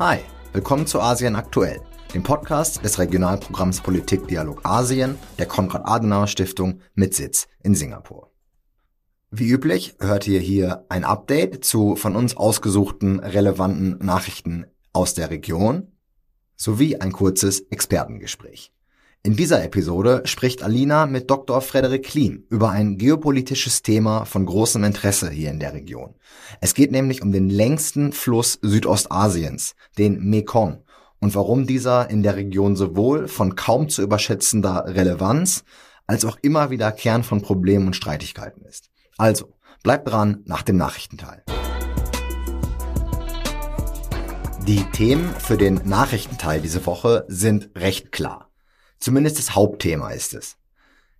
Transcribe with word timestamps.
Hi, 0.00 0.20
willkommen 0.52 0.86
zu 0.86 1.00
Asien 1.00 1.34
aktuell, 1.34 1.80
dem 2.14 2.22
Podcast 2.22 2.84
des 2.84 3.00
Regionalprogramms 3.00 3.80
Politik 3.80 4.28
Dialog 4.28 4.64
Asien 4.64 5.18
der 5.40 5.46
Konrad-Adenauer-Stiftung 5.46 6.82
mit 6.94 7.14
Sitz 7.14 7.48
in 7.64 7.74
Singapur. 7.74 8.30
Wie 9.32 9.48
üblich 9.48 9.96
hört 9.98 10.28
ihr 10.28 10.38
hier 10.38 10.86
ein 10.88 11.02
Update 11.02 11.64
zu 11.64 11.96
von 11.96 12.14
uns 12.14 12.36
ausgesuchten 12.36 13.18
relevanten 13.18 13.98
Nachrichten 13.98 14.66
aus 14.92 15.14
der 15.14 15.30
Region 15.30 15.90
sowie 16.54 16.98
ein 16.98 17.10
kurzes 17.10 17.58
Expertengespräch. 17.62 18.72
In 19.28 19.36
dieser 19.36 19.62
Episode 19.62 20.22
spricht 20.24 20.62
Alina 20.62 21.04
mit 21.04 21.30
Dr. 21.30 21.60
Frederik 21.60 22.02
Klim 22.02 22.44
über 22.48 22.70
ein 22.70 22.96
geopolitisches 22.96 23.82
Thema 23.82 24.24
von 24.24 24.46
großem 24.46 24.82
Interesse 24.84 25.28
hier 25.28 25.50
in 25.50 25.60
der 25.60 25.74
Region. 25.74 26.14
Es 26.62 26.72
geht 26.72 26.92
nämlich 26.92 27.20
um 27.20 27.30
den 27.30 27.50
längsten 27.50 28.12
Fluss 28.12 28.58
Südostasiens, 28.62 29.74
den 29.98 30.18
Mekong, 30.30 30.82
und 31.20 31.34
warum 31.34 31.66
dieser 31.66 32.08
in 32.08 32.22
der 32.22 32.36
Region 32.36 32.74
sowohl 32.74 33.28
von 33.28 33.54
kaum 33.54 33.90
zu 33.90 34.00
überschätzender 34.00 34.86
Relevanz 34.86 35.62
als 36.06 36.24
auch 36.24 36.38
immer 36.40 36.70
wieder 36.70 36.90
Kern 36.90 37.22
von 37.22 37.42
Problemen 37.42 37.88
und 37.88 37.96
Streitigkeiten 37.96 38.64
ist. 38.64 38.88
Also, 39.18 39.52
bleibt 39.82 40.08
dran 40.08 40.42
nach 40.46 40.62
dem 40.62 40.78
Nachrichtenteil. 40.78 41.44
Die 44.66 44.84
Themen 44.92 45.28
für 45.38 45.58
den 45.58 45.82
Nachrichtenteil 45.84 46.62
diese 46.62 46.86
Woche 46.86 47.26
sind 47.28 47.68
recht 47.76 48.10
klar. 48.10 48.47
Zumindest 48.98 49.38
das 49.38 49.54
Hauptthema 49.54 50.10
ist 50.10 50.34
es. 50.34 50.56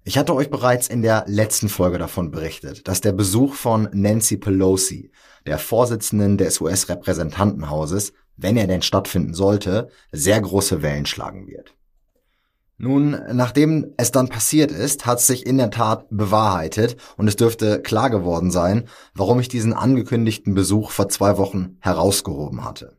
Ich 0.05 0.17
hatte 0.17 0.35
euch 0.35 0.51
bereits 0.51 0.89
in 0.89 1.03
der 1.03 1.25
letzten 1.27 1.69
Folge 1.69 1.99
davon 1.99 2.31
berichtet, 2.31 2.89
dass 2.89 3.01
der 3.01 3.13
Besuch 3.13 3.55
von 3.55 3.89
Nancy 3.93 4.39
Pelosi, 4.39 5.11
der 5.47 5.59
Vorsitzenden 5.59 6.39
des 6.39 6.61
US-Repräsentantenhauses, 6.61 8.13
wenn 8.37 8.57
er 8.57 8.67
denn 8.67 8.83
stattfinden 8.83 9.35
sollte, 9.35 9.89
sehr 10.13 10.41
große 10.41 10.83
Wellen 10.83 11.07
schlagen 11.07 11.47
wird. 11.47 11.75
Nun, 12.79 13.21
nachdem 13.33 13.93
es 13.97 14.13
dann 14.13 14.29
passiert 14.29 14.71
ist, 14.71 15.05
hat 15.05 15.21
sich 15.21 15.45
in 15.45 15.59
der 15.59 15.71
Tat 15.71 16.07
bewahrheitet 16.11 16.97
und 17.17 17.27
es 17.27 17.35
dürfte 17.35 17.83
klar 17.83 18.09
geworden 18.09 18.53
sein, 18.53 18.89
warum 19.15 19.41
ich 19.41 19.49
diesen 19.49 19.73
angekündigten 19.73 20.55
Besuch 20.55 20.93
vor 20.93 21.09
zwei 21.09 21.39
Wochen 21.39 21.77
herausgehoben 21.81 22.65
hatte. 22.65 22.98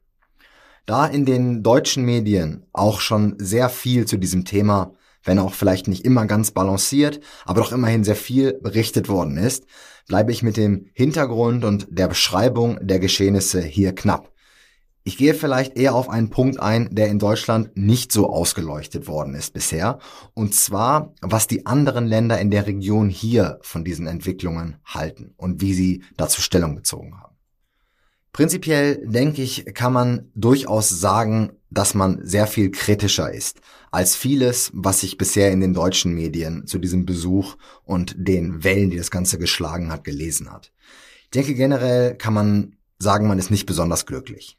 Da 0.90 1.06
in 1.06 1.24
den 1.24 1.62
deutschen 1.62 2.04
Medien 2.04 2.66
auch 2.74 3.00
schon 3.00 3.36
sehr 3.38 3.70
viel 3.70 4.06
zu 4.06 4.18
diesem 4.18 4.44
Thema, 4.44 4.96
wenn 5.24 5.38
auch 5.38 5.54
vielleicht 5.54 5.88
nicht 5.88 6.04
immer 6.04 6.26
ganz 6.26 6.50
balanciert, 6.50 7.20
aber 7.46 7.62
doch 7.62 7.72
immerhin 7.72 8.04
sehr 8.04 8.16
viel 8.16 8.54
berichtet 8.54 9.08
worden 9.08 9.38
ist, 9.38 9.66
bleibe 10.08 10.32
ich 10.32 10.42
mit 10.42 10.58
dem 10.58 10.88
Hintergrund 10.94 11.64
und 11.64 11.86
der 11.92 12.08
Beschreibung 12.08 12.80
der 12.82 12.98
Geschehnisse 12.98 13.62
hier 13.62 13.94
knapp. 13.94 14.34
Ich 15.04 15.16
gehe 15.16 15.36
vielleicht 15.36 15.78
eher 15.78 15.94
auf 15.94 16.10
einen 16.10 16.32
Punkt 16.32 16.60
ein, 16.60 16.90
der 16.92 17.10
in 17.10 17.20
Deutschland 17.20 17.70
nicht 17.78 18.12
so 18.12 18.28
ausgeleuchtet 18.28 19.06
worden 19.06 19.36
ist 19.36 19.54
bisher, 19.54 20.00
und 20.34 20.56
zwar, 20.56 21.14
was 21.22 21.46
die 21.46 21.68
anderen 21.68 22.08
Länder 22.08 22.40
in 22.40 22.50
der 22.50 22.66
Region 22.66 23.10
hier 23.10 23.60
von 23.62 23.84
diesen 23.84 24.08
Entwicklungen 24.08 24.78
halten 24.86 25.36
und 25.38 25.62
wie 25.62 25.76
sie 25.76 26.02
dazu 26.18 26.42
Stellung 26.42 26.74
bezogen 26.74 27.16
haben. 27.16 27.29
Prinzipiell 28.32 29.02
denke 29.06 29.42
ich, 29.42 29.66
kann 29.74 29.94
man 29.94 30.32
durchaus 30.36 30.90
sagen, 30.90 31.52
dass 31.72 31.94
man 31.94 32.20
sehr 32.24 32.48
viel 32.48 32.72
kritischer 32.72 33.32
ist 33.32 33.62
als 33.92 34.16
vieles, 34.16 34.72
was 34.74 35.02
sich 35.02 35.18
bisher 35.18 35.52
in 35.52 35.62
den 35.62 35.74
deutschen 35.74 36.14
Medien 36.14 36.68
zu 36.68 36.78
diesem 36.78 37.06
Besuch 37.06 37.56
und 37.84 38.16
den 38.18 38.64
Wellen, 38.64 38.92
die 38.92 38.98
das 38.98 39.12
Ganze 39.12 39.40
geschlagen 39.40 39.92
hat, 39.92 40.04
gelesen 40.04 40.52
hat. 40.52 40.72
Ich 41.24 41.32
denke 41.32 41.56
generell 41.56 42.16
kann 42.16 42.34
man 42.34 42.76
sagen, 43.00 43.28
man 43.28 43.40
ist 43.40 43.52
nicht 43.52 43.66
besonders 43.66 44.06
glücklich. 44.06 44.58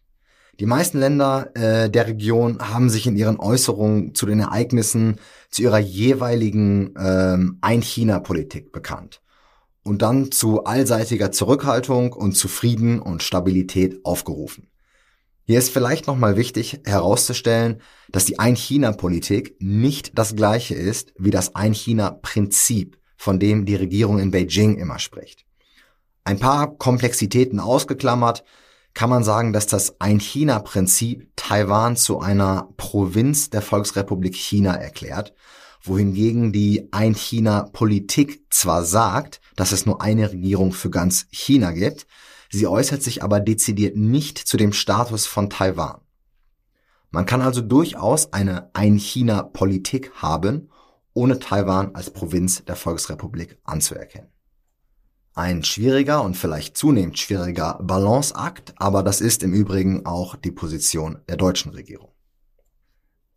Die 0.58 0.66
meisten 0.66 0.98
Länder 0.98 1.50
äh, 1.54 1.88
der 1.88 2.06
Region 2.06 2.58
haben 2.60 2.90
sich 2.90 3.06
in 3.06 3.16
ihren 3.16 3.38
Äußerungen 3.38 4.14
zu 4.14 4.26
den 4.26 4.40
Ereignissen 4.40 5.16
zu 5.48 5.62
ihrer 5.62 5.78
jeweiligen 5.78 6.94
ähm, 6.98 7.58
Ein-China-Politik 7.60 8.72
bekannt 8.72 9.22
und 9.82 10.02
dann 10.02 10.30
zu 10.30 10.64
allseitiger 10.64 11.32
Zurückhaltung 11.32 12.12
und 12.12 12.36
zu 12.36 12.48
Frieden 12.48 13.00
und 13.00 13.22
Stabilität 13.22 14.04
aufgerufen. 14.04 14.68
Hier 15.44 15.58
ist 15.58 15.70
vielleicht 15.70 16.06
nochmal 16.06 16.36
wichtig 16.36 16.80
herauszustellen, 16.84 17.80
dass 18.08 18.24
die 18.24 18.38
Ein-China-Politik 18.38 19.56
nicht 19.58 20.16
das 20.16 20.36
gleiche 20.36 20.74
ist 20.74 21.12
wie 21.18 21.30
das 21.30 21.56
Ein-China-Prinzip, 21.56 22.98
von 23.16 23.40
dem 23.40 23.66
die 23.66 23.74
Regierung 23.74 24.18
in 24.18 24.30
Beijing 24.30 24.76
immer 24.76 24.98
spricht. 24.98 25.44
Ein 26.24 26.38
paar 26.38 26.76
Komplexitäten 26.76 27.58
ausgeklammert, 27.58 28.44
kann 28.94 29.10
man 29.10 29.24
sagen, 29.24 29.52
dass 29.52 29.66
das 29.66 30.00
Ein-China-Prinzip 30.00 31.28
Taiwan 31.36 31.96
zu 31.96 32.20
einer 32.20 32.68
Provinz 32.76 33.50
der 33.50 33.62
Volksrepublik 33.62 34.36
China 34.36 34.74
erklärt 34.74 35.34
wohingegen 35.82 36.52
die 36.52 36.88
Ein-China-Politik 36.92 38.44
zwar 38.50 38.84
sagt, 38.84 39.40
dass 39.60 39.72
es 39.72 39.84
nur 39.84 40.00
eine 40.00 40.32
Regierung 40.32 40.72
für 40.72 40.88
ganz 40.88 41.26
China 41.30 41.72
gibt, 41.72 42.06
sie 42.48 42.66
äußert 42.66 43.02
sich 43.02 43.22
aber 43.22 43.40
dezidiert 43.40 43.94
nicht 43.94 44.38
zu 44.38 44.56
dem 44.56 44.72
Status 44.72 45.26
von 45.26 45.50
Taiwan. 45.50 46.00
Man 47.10 47.26
kann 47.26 47.42
also 47.42 47.60
durchaus 47.60 48.32
eine 48.32 48.74
Ein-China-Politik 48.74 50.12
haben, 50.14 50.70
ohne 51.12 51.40
Taiwan 51.40 51.94
als 51.94 52.10
Provinz 52.10 52.64
der 52.64 52.74
Volksrepublik 52.74 53.58
anzuerkennen. 53.64 54.30
Ein 55.34 55.62
schwieriger 55.62 56.22
und 56.22 56.38
vielleicht 56.38 56.78
zunehmend 56.78 57.18
schwieriger 57.18 57.78
Balanceakt, 57.82 58.72
aber 58.76 59.02
das 59.02 59.20
ist 59.20 59.42
im 59.42 59.52
Übrigen 59.52 60.06
auch 60.06 60.36
die 60.36 60.52
Position 60.52 61.18
der 61.28 61.36
deutschen 61.36 61.72
Regierung. 61.72 62.09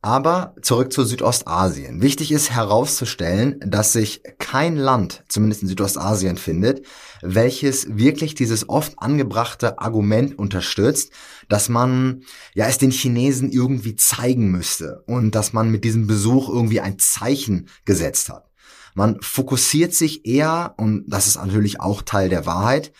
Aber 0.05 0.53
zurück 0.61 0.91
zu 0.91 1.05
Südostasien. 1.05 2.01
Wichtig 2.01 2.33
ist 2.33 2.51
herauszustellen, 2.51 3.61
dass 3.65 3.93
sich 3.93 4.21
kein 4.37 4.75
Land, 4.75 5.23
zumindest 5.29 5.61
in 5.61 5.69
Südostasien, 5.69 6.35
findet, 6.35 6.85
welches 7.21 7.87
wirklich 7.95 8.35
dieses 8.35 8.67
oft 8.67 8.95
angebrachte 8.97 9.79
Argument 9.79 10.37
unterstützt, 10.37 11.13
dass 11.47 11.69
man 11.69 12.23
ja 12.53 12.67
es 12.67 12.77
den 12.77 12.91
Chinesen 12.91 13.49
irgendwie 13.49 13.95
zeigen 13.95 14.51
müsste 14.51 15.03
und 15.07 15.35
dass 15.35 15.53
man 15.53 15.71
mit 15.71 15.85
diesem 15.85 16.05
Besuch 16.05 16.49
irgendwie 16.49 16.81
ein 16.81 16.99
Zeichen 16.99 17.69
gesetzt 17.85 18.27
hat. 18.27 18.51
Man 18.95 19.21
fokussiert 19.21 19.93
sich 19.93 20.25
eher, 20.25 20.73
und 20.75 21.05
das 21.07 21.27
ist 21.27 21.37
natürlich 21.37 21.79
auch 21.79 22.01
Teil 22.01 22.27
der 22.27 22.45
Wahrheit, 22.45 22.91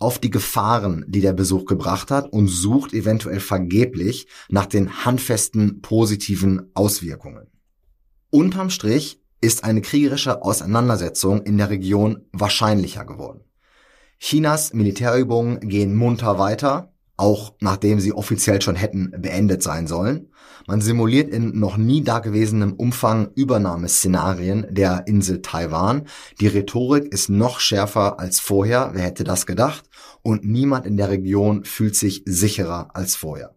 auf 0.00 0.18
die 0.18 0.30
Gefahren, 0.30 1.04
die 1.06 1.20
der 1.20 1.34
Besuch 1.34 1.66
gebracht 1.66 2.10
hat 2.10 2.32
und 2.32 2.48
sucht 2.48 2.92
eventuell 2.92 3.38
vergeblich 3.38 4.26
nach 4.48 4.66
den 4.66 5.04
handfesten 5.04 5.82
positiven 5.82 6.70
Auswirkungen. 6.74 7.46
Unterm 8.30 8.70
Strich 8.70 9.20
ist 9.40 9.62
eine 9.64 9.82
kriegerische 9.82 10.42
Auseinandersetzung 10.42 11.42
in 11.42 11.58
der 11.58 11.70
Region 11.70 12.26
wahrscheinlicher 12.32 13.04
geworden. 13.04 13.44
Chinas 14.18 14.74
Militärübungen 14.74 15.60
gehen 15.60 15.94
munter 15.94 16.38
weiter, 16.38 16.92
auch 17.16 17.54
nachdem 17.60 18.00
sie 18.00 18.14
offiziell 18.14 18.62
schon 18.62 18.76
hätten 18.76 19.10
beendet 19.18 19.62
sein 19.62 19.86
sollen. 19.86 20.30
Man 20.66 20.80
simuliert 20.80 21.28
in 21.28 21.58
noch 21.58 21.76
nie 21.76 22.02
dagewesenem 22.02 22.72
Umfang 22.72 23.30
Übernahmeszenarien 23.34 24.66
der 24.70 25.06
Insel 25.06 25.42
Taiwan. 25.42 26.06
Die 26.40 26.46
Rhetorik 26.46 27.12
ist 27.12 27.28
noch 27.28 27.60
schärfer 27.60 28.18
als 28.18 28.40
vorher, 28.40 28.90
wer 28.94 29.02
hätte 29.02 29.24
das 29.24 29.44
gedacht? 29.44 29.89
Und 30.22 30.44
niemand 30.44 30.86
in 30.86 30.96
der 30.96 31.08
Region 31.08 31.64
fühlt 31.64 31.96
sich 31.96 32.22
sicherer 32.26 32.90
als 32.94 33.16
vorher. 33.16 33.54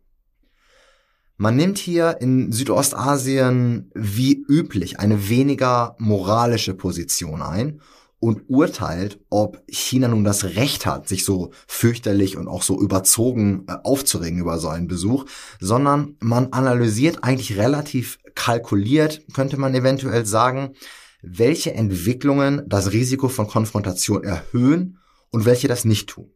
Man 1.37 1.55
nimmt 1.55 1.77
hier 1.77 2.21
in 2.21 2.51
Südostasien 2.51 3.91
wie 3.95 4.45
üblich 4.47 4.99
eine 4.99 5.29
weniger 5.29 5.95
moralische 5.99 6.73
Position 6.73 7.41
ein 7.41 7.81
und 8.23 8.43
urteilt, 8.47 9.19
ob 9.29 9.61
China 9.67 10.07
nun 10.07 10.23
das 10.23 10.45
Recht 10.45 10.85
hat, 10.85 11.09
sich 11.09 11.25
so 11.25 11.51
fürchterlich 11.67 12.37
und 12.37 12.47
auch 12.47 12.63
so 12.63 12.79
überzogen 12.79 13.65
äh, 13.67 13.75
aufzuregen 13.83 14.39
über 14.39 14.59
so 14.59 14.69
einen 14.69 14.87
Besuch, 14.87 15.25
sondern 15.59 16.15
man 16.21 16.53
analysiert 16.53 17.25
eigentlich 17.25 17.57
relativ 17.57 18.19
kalkuliert, 18.33 19.25
könnte 19.33 19.57
man 19.57 19.75
eventuell 19.75 20.25
sagen, 20.25 20.75
welche 21.21 21.73
Entwicklungen 21.73 22.61
das 22.65 22.93
Risiko 22.93 23.27
von 23.27 23.47
Konfrontation 23.47 24.23
erhöhen 24.23 24.99
und 25.29 25.43
welche 25.43 25.67
das 25.67 25.83
nicht 25.83 26.07
tun. 26.07 26.31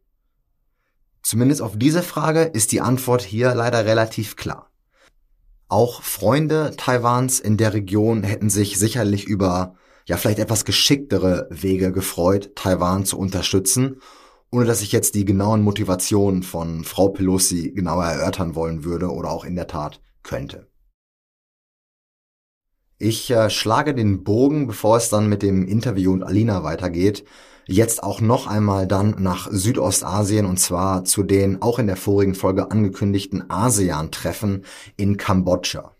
Zumindest 1.27 1.61
auf 1.61 1.77
diese 1.77 2.03
Frage 2.03 2.43
ist 2.43 2.71
die 2.71 2.79
Antwort 2.79 3.21
hier 3.21 3.53
leider 3.53 3.85
relativ 3.85 4.37
klar. 4.37 4.71
Auch 5.67 6.01
Freunde 6.01 6.73
Taiwans 6.77 7.41
in 7.41 7.57
der 7.57 7.73
Region 7.73 8.23
hätten 8.23 8.49
sich 8.49 8.79
sicherlich 8.79 9.25
über 9.25 9.75
ja 10.05 10.15
vielleicht 10.15 10.39
etwas 10.39 10.63
geschicktere 10.63 11.49
Wege 11.49 11.91
gefreut, 11.91 12.55
Taiwan 12.55 13.03
zu 13.03 13.19
unterstützen, 13.19 13.99
ohne 14.51 14.63
dass 14.63 14.81
ich 14.81 14.93
jetzt 14.93 15.15
die 15.15 15.25
genauen 15.25 15.63
Motivationen 15.63 16.43
von 16.43 16.85
Frau 16.85 17.09
Pelosi 17.09 17.73
genauer 17.73 18.05
erörtern 18.05 18.55
wollen 18.55 18.85
würde 18.85 19.11
oder 19.11 19.29
auch 19.29 19.43
in 19.43 19.57
der 19.57 19.67
Tat 19.67 19.99
könnte. 20.23 20.69
Ich 22.99 23.29
äh, 23.31 23.49
schlage 23.49 23.93
den 23.93 24.23
Bogen, 24.23 24.65
bevor 24.65 24.95
es 24.95 25.09
dann 25.09 25.27
mit 25.27 25.43
dem 25.43 25.67
Interview 25.67 26.13
und 26.13 26.23
Alina 26.23 26.63
weitergeht, 26.63 27.25
jetzt 27.67 28.01
auch 28.01 28.21
noch 28.21 28.47
einmal 28.47 28.87
dann 28.87 29.15
nach 29.19 29.47
Südostasien 29.51 30.45
und 30.45 30.57
zwar 30.59 31.03
zu 31.05 31.23
den 31.23 31.61
auch 31.61 31.79
in 31.79 31.87
der 31.87 31.97
vorigen 31.97 32.35
Folge 32.35 32.71
angekündigten 32.71 33.49
ASEAN-Treffen 33.49 34.63
in 34.95 35.17
Kambodscha. 35.17 35.91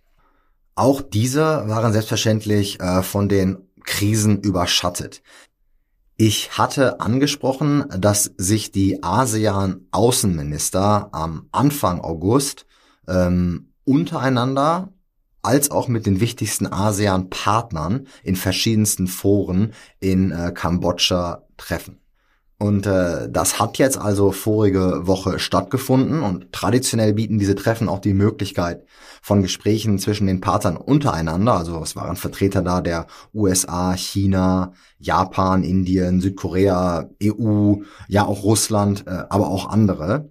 Auch 0.76 1.02
diese 1.02 1.68
waren 1.68 1.94
selbstverständlich 1.94 2.80
äh, 2.80 3.04
von 3.04 3.30
den 3.30 3.58
Krisen 3.84 4.40
überschattet. 4.40 5.22
Ich 6.18 6.58
hatte 6.58 7.00
angesprochen, 7.00 7.86
dass 7.96 8.32
sich 8.38 8.72
die 8.72 9.04
ASEAN-Außenminister 9.04 11.10
am 11.12 11.48
Anfang 11.52 12.02
August 12.02 12.66
ähm, 13.08 13.74
untereinander 13.86 14.90
als 15.42 15.72
auch 15.72 15.88
mit 15.88 16.06
den 16.06 16.20
wichtigsten 16.20 16.68
ASEAN-Partnern 16.68 18.08
in 18.24 18.36
verschiedensten 18.36 19.08
Foren 19.08 19.74
in 20.00 20.32
äh, 20.32 20.52
Kambodscha 20.54 21.44
treffen. 21.58 22.00
Und 22.60 22.88
äh, 22.88 23.30
das 23.30 23.60
hat 23.60 23.78
jetzt 23.78 24.00
also 24.00 24.32
vorige 24.32 25.06
Woche 25.06 25.38
stattgefunden 25.38 26.24
und 26.24 26.52
traditionell 26.52 27.14
bieten 27.14 27.38
diese 27.38 27.54
Treffen 27.54 27.88
auch 27.88 28.00
die 28.00 28.16
Möglichkeit 28.16 28.84
von 29.22 29.44
Gesprächen 29.44 30.00
zwischen 30.00 30.26
den 30.26 30.42
Partnern 30.42 30.76
untereinander. 30.76 31.54
Also 31.54 31.80
es 31.84 31.96
waren 31.96 32.16
Vertreter 32.16 32.64
da 32.64 32.82
der 32.82 33.06
USA, 33.32 33.96
China, 33.96 34.74
Japan, 34.98 35.62
Indien, 35.64 36.20
Südkorea, 36.20 37.12
EU, 37.22 37.76
ja 38.08 38.26
auch 38.26 38.44
Russland, 38.44 39.06
äh, 39.06 39.26
aber 39.30 39.50
auch 39.50 39.70
andere. 39.70 40.30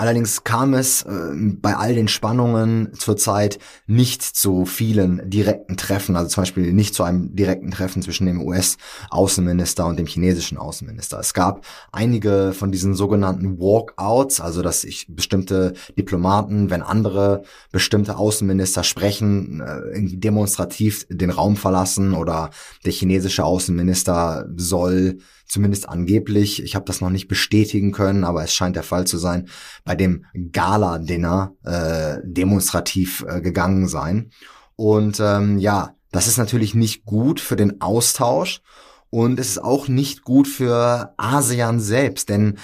Allerdings 0.00 0.44
kam 0.44 0.74
es 0.74 1.02
äh, 1.02 1.10
bei 1.34 1.74
all 1.74 1.92
den 1.92 2.06
Spannungen 2.06 2.92
zurzeit 2.94 3.58
nicht 3.88 4.22
zu 4.22 4.64
vielen 4.64 5.28
direkten 5.28 5.76
Treffen, 5.76 6.14
also 6.14 6.28
zum 6.28 6.42
Beispiel 6.42 6.72
nicht 6.72 6.94
zu 6.94 7.02
einem 7.02 7.34
direkten 7.34 7.72
Treffen 7.72 8.00
zwischen 8.00 8.26
dem 8.26 8.40
US-Außenminister 8.40 9.84
und 9.86 9.98
dem 9.98 10.06
chinesischen 10.06 10.56
Außenminister. 10.56 11.18
Es 11.18 11.34
gab 11.34 11.66
einige 11.90 12.52
von 12.52 12.70
diesen 12.70 12.94
sogenannten 12.94 13.58
Walkouts, 13.58 14.40
also 14.40 14.62
dass 14.62 14.82
sich 14.82 15.06
bestimmte 15.08 15.72
Diplomaten, 15.98 16.70
wenn 16.70 16.82
andere 16.82 17.42
bestimmte 17.72 18.18
Außenminister 18.18 18.84
sprechen, 18.84 19.60
äh, 19.60 20.16
demonstrativ 20.16 21.08
den 21.10 21.30
Raum 21.30 21.56
verlassen 21.56 22.14
oder 22.14 22.50
der 22.84 22.92
chinesische 22.92 23.44
Außenminister 23.44 24.48
soll 24.56 25.18
zumindest 25.48 25.88
angeblich, 25.88 26.62
ich 26.62 26.74
habe 26.74 26.84
das 26.84 27.00
noch 27.00 27.10
nicht 27.10 27.28
bestätigen 27.28 27.92
können, 27.92 28.24
aber 28.24 28.44
es 28.44 28.54
scheint 28.54 28.76
der 28.76 28.82
Fall 28.82 29.06
zu 29.06 29.18
sein, 29.18 29.48
bei 29.84 29.94
dem 29.94 30.24
Gala-Dinner 30.52 31.52
äh, 31.64 32.18
demonstrativ 32.22 33.24
äh, 33.26 33.40
gegangen 33.40 33.88
sein. 33.88 34.30
Und 34.76 35.18
ähm, 35.20 35.58
ja, 35.58 35.94
das 36.12 36.26
ist 36.28 36.38
natürlich 36.38 36.74
nicht 36.74 37.04
gut 37.04 37.40
für 37.40 37.56
den 37.56 37.80
Austausch 37.80 38.60
und 39.10 39.40
es 39.40 39.50
ist 39.50 39.64
auch 39.64 39.88
nicht 39.88 40.22
gut 40.22 40.46
für 40.46 41.14
ASEAN 41.16 41.80
selbst, 41.80 42.28
denn 42.28 42.58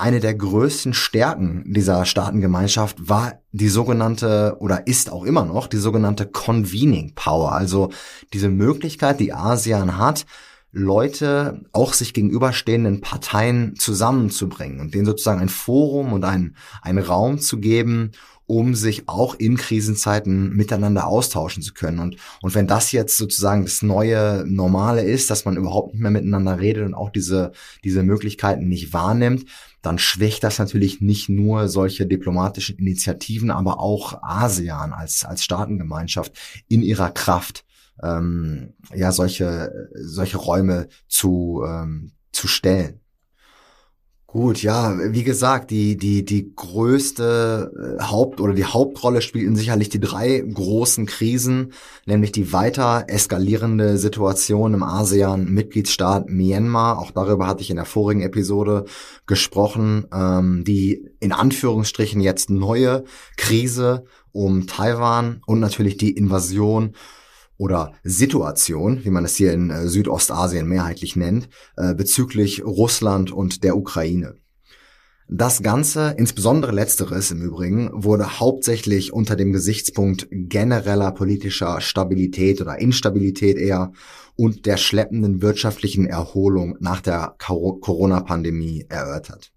eine 0.00 0.20
der 0.20 0.34
größten 0.34 0.94
Stärken 0.94 1.64
dieser 1.66 2.04
Staatengemeinschaft 2.04 3.08
war 3.08 3.40
die 3.50 3.68
sogenannte 3.68 4.56
oder 4.60 4.86
ist 4.86 5.10
auch 5.10 5.24
immer 5.24 5.44
noch 5.44 5.66
die 5.66 5.76
sogenannte 5.76 6.26
Convening 6.26 7.14
Power, 7.16 7.52
also 7.52 7.90
diese 8.32 8.48
Möglichkeit, 8.48 9.18
die 9.18 9.32
ASEAN 9.32 9.98
hat, 9.98 10.24
Leute, 10.70 11.62
auch 11.72 11.94
sich 11.94 12.12
gegenüberstehenden 12.12 13.00
Parteien 13.00 13.74
zusammenzubringen 13.76 14.80
und 14.80 14.94
denen 14.94 15.06
sozusagen 15.06 15.40
ein 15.40 15.48
Forum 15.48 16.12
und 16.12 16.24
ein, 16.24 16.56
einen 16.82 16.98
Raum 16.98 17.38
zu 17.38 17.58
geben, 17.58 18.12
um 18.48 18.74
sich 18.74 19.08
auch 19.08 19.34
in 19.34 19.58
Krisenzeiten 19.58 20.56
miteinander 20.56 21.06
austauschen 21.06 21.62
zu 21.62 21.74
können. 21.74 21.98
Und, 21.98 22.16
und 22.40 22.54
wenn 22.54 22.66
das 22.66 22.92
jetzt 22.92 23.18
sozusagen 23.18 23.64
das 23.64 23.82
neue 23.82 24.44
Normale 24.46 25.02
ist, 25.02 25.30
dass 25.30 25.44
man 25.44 25.58
überhaupt 25.58 25.92
nicht 25.92 26.02
mehr 26.02 26.10
miteinander 26.10 26.58
redet 26.58 26.86
und 26.86 26.94
auch 26.94 27.10
diese, 27.10 27.52
diese 27.84 28.02
Möglichkeiten 28.02 28.66
nicht 28.66 28.94
wahrnimmt, 28.94 29.44
dann 29.82 29.98
schwächt 29.98 30.42
das 30.44 30.58
natürlich 30.58 31.02
nicht 31.02 31.28
nur 31.28 31.68
solche 31.68 32.06
diplomatischen 32.06 32.78
Initiativen, 32.78 33.50
aber 33.50 33.80
auch 33.80 34.22
ASEAN 34.22 34.94
als, 34.94 35.24
als 35.24 35.44
Staatengemeinschaft 35.44 36.32
in 36.68 36.82
ihrer 36.82 37.10
Kraft 37.10 37.64
ähm, 38.02 38.74
ja 38.94 39.12
solche 39.12 39.88
solche 39.94 40.38
Räume 40.38 40.88
zu 41.08 41.62
ähm, 41.66 42.12
zu 42.32 42.48
stellen. 42.48 43.00
Gut, 44.30 44.62
ja, 44.62 44.94
wie 45.14 45.24
gesagt, 45.24 45.70
die 45.70 45.96
die 45.96 46.22
die 46.22 46.54
größte 46.54 47.96
äh, 47.98 48.02
Haupt 48.02 48.42
oder 48.42 48.52
die 48.52 48.66
Hauptrolle 48.66 49.22
spielten 49.22 49.56
sicherlich 49.56 49.88
die 49.88 50.00
drei 50.00 50.40
großen 50.40 51.06
Krisen, 51.06 51.72
nämlich 52.04 52.30
die 52.32 52.52
weiter 52.52 53.06
eskalierende 53.08 53.96
Situation 53.96 54.74
im 54.74 54.82
ASEAN-Mitgliedsstaat 54.82 56.28
Myanmar. 56.28 56.98
Auch 56.98 57.10
darüber 57.10 57.46
hatte 57.46 57.62
ich 57.62 57.70
in 57.70 57.76
der 57.76 57.86
vorigen 57.86 58.20
Episode 58.20 58.84
gesprochen. 59.26 60.06
Ähm, 60.12 60.62
die 60.62 61.08
in 61.20 61.32
Anführungsstrichen 61.32 62.20
jetzt 62.20 62.50
neue 62.50 63.04
Krise 63.38 64.04
um 64.32 64.66
Taiwan 64.66 65.40
und 65.46 65.58
natürlich 65.58 65.96
die 65.96 66.10
Invasion 66.10 66.92
oder 67.58 67.92
Situation, 68.04 69.04
wie 69.04 69.10
man 69.10 69.24
es 69.24 69.36
hier 69.36 69.52
in 69.52 69.68
äh, 69.68 69.86
Südostasien 69.88 70.66
mehrheitlich 70.66 71.16
nennt, 71.16 71.48
äh, 71.76 71.94
bezüglich 71.94 72.64
Russland 72.64 73.30
und 73.30 73.64
der 73.64 73.76
Ukraine. 73.76 74.36
Das 75.30 75.62
Ganze, 75.62 76.14
insbesondere 76.16 76.72
letzteres 76.72 77.30
im 77.30 77.42
Übrigen, 77.42 77.90
wurde 77.92 78.40
hauptsächlich 78.40 79.12
unter 79.12 79.36
dem 79.36 79.52
Gesichtspunkt 79.52 80.26
genereller 80.30 81.12
politischer 81.12 81.82
Stabilität 81.82 82.62
oder 82.62 82.78
Instabilität 82.78 83.58
eher 83.58 83.92
und 84.36 84.64
der 84.64 84.78
schleppenden 84.78 85.42
wirtschaftlichen 85.42 86.06
Erholung 86.06 86.78
nach 86.80 87.02
der 87.02 87.34
Corona-Pandemie 87.38 88.86
erörtert. 88.88 89.52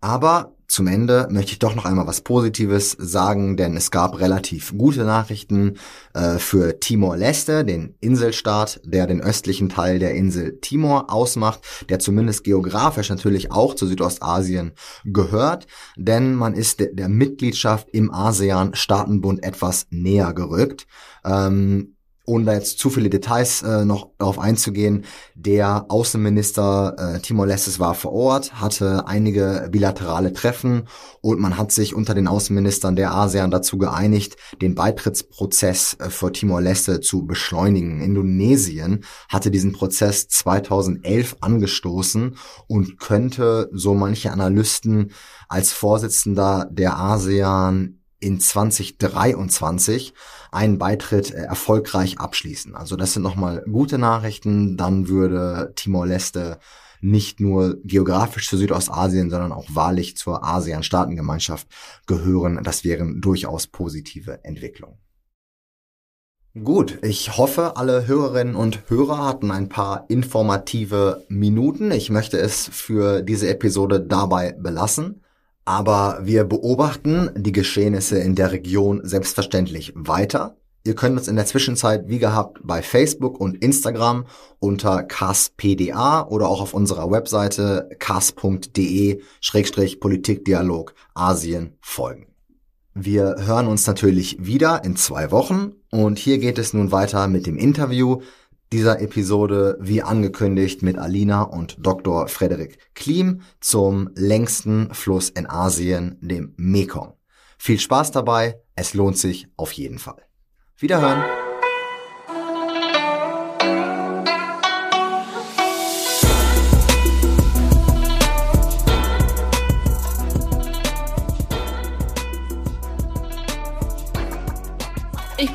Aber 0.00 0.56
zum 0.68 0.88
Ende 0.88 1.28
möchte 1.30 1.52
ich 1.52 1.58
doch 1.58 1.74
noch 1.74 1.84
einmal 1.84 2.06
was 2.06 2.20
Positives 2.20 2.90
sagen, 2.98 3.56
denn 3.56 3.76
es 3.76 3.90
gab 3.90 4.18
relativ 4.18 4.76
gute 4.76 5.04
Nachrichten 5.04 5.78
äh, 6.12 6.38
für 6.38 6.80
Timor-Leste, 6.80 7.64
den 7.64 7.94
Inselstaat, 8.00 8.80
der 8.84 9.06
den 9.06 9.22
östlichen 9.22 9.68
Teil 9.68 9.98
der 9.98 10.14
Insel 10.14 10.58
Timor 10.60 11.12
ausmacht, 11.12 11.60
der 11.88 11.98
zumindest 11.98 12.44
geografisch 12.44 13.08
natürlich 13.10 13.52
auch 13.52 13.74
zu 13.74 13.86
Südostasien 13.86 14.72
gehört, 15.04 15.66
denn 15.96 16.34
man 16.34 16.54
ist 16.54 16.80
de 16.80 16.94
der 16.94 17.08
Mitgliedschaft 17.08 17.88
im 17.90 18.12
ASEAN-Staatenbund 18.12 19.44
etwas 19.44 19.86
näher 19.90 20.34
gerückt. 20.34 20.86
Ähm, 21.24 21.95
ohne 22.26 22.44
da 22.44 22.54
jetzt 22.54 22.78
zu 22.78 22.90
viele 22.90 23.08
Details 23.08 23.62
äh, 23.62 23.84
noch 23.84 24.10
darauf 24.18 24.38
einzugehen, 24.38 25.04
der 25.34 25.86
Außenminister 25.88 26.96
äh, 27.16 27.20
Timor-Lestes 27.20 27.78
war 27.78 27.94
vor 27.94 28.12
Ort, 28.12 28.60
hatte 28.60 29.06
einige 29.06 29.68
bilaterale 29.70 30.32
Treffen 30.32 30.88
und 31.20 31.40
man 31.40 31.56
hat 31.56 31.72
sich 31.72 31.94
unter 31.94 32.14
den 32.14 32.26
Außenministern 32.26 32.96
der 32.96 33.14
ASEAN 33.14 33.50
dazu 33.50 33.78
geeinigt, 33.78 34.36
den 34.60 34.74
Beitrittsprozess 34.74 35.96
äh, 36.00 36.10
für 36.10 36.32
Timor-Leste 36.32 37.00
zu 37.00 37.26
beschleunigen. 37.26 38.00
Indonesien 38.00 39.04
hatte 39.28 39.50
diesen 39.50 39.72
Prozess 39.72 40.28
2011 40.28 41.36
angestoßen 41.40 42.36
und 42.66 42.98
könnte, 42.98 43.70
so 43.72 43.94
manche 43.94 44.32
Analysten, 44.32 45.12
als 45.48 45.72
Vorsitzender 45.72 46.68
der 46.70 46.98
ASEAN 46.98 48.00
in 48.20 48.40
2023 48.40 50.14
einen 50.50 50.78
Beitritt 50.78 51.32
äh, 51.32 51.42
erfolgreich 51.42 52.18
abschließen. 52.18 52.74
Also 52.74 52.96
das 52.96 53.12
sind 53.12 53.22
nochmal 53.22 53.64
gute 53.70 53.98
Nachrichten. 53.98 54.76
Dann 54.76 55.08
würde 55.08 55.72
Timor-Leste 55.76 56.58
nicht 57.00 57.40
nur 57.40 57.76
geografisch 57.84 58.48
zu 58.48 58.56
Südostasien, 58.56 59.30
sondern 59.30 59.52
auch 59.52 59.66
wahrlich 59.68 60.16
zur 60.16 60.44
ASEAN-Staatengemeinschaft 60.44 61.68
gehören. 62.06 62.60
Das 62.62 62.84
wären 62.84 63.20
durchaus 63.20 63.66
positive 63.66 64.44
Entwicklungen. 64.44 64.98
Gut, 66.64 67.00
ich 67.02 67.36
hoffe, 67.36 67.76
alle 67.76 68.06
Hörerinnen 68.06 68.56
und 68.56 68.88
Hörer 68.88 69.26
hatten 69.26 69.50
ein 69.50 69.68
paar 69.68 70.06
informative 70.08 71.22
Minuten. 71.28 71.90
Ich 71.90 72.08
möchte 72.08 72.38
es 72.38 72.66
für 72.72 73.20
diese 73.20 73.50
Episode 73.50 74.00
dabei 74.00 74.52
belassen. 74.52 75.20
Aber 75.66 76.20
wir 76.22 76.44
beobachten 76.44 77.28
die 77.36 77.52
Geschehnisse 77.52 78.18
in 78.18 78.34
der 78.36 78.52
Region 78.52 79.00
selbstverständlich 79.02 79.92
weiter. 79.96 80.56
Ihr 80.84 80.94
könnt 80.94 81.18
uns 81.18 81.26
in 81.26 81.34
der 81.34 81.46
Zwischenzeit 81.46 82.04
wie 82.06 82.20
gehabt 82.20 82.60
bei 82.62 82.82
Facebook 82.82 83.40
und 83.40 83.56
Instagram 83.56 84.26
unter 84.60 85.02
caspda 85.02 86.28
oder 86.28 86.48
auch 86.48 86.60
auf 86.60 86.72
unserer 86.72 87.10
Webseite 87.10 87.90
cas.de-politikdialog 87.98 90.94
Asien 91.14 91.72
folgen. 91.80 92.28
Wir 92.94 93.34
hören 93.40 93.66
uns 93.66 93.88
natürlich 93.88 94.36
wieder 94.38 94.84
in 94.84 94.94
zwei 94.94 95.32
Wochen 95.32 95.72
und 95.90 96.20
hier 96.20 96.38
geht 96.38 96.58
es 96.58 96.74
nun 96.74 96.92
weiter 96.92 97.26
mit 97.26 97.46
dem 97.46 97.58
Interview 97.58 98.20
dieser 98.72 99.00
Episode, 99.00 99.78
wie 99.80 100.02
angekündigt, 100.02 100.82
mit 100.82 100.98
Alina 100.98 101.42
und 101.42 101.76
Dr. 101.80 102.28
Frederik 102.28 102.78
Klim 102.94 103.42
zum 103.60 104.10
längsten 104.14 104.92
Fluss 104.92 105.30
in 105.30 105.48
Asien, 105.48 106.18
dem 106.20 106.54
Mekong. 106.56 107.14
Viel 107.58 107.78
Spaß 107.78 108.10
dabei, 108.10 108.60
es 108.74 108.94
lohnt 108.94 109.18
sich 109.18 109.48
auf 109.56 109.72
jeden 109.72 109.98
Fall. 109.98 110.22
Wiederhören! 110.78 111.45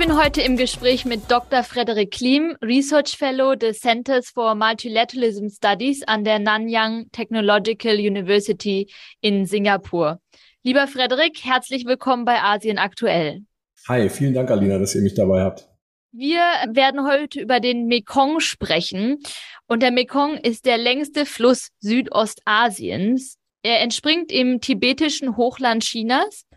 Bin 0.01 0.17
heute 0.17 0.41
im 0.41 0.57
Gespräch 0.57 1.05
mit 1.05 1.29
Dr. 1.29 1.63
Frederik 1.63 2.09
Klim, 2.09 2.57
Research 2.61 3.15
Fellow 3.17 3.53
des 3.53 3.81
Centers 3.81 4.29
for 4.29 4.55
Multilateralism 4.55 5.47
Studies 5.47 6.01
an 6.07 6.23
der 6.23 6.39
Nanyang 6.39 7.05
Technological 7.11 7.95
University 7.95 8.91
in 9.21 9.45
Singapur. 9.45 10.19
Lieber 10.63 10.87
Frederik, 10.87 11.43
herzlich 11.43 11.85
willkommen 11.85 12.25
bei 12.25 12.41
Asien 12.41 12.79
aktuell. 12.79 13.41
Hi, 13.87 14.09
vielen 14.09 14.33
Dank, 14.33 14.49
Alina, 14.49 14.79
dass 14.79 14.95
ihr 14.95 15.01
mich 15.01 15.13
dabei 15.13 15.43
habt. 15.43 15.69
Wir 16.11 16.41
werden 16.71 17.07
heute 17.07 17.39
über 17.39 17.59
den 17.59 17.85
Mekong 17.85 18.39
sprechen. 18.39 19.19
Und 19.67 19.83
der 19.83 19.91
Mekong 19.91 20.37
ist 20.37 20.65
der 20.65 20.79
längste 20.79 21.27
Fluss 21.27 21.69
Südostasiens. 21.79 23.37
Er 23.61 23.81
entspringt 23.81 24.31
im 24.31 24.59
tibetischen 24.61 25.37
Hochland 25.37 25.83
Chinas 25.83 26.47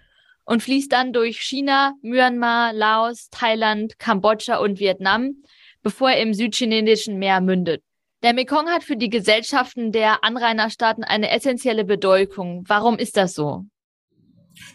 und 0.44 0.62
fließt 0.62 0.92
dann 0.92 1.12
durch 1.12 1.40
China, 1.40 1.94
Myanmar, 2.02 2.72
Laos, 2.72 3.28
Thailand, 3.30 3.98
Kambodscha 3.98 4.56
und 4.56 4.78
Vietnam, 4.78 5.42
bevor 5.82 6.10
er 6.10 6.20
im 6.20 6.34
südchinesischen 6.34 7.18
Meer 7.18 7.40
mündet. 7.40 7.82
Der 8.22 8.32
Mekong 8.32 8.68
hat 8.68 8.84
für 8.84 8.96
die 8.96 9.10
Gesellschaften 9.10 9.92
der 9.92 10.24
Anrainerstaaten 10.24 11.04
eine 11.04 11.30
essentielle 11.30 11.84
Bedeutung. 11.84 12.64
Warum 12.66 12.96
ist 12.96 13.16
das 13.16 13.34
so? 13.34 13.66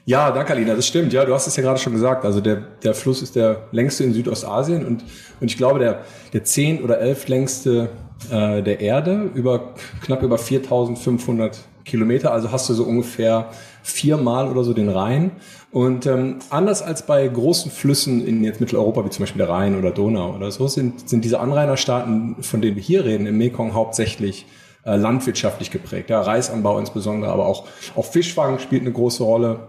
Ja, 0.06 0.32
danke 0.32 0.54
Alina, 0.54 0.76
das 0.76 0.88
stimmt. 0.88 1.14
Ja, 1.14 1.26
du 1.26 1.34
hast 1.34 1.48
es 1.48 1.56
ja 1.56 1.64
gerade 1.64 1.80
schon 1.80 1.94
gesagt. 1.94 2.26
Also 2.26 2.42
der, 2.42 2.58
der 2.84 2.94
Fluss 2.94 3.22
ist 3.22 3.36
der 3.36 3.68
längste 3.72 4.04
in 4.04 4.14
Südostasien 4.14 4.86
und, 4.86 5.04
und 5.40 5.50
ich 5.50 5.58
glaube 5.58 5.80
der, 5.80 6.04
der 6.34 6.44
zehn 6.44 6.84
oder 6.84 7.00
elf 7.00 7.28
längste 7.28 7.90
äh, 8.30 8.62
der 8.62 8.82
Erde 8.82 9.32
über 9.34 9.74
knapp 10.04 10.22
über 10.22 10.38
4500 10.38 11.58
Kilometer. 11.86 12.32
Also 12.32 12.52
hast 12.52 12.70
du 12.70 12.74
so 12.74 12.84
ungefähr 12.84 13.50
viermal 13.82 14.48
oder 14.50 14.64
so 14.64 14.74
den 14.74 14.90
Rhein. 14.90 15.32
Und 15.72 16.08
ähm, 16.08 16.38
anders 16.50 16.82
als 16.82 17.06
bei 17.06 17.28
großen 17.28 17.70
Flüssen 17.70 18.26
in 18.26 18.44
jetzt 18.44 18.60
Mitteleuropa, 18.60 19.06
wie 19.06 19.10
zum 19.10 19.24
Beispiel 19.24 19.38
der 19.40 19.50
Rhein 19.50 19.78
oder 19.78 19.92
Donau 19.92 20.36
oder 20.36 20.50
so, 20.50 20.68
sind, 20.68 21.08
sind 21.08 21.24
diese 21.24 21.40
Anrainerstaaten, 21.40 22.38
von 22.42 22.62
denen 22.62 22.76
wir 22.76 22.82
hier 22.82 23.06
reden, 23.06 23.28
im 23.28 23.38
Mekong 23.38 23.74
hauptsächlich 23.76 24.48
äh, 24.84 24.96
landwirtschaftlich 24.96 25.70
geprägt. 25.70 26.10
Ja, 26.10 26.22
Reisanbau 26.22 26.80
insbesondere, 26.80 27.32
aber 27.32 27.46
auch, 27.46 27.68
auch 27.96 28.06
Fischfang 28.06 28.58
spielt 28.58 28.82
eine 28.82 28.92
große 28.92 29.24
Rolle. 29.24 29.68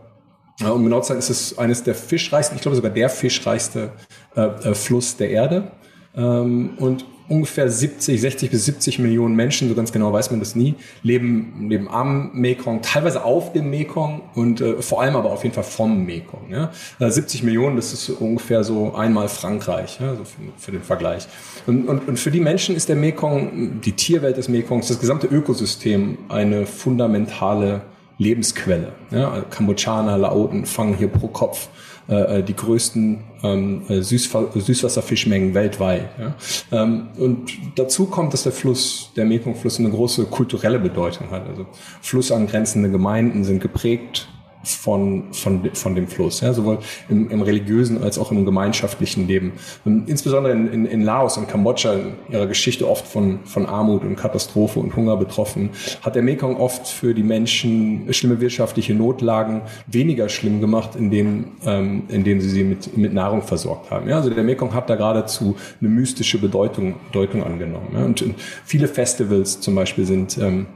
Äh, 0.60 0.68
um 0.68 0.84
genau 0.84 1.00
zu 1.00 1.08
sein, 1.08 1.18
ist 1.18 1.28
es 1.28 1.58
eines 1.58 1.82
der 1.82 1.94
fischreichsten, 1.94 2.56
ich 2.56 2.62
glaube 2.62 2.76
sogar 2.76 2.92
der 2.92 3.10
fischreichste 3.10 3.92
äh, 4.36 4.40
äh, 4.42 4.74
Fluss 4.74 5.16
der 5.16 5.30
Erde. 5.30 5.70
Ähm, 6.16 6.70
und 6.78 7.04
ungefähr 7.30 7.70
70, 7.70 8.20
60 8.20 8.50
bis 8.50 8.64
70 8.64 8.98
Millionen 8.98 9.36
Menschen, 9.36 9.68
so 9.68 9.74
ganz 9.74 9.92
genau 9.92 10.12
weiß 10.12 10.32
man 10.32 10.40
das 10.40 10.56
nie, 10.56 10.74
leben, 11.04 11.68
leben 11.68 11.88
am 11.88 12.32
Mekong, 12.34 12.82
teilweise 12.82 13.24
auf 13.24 13.52
dem 13.52 13.70
Mekong 13.70 14.22
und 14.34 14.60
äh, 14.60 14.82
vor 14.82 15.00
allem 15.00 15.14
aber 15.14 15.30
auf 15.30 15.44
jeden 15.44 15.54
Fall 15.54 15.64
vom 15.64 16.04
Mekong. 16.04 16.50
Ja? 16.50 16.70
70 16.98 17.42
äh, 17.42 17.44
Millionen, 17.46 17.76
das 17.76 17.92
ist 17.92 18.10
ungefähr 18.10 18.64
so 18.64 18.94
einmal 18.94 19.28
Frankreich, 19.28 20.00
ja? 20.00 20.16
so 20.16 20.24
für, 20.24 20.40
für 20.58 20.72
den 20.72 20.82
Vergleich. 20.82 21.28
Und, 21.68 21.86
und, 21.88 22.08
und 22.08 22.18
für 22.18 22.32
die 22.32 22.40
Menschen 22.40 22.74
ist 22.74 22.88
der 22.88 22.96
Mekong, 22.96 23.80
die 23.80 23.92
Tierwelt 23.92 24.36
des 24.36 24.48
Mekongs, 24.48 24.88
das 24.88 24.98
gesamte 24.98 25.28
Ökosystem 25.28 26.18
eine 26.28 26.66
fundamentale 26.66 27.82
Lebensquelle. 28.18 28.92
Ja? 29.12 29.44
Kambodschaner, 29.50 30.18
Laoten 30.18 30.66
fangen 30.66 30.96
hier 30.96 31.08
pro 31.08 31.28
Kopf 31.28 31.68
äh, 32.10 32.38
äh, 32.38 32.42
die 32.42 32.56
größten 32.56 33.20
ähm, 33.44 33.82
äh, 33.88 34.02
Süßwasserfischmengen 34.02 35.54
weltweit. 35.54 36.08
Ja? 36.18 36.34
Ähm, 36.72 37.08
und 37.16 37.52
dazu 37.76 38.06
kommt, 38.06 38.32
dass 38.32 38.42
der 38.42 38.52
Fluss, 38.52 39.12
der 39.14 39.24
Mekong-Fluss, 39.24 39.78
eine 39.78 39.90
große 39.90 40.24
kulturelle 40.24 40.80
Bedeutung 40.80 41.30
hat. 41.30 41.48
Also 41.48 41.66
flussangrenzende 42.02 42.90
Gemeinden 42.90 43.44
sind 43.44 43.60
geprägt 43.60 44.28
von, 44.62 45.32
von, 45.32 45.70
von 45.72 45.94
dem 45.94 46.06
Fluss, 46.06 46.40
ja, 46.40 46.52
sowohl 46.52 46.78
im, 47.08 47.30
im 47.30 47.42
religiösen 47.42 48.02
als 48.02 48.18
auch 48.18 48.30
im 48.30 48.44
gemeinschaftlichen 48.44 49.26
Leben. 49.26 49.52
Und 49.84 50.08
insbesondere 50.08 50.52
in, 50.52 50.72
in, 50.72 50.86
in 50.86 51.02
Laos 51.02 51.38
und 51.38 51.48
Kambodscha, 51.48 51.94
in 51.94 52.12
ihrer 52.30 52.46
Geschichte 52.46 52.88
oft 52.88 53.06
von, 53.06 53.40
von 53.44 53.66
Armut 53.66 54.02
und 54.02 54.16
Katastrophe 54.16 54.78
und 54.80 54.94
Hunger 54.96 55.16
betroffen, 55.16 55.70
hat 56.02 56.14
der 56.14 56.22
Mekong 56.22 56.56
oft 56.56 56.86
für 56.86 57.14
die 57.14 57.22
Menschen 57.22 58.12
schlimme 58.12 58.40
wirtschaftliche 58.40 58.94
Notlagen 58.94 59.62
weniger 59.86 60.28
schlimm 60.28 60.60
gemacht, 60.60 60.90
indem, 60.96 61.52
ähm, 61.64 62.02
indem 62.08 62.40
sie 62.40 62.50
sie 62.50 62.64
mit, 62.64 62.96
mit 62.96 63.14
Nahrung 63.14 63.42
versorgt 63.42 63.90
haben. 63.90 64.08
Ja, 64.08 64.16
also 64.16 64.30
der 64.30 64.44
Mekong 64.44 64.74
hat 64.74 64.90
da 64.90 64.96
geradezu 64.96 65.56
eine 65.80 65.88
mystische 65.90 66.38
Bedeutung, 66.38 66.96
Bedeutung 67.06 67.42
angenommen. 67.42 67.88
Ja. 67.94 68.04
Und, 68.04 68.20
und 68.22 68.34
viele 68.64 68.88
Festivals 68.88 69.60
zum 69.60 69.74
Beispiel 69.74 70.04
sind 70.04 70.36
ähm, 70.38 70.66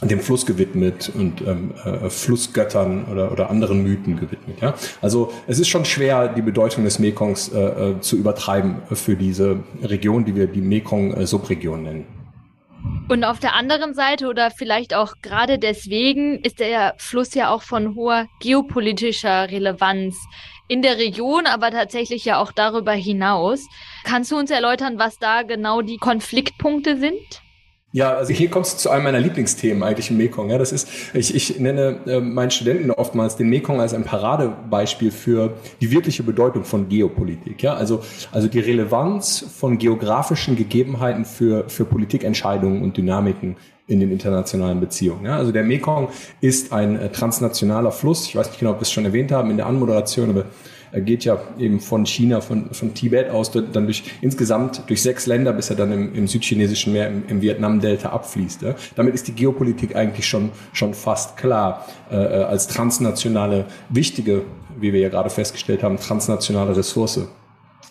dem 0.00 0.20
Fluss 0.20 0.46
gewidmet 0.46 1.10
und 1.14 1.40
ähm, 1.42 1.72
äh, 1.84 2.10
Flussgöttern 2.10 3.04
oder, 3.10 3.30
oder 3.30 3.50
anderen 3.50 3.82
Mythen 3.82 4.16
gewidmet. 4.16 4.60
Ja? 4.60 4.74
Also 5.00 5.32
es 5.46 5.58
ist 5.58 5.68
schon 5.68 5.84
schwer, 5.84 6.28
die 6.28 6.42
Bedeutung 6.42 6.84
des 6.84 6.98
Mekongs 6.98 7.48
äh, 7.48 7.58
äh 7.60 8.00
zu 8.00 8.16
übertreiben 8.16 8.82
für 8.92 9.16
diese 9.16 9.60
Region, 9.82 10.24
die 10.24 10.34
wir 10.34 10.46
die 10.46 10.60
Mekong-Subregion 10.60 11.82
nennen. 11.82 12.06
Und 13.08 13.24
auf 13.24 13.38
der 13.38 13.54
anderen 13.54 13.94
Seite 13.94 14.26
oder 14.28 14.50
vielleicht 14.50 14.94
auch 14.94 15.14
gerade 15.22 15.58
deswegen 15.58 16.40
ist 16.40 16.60
der 16.60 16.94
Fluss 16.98 17.34
ja 17.34 17.50
auch 17.50 17.62
von 17.62 17.94
hoher 17.94 18.26
geopolitischer 18.40 19.50
Relevanz 19.50 20.16
in 20.68 20.82
der 20.82 20.96
Region, 20.98 21.46
aber 21.46 21.70
tatsächlich 21.70 22.24
ja 22.24 22.40
auch 22.40 22.52
darüber 22.52 22.92
hinaus. 22.92 23.66
Kannst 24.04 24.32
du 24.32 24.36
uns 24.36 24.50
erläutern, 24.50 24.98
was 24.98 25.18
da 25.18 25.42
genau 25.42 25.82
die 25.82 25.98
Konfliktpunkte 25.98 26.96
sind? 26.96 27.42
Ja, 27.94 28.14
also 28.14 28.32
hier 28.32 28.48
kommst 28.48 28.72
du 28.72 28.78
zu 28.78 28.90
einem 28.90 29.04
meiner 29.04 29.20
Lieblingsthemen 29.20 29.82
eigentlich 29.82 30.10
im 30.10 30.16
Mekong. 30.16 30.48
Ja, 30.48 30.56
das 30.56 30.72
ist, 30.72 30.88
ich, 31.12 31.34
ich 31.34 31.60
nenne 31.60 32.00
äh, 32.06 32.20
meinen 32.20 32.50
Studenten 32.50 32.90
oftmals 32.90 33.36
den 33.36 33.50
Mekong 33.50 33.82
als 33.82 33.92
ein 33.92 34.02
Paradebeispiel 34.02 35.10
für 35.10 35.58
die 35.82 35.90
wirkliche 35.90 36.22
Bedeutung 36.22 36.64
von 36.64 36.88
Geopolitik. 36.88 37.62
Ja, 37.62 37.74
also, 37.74 38.02
also 38.32 38.48
die 38.48 38.60
Relevanz 38.60 39.44
von 39.58 39.76
geografischen 39.76 40.56
Gegebenheiten 40.56 41.26
für, 41.26 41.68
für 41.68 41.84
Politikentscheidungen 41.84 42.82
und 42.82 42.96
Dynamiken 42.96 43.56
in 43.88 44.00
den 44.00 44.10
internationalen 44.10 44.80
Beziehungen. 44.80 45.26
Ja, 45.26 45.36
also 45.36 45.52
der 45.52 45.64
Mekong 45.64 46.08
ist 46.40 46.72
ein 46.72 46.98
äh, 46.98 47.10
transnationaler 47.10 47.92
Fluss. 47.92 48.26
Ich 48.26 48.34
weiß 48.34 48.48
nicht 48.48 48.58
genau, 48.58 48.70
ob 48.70 48.78
wir 48.78 48.82
es 48.82 48.90
schon 48.90 49.04
erwähnt 49.04 49.32
haben 49.32 49.50
in 49.50 49.58
der 49.58 49.66
Anmoderation, 49.66 50.30
aber 50.30 50.40
er 50.40 50.46
geht 51.00 51.24
ja 51.24 51.40
eben 51.58 51.80
von 51.80 52.04
China, 52.06 52.40
von, 52.40 52.72
von 52.72 52.94
Tibet 52.94 53.30
aus, 53.30 53.50
dann 53.50 53.86
durch 53.86 54.04
insgesamt 54.20 54.82
durch 54.88 55.02
sechs 55.02 55.26
Länder, 55.26 55.52
bis 55.52 55.70
er 55.70 55.76
dann 55.76 55.92
im, 55.92 56.14
im 56.14 56.26
südchinesischen 56.26 56.92
Meer, 56.92 57.08
im, 57.08 57.24
im 57.28 57.40
Vietnam-Delta 57.40 58.10
abfließt. 58.10 58.62
Ja. 58.62 58.74
Damit 58.94 59.14
ist 59.14 59.28
die 59.28 59.32
Geopolitik 59.32 59.96
eigentlich 59.96 60.26
schon, 60.26 60.50
schon 60.72 60.94
fast 60.94 61.36
klar. 61.36 61.86
Äh, 62.10 62.16
äh 62.16 62.42
als 62.42 62.66
transnationale, 62.66 63.64
wichtige, 63.88 64.42
wie 64.78 64.92
wir 64.92 65.00
ja 65.00 65.08
gerade 65.08 65.30
festgestellt 65.30 65.82
haben, 65.82 65.96
transnationale 65.96 66.76
Ressource 66.76 67.20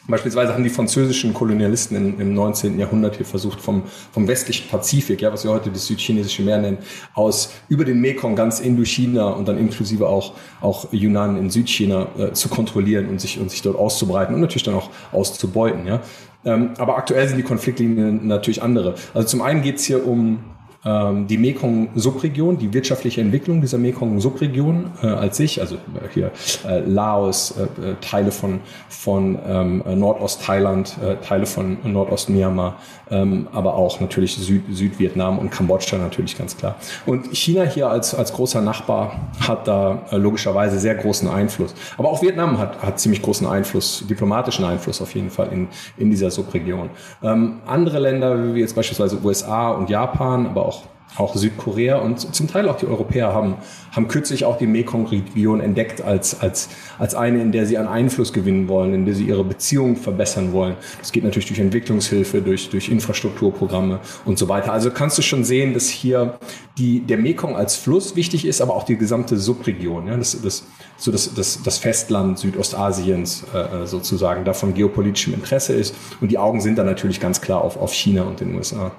Beispielsweise 0.07 0.53
haben 0.53 0.63
die 0.63 0.69
französischen 0.69 1.33
Kolonialisten 1.33 1.95
im, 1.95 2.19
im 2.19 2.33
19. 2.33 2.79
Jahrhundert 2.79 3.17
hier 3.17 3.25
versucht, 3.25 3.61
vom, 3.61 3.83
vom 4.11 4.27
westlichen 4.27 4.67
Pazifik, 4.67 5.21
ja, 5.21 5.31
was 5.31 5.43
wir 5.43 5.51
heute 5.51 5.69
das 5.69 5.85
südchinesische 5.85 6.41
Meer 6.41 6.57
nennen, 6.57 6.79
aus 7.13 7.53
über 7.69 7.85
den 7.85 8.01
Mekong 8.01 8.35
ganz 8.35 8.59
Indochina 8.59 9.29
und 9.29 9.47
dann 9.47 9.57
inklusive 9.57 10.07
auch, 10.07 10.33
auch 10.59 10.91
Yunnan 10.91 11.37
in 11.37 11.49
Südchina 11.49 12.07
äh, 12.17 12.31
zu 12.33 12.49
kontrollieren 12.49 13.09
und 13.09 13.21
sich, 13.21 13.39
und 13.39 13.51
sich 13.51 13.61
dort 13.61 13.77
auszubreiten 13.77 14.33
und 14.33 14.41
natürlich 14.41 14.63
dann 14.63 14.75
auch 14.75 14.89
auszubeuten. 15.11 15.85
Ja. 15.85 16.01
Ähm, 16.43 16.71
aber 16.77 16.97
aktuell 16.97 17.27
sind 17.27 17.37
die 17.37 17.43
Konfliktlinien 17.43 18.25
natürlich 18.27 18.63
andere. 18.63 18.95
Also 19.13 19.27
zum 19.27 19.41
einen 19.41 19.61
geht 19.61 19.77
es 19.77 19.85
hier 19.85 20.05
um 20.05 20.39
die 20.83 21.37
Mekong-Subregion, 21.37 22.57
die 22.57 22.73
wirtschaftliche 22.73 23.21
Entwicklung 23.21 23.61
dieser 23.61 23.77
Mekong-Subregion 23.77 24.91
äh, 25.03 25.07
als 25.07 25.37
sich, 25.37 25.61
also 25.61 25.77
hier 26.13 26.31
äh, 26.67 26.79
Laos, 26.79 27.51
äh, 27.51 27.63
äh 27.91 27.95
Teile 28.01 28.31
von, 28.31 28.61
von 28.89 29.37
ähm, 29.47 29.83
Nordost-Thailand, 29.85 30.97
äh, 31.03 31.15
Teile 31.17 31.45
von 31.45 31.77
Nordost-Myanmar, 31.83 32.77
ähm, 33.11 33.47
aber 33.51 33.75
auch 33.75 33.99
natürlich 33.99 34.35
Süd 34.35 34.63
Südvietnam 34.71 35.37
und 35.37 35.51
Kambodscha 35.51 35.97
natürlich 35.97 36.37
ganz 36.37 36.55
klar. 36.57 36.75
Und 37.05 37.35
China 37.35 37.63
hier 37.63 37.89
als, 37.89 38.15
als 38.15 38.33
großer 38.33 38.61
Nachbar 38.61 39.29
hat 39.39 39.67
da 39.67 40.03
äh, 40.11 40.17
logischerweise 40.17 40.79
sehr 40.79 40.95
großen 40.95 41.27
Einfluss. 41.27 41.75
Aber 41.97 42.09
auch 42.09 42.21
Vietnam 42.21 42.57
hat, 42.57 42.81
hat 42.81 42.99
ziemlich 42.99 43.21
großen 43.21 43.45
Einfluss, 43.45 44.03
diplomatischen 44.07 44.65
Einfluss 44.65 45.01
auf 45.01 45.13
jeden 45.13 45.29
Fall 45.29 45.49
in, 45.51 45.67
in 45.97 46.09
dieser 46.09 46.31
Subregion. 46.31 46.89
Ähm, 47.21 47.59
andere 47.65 47.99
Länder, 47.99 48.55
wie 48.55 48.61
jetzt 48.61 48.75
beispielsweise 48.75 49.19
USA 49.23 49.71
und 49.71 49.89
Japan, 49.89 50.47
aber 50.47 50.65
auch 50.65 50.70
auch 51.17 51.35
Südkorea 51.35 51.97
und 51.97 52.19
zum 52.33 52.47
Teil 52.47 52.69
auch 52.69 52.77
die 52.77 52.87
Europäer 52.87 53.33
haben, 53.33 53.55
haben 53.91 54.07
kürzlich 54.07 54.45
auch 54.45 54.57
die 54.57 54.67
Mekong-Region 54.67 55.59
entdeckt 55.59 56.01
als, 56.01 56.39
als, 56.39 56.69
als 56.99 57.15
eine, 57.15 57.41
in 57.41 57.51
der 57.51 57.65
sie 57.65 57.77
an 57.77 57.87
Einfluss 57.87 58.31
gewinnen 58.31 58.67
wollen, 58.69 58.93
in 58.93 59.05
der 59.05 59.13
sie 59.13 59.25
ihre 59.25 59.43
Beziehungen 59.43 59.97
verbessern 59.97 60.53
wollen. 60.53 60.75
Das 60.99 61.11
geht 61.11 61.23
natürlich 61.23 61.47
durch 61.47 61.59
Entwicklungshilfe, 61.59 62.41
durch, 62.41 62.69
durch 62.69 62.89
Infrastrukturprogramme 62.89 63.99
und 64.25 64.37
so 64.37 64.47
weiter. 64.47 64.71
Also 64.71 64.91
kannst 64.91 65.17
du 65.17 65.21
schon 65.21 65.43
sehen, 65.43 65.73
dass 65.73 65.89
hier 65.89 66.39
die, 66.77 67.01
der 67.01 67.17
Mekong 67.17 67.55
als 67.57 67.75
Fluss 67.75 68.15
wichtig 68.15 68.45
ist, 68.45 68.61
aber 68.61 68.75
auch 68.75 68.83
die 68.83 68.95
gesamte 68.95 69.37
Subregion, 69.37 70.07
ja, 70.07 70.15
das, 70.15 70.41
das, 70.41 70.63
so 70.97 71.11
das, 71.11 71.33
das, 71.33 71.61
das 71.61 71.77
Festland 71.77 72.39
Südostasiens 72.39 73.43
äh, 73.53 73.85
sozusagen, 73.85 74.45
da 74.45 74.53
von 74.53 74.73
geopolitischem 74.73 75.33
Interesse 75.33 75.73
ist. 75.73 75.93
Und 76.21 76.31
die 76.31 76.37
Augen 76.37 76.61
sind 76.61 76.77
da 76.77 76.83
natürlich 76.83 77.19
ganz 77.19 77.41
klar 77.41 77.61
auf, 77.61 77.75
auf 77.75 77.93
China 77.93 78.23
und 78.23 78.39
den 78.39 78.55
USA. 78.55 78.91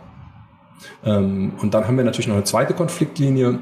Ähm, 1.04 1.52
und 1.60 1.74
dann 1.74 1.86
haben 1.86 1.96
wir 1.96 2.04
natürlich 2.04 2.28
noch 2.28 2.36
eine 2.36 2.44
zweite 2.44 2.74
Konfliktlinie, 2.74 3.58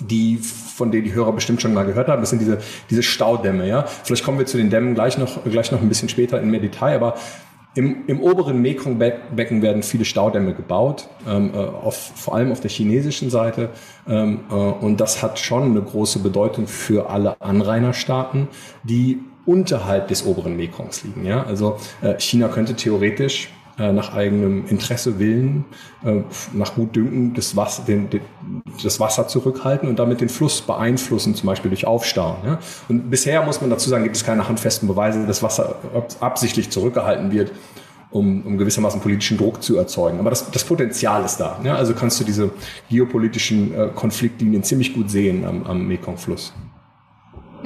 die 0.00 0.38
von 0.38 0.90
denen 0.90 1.04
die 1.04 1.14
Hörer 1.14 1.32
bestimmt 1.32 1.62
schon 1.62 1.72
mal 1.74 1.84
gehört 1.86 2.08
haben. 2.08 2.20
Das 2.20 2.30
sind 2.30 2.40
diese, 2.40 2.58
diese 2.90 3.02
Staudämme, 3.02 3.66
ja. 3.66 3.84
Vielleicht 3.86 4.24
kommen 4.24 4.38
wir 4.38 4.46
zu 4.46 4.56
den 4.56 4.70
Dämmen 4.70 4.94
gleich 4.94 5.18
noch, 5.18 5.44
gleich 5.44 5.72
noch 5.72 5.80
ein 5.80 5.88
bisschen 5.88 6.08
später 6.08 6.40
in 6.40 6.50
mehr 6.50 6.60
Detail, 6.60 6.96
aber 6.96 7.14
im, 7.76 8.04
im 8.06 8.20
oberen 8.20 8.62
Mekong-Becken 8.62 9.60
werden 9.60 9.82
viele 9.82 10.06
Staudämme 10.06 10.54
gebaut, 10.54 11.08
ähm, 11.28 11.50
äh, 11.54 11.58
auf, 11.58 12.12
vor 12.14 12.34
allem 12.34 12.50
auf 12.50 12.60
der 12.60 12.70
chinesischen 12.70 13.28
Seite. 13.28 13.68
Ähm, 14.08 14.40
äh, 14.50 14.54
und 14.54 14.98
das 14.98 15.22
hat 15.22 15.38
schon 15.38 15.64
eine 15.64 15.82
große 15.82 16.20
Bedeutung 16.20 16.66
für 16.66 17.10
alle 17.10 17.40
Anrainerstaaten, 17.40 18.48
die 18.82 19.20
unterhalb 19.44 20.08
des 20.08 20.24
oberen 20.24 20.56
Mekongs 20.56 21.04
liegen. 21.04 21.26
Ja? 21.26 21.42
Also 21.44 21.76
äh, 22.00 22.18
China 22.18 22.48
könnte 22.48 22.74
theoretisch 22.74 23.50
äh, 23.78 23.92
nach 23.92 24.14
eigenem 24.14 24.66
Interesse, 24.66 25.18
Willen, 25.18 25.66
äh, 26.02 26.22
nach 26.54 26.74
Gutdünken 26.74 27.34
das 27.34 27.56
Wasser, 27.56 27.82
den, 27.84 28.08
den, 28.08 28.22
das 28.82 29.00
Wasser 29.00 29.28
zurückhalten 29.28 29.86
und 29.88 29.98
damit 29.98 30.22
den 30.22 30.30
Fluss 30.30 30.62
beeinflussen, 30.62 31.34
zum 31.34 31.46
Beispiel 31.46 31.68
durch 31.68 31.86
Aufstauen. 31.86 32.36
Ja? 32.44 32.58
Und 32.88 33.10
bisher 33.10 33.42
muss 33.42 33.60
man 33.60 33.68
dazu 33.68 33.90
sagen, 33.90 34.04
gibt 34.04 34.16
es 34.16 34.24
keine 34.24 34.48
handfesten 34.48 34.88
Beweise, 34.88 35.26
dass 35.26 35.42
Wasser 35.42 35.76
absichtlich 36.20 36.70
zurückgehalten 36.70 37.30
wird, 37.32 37.52
um, 38.10 38.46
um 38.46 38.56
gewissermaßen 38.56 39.00
politischen 39.00 39.36
Druck 39.36 39.62
zu 39.62 39.76
erzeugen. 39.76 40.20
Aber 40.20 40.30
das, 40.30 40.50
das 40.50 40.64
Potenzial 40.64 41.22
ist 41.24 41.36
da. 41.36 41.60
Ja? 41.62 41.76
Also 41.76 41.92
kannst 41.92 42.18
du 42.18 42.24
diese 42.24 42.50
geopolitischen 42.88 43.74
äh, 43.74 43.88
Konfliktlinien 43.94 44.62
ziemlich 44.62 44.94
gut 44.94 45.10
sehen 45.10 45.44
am, 45.44 45.64
am 45.64 45.86
Mekong-Fluss. 45.86 46.54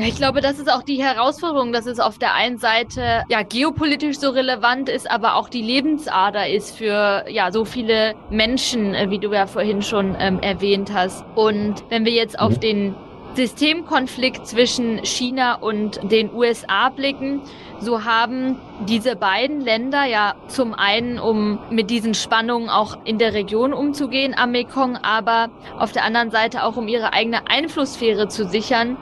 Ja, 0.01 0.07
ich 0.07 0.17
glaube, 0.17 0.41
das 0.41 0.59
ist 0.59 0.73
auch 0.73 0.83
die 0.83 1.03
Herausforderung, 1.03 1.75
dass 1.75 1.85
es 1.85 2.01
auf 2.01 2.17
der 2.17 2.35
einen 2.35 2.57
Seite 2.57 3.23
ja 3.29 3.43
geopolitisch 3.43 4.19
so 4.19 4.31
relevant 4.31 4.89
ist, 4.89 5.11
aber 5.11 5.35
auch 5.35 5.51
die 5.51 5.61
Lebensader 5.61 6.49
ist 6.49 6.79
für 6.79 7.27
ja 7.29 7.53
so 7.53 7.67
viele 7.67 8.15
Menschen, 8.31 8.95
äh, 8.95 9.11
wie 9.11 9.19
du 9.19 9.31
ja 9.31 9.47
vorhin 9.47 9.83
schon 9.83 10.17
ähm, 10.19 10.41
erwähnt 10.41 10.91
hast. 10.95 11.23
Und 11.35 11.85
wenn 11.91 12.07
wir 12.07 12.13
jetzt 12.13 12.39
auf 12.39 12.57
mhm. 12.57 12.61
den 12.61 12.95
Systemkonflikt 13.35 14.47
zwischen 14.47 15.05
China 15.05 15.57
und 15.57 16.01
den 16.11 16.33
USA 16.33 16.89
blicken, 16.89 17.43
so 17.79 18.03
haben 18.03 18.57
diese 18.89 19.17
beiden 19.17 19.61
Länder 19.61 20.07
ja 20.07 20.35
zum 20.49 20.73
einen, 20.73 21.19
um 21.19 21.59
mit 21.69 21.91
diesen 21.91 22.15
Spannungen 22.15 22.71
auch 22.71 22.97
in 23.05 23.19
der 23.19 23.35
Region 23.35 23.75
umzugehen 23.75 24.35
am 24.35 24.53
Mekong, 24.53 24.97
aber 24.97 25.51
auf 25.79 25.93
der 25.93 26.05
anderen 26.05 26.31
Seite 26.31 26.65
auch 26.65 26.79
um 26.79 26.89
ihre 26.89 27.13
eigene 27.13 27.49
Einflusssphäre 27.49 28.29
zu 28.29 28.49
sichern, 28.49 28.97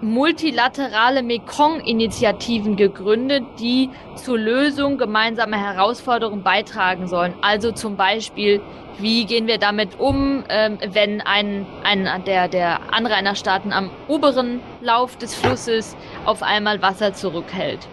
multilaterale 0.00 1.22
Mekong-Initiativen 1.22 2.76
gegründet, 2.76 3.44
die 3.58 3.90
zur 4.14 4.38
Lösung 4.38 4.98
gemeinsamer 4.98 5.58
Herausforderungen 5.58 6.42
beitragen 6.42 7.08
sollen. 7.08 7.34
Also 7.40 7.72
zum 7.72 7.96
Beispiel, 7.96 8.60
wie 8.98 9.24
gehen 9.24 9.46
wir 9.46 9.58
damit 9.58 9.98
um, 9.98 10.44
ähm, 10.48 10.78
wenn 10.92 11.20
ein, 11.20 11.66
ein 11.82 12.24
der, 12.24 12.48
der 12.48 12.92
Anrainerstaaten 12.92 13.72
am 13.72 13.90
oberen 14.08 14.60
Lauf 14.80 15.16
des 15.16 15.34
Flusses 15.34 15.96
auf 16.24 16.42
einmal 16.42 16.82
Wasser 16.82 17.12
zurückhält? 17.14 17.88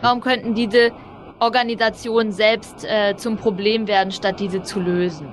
Warum 0.00 0.20
könnten 0.20 0.54
diese 0.54 0.92
Organisationen 1.40 2.32
selbst 2.32 2.84
äh, 2.84 3.16
zum 3.16 3.36
Problem 3.36 3.86
werden, 3.86 4.12
statt 4.12 4.40
diese 4.40 4.62
zu 4.62 4.80
lösen? 4.80 5.28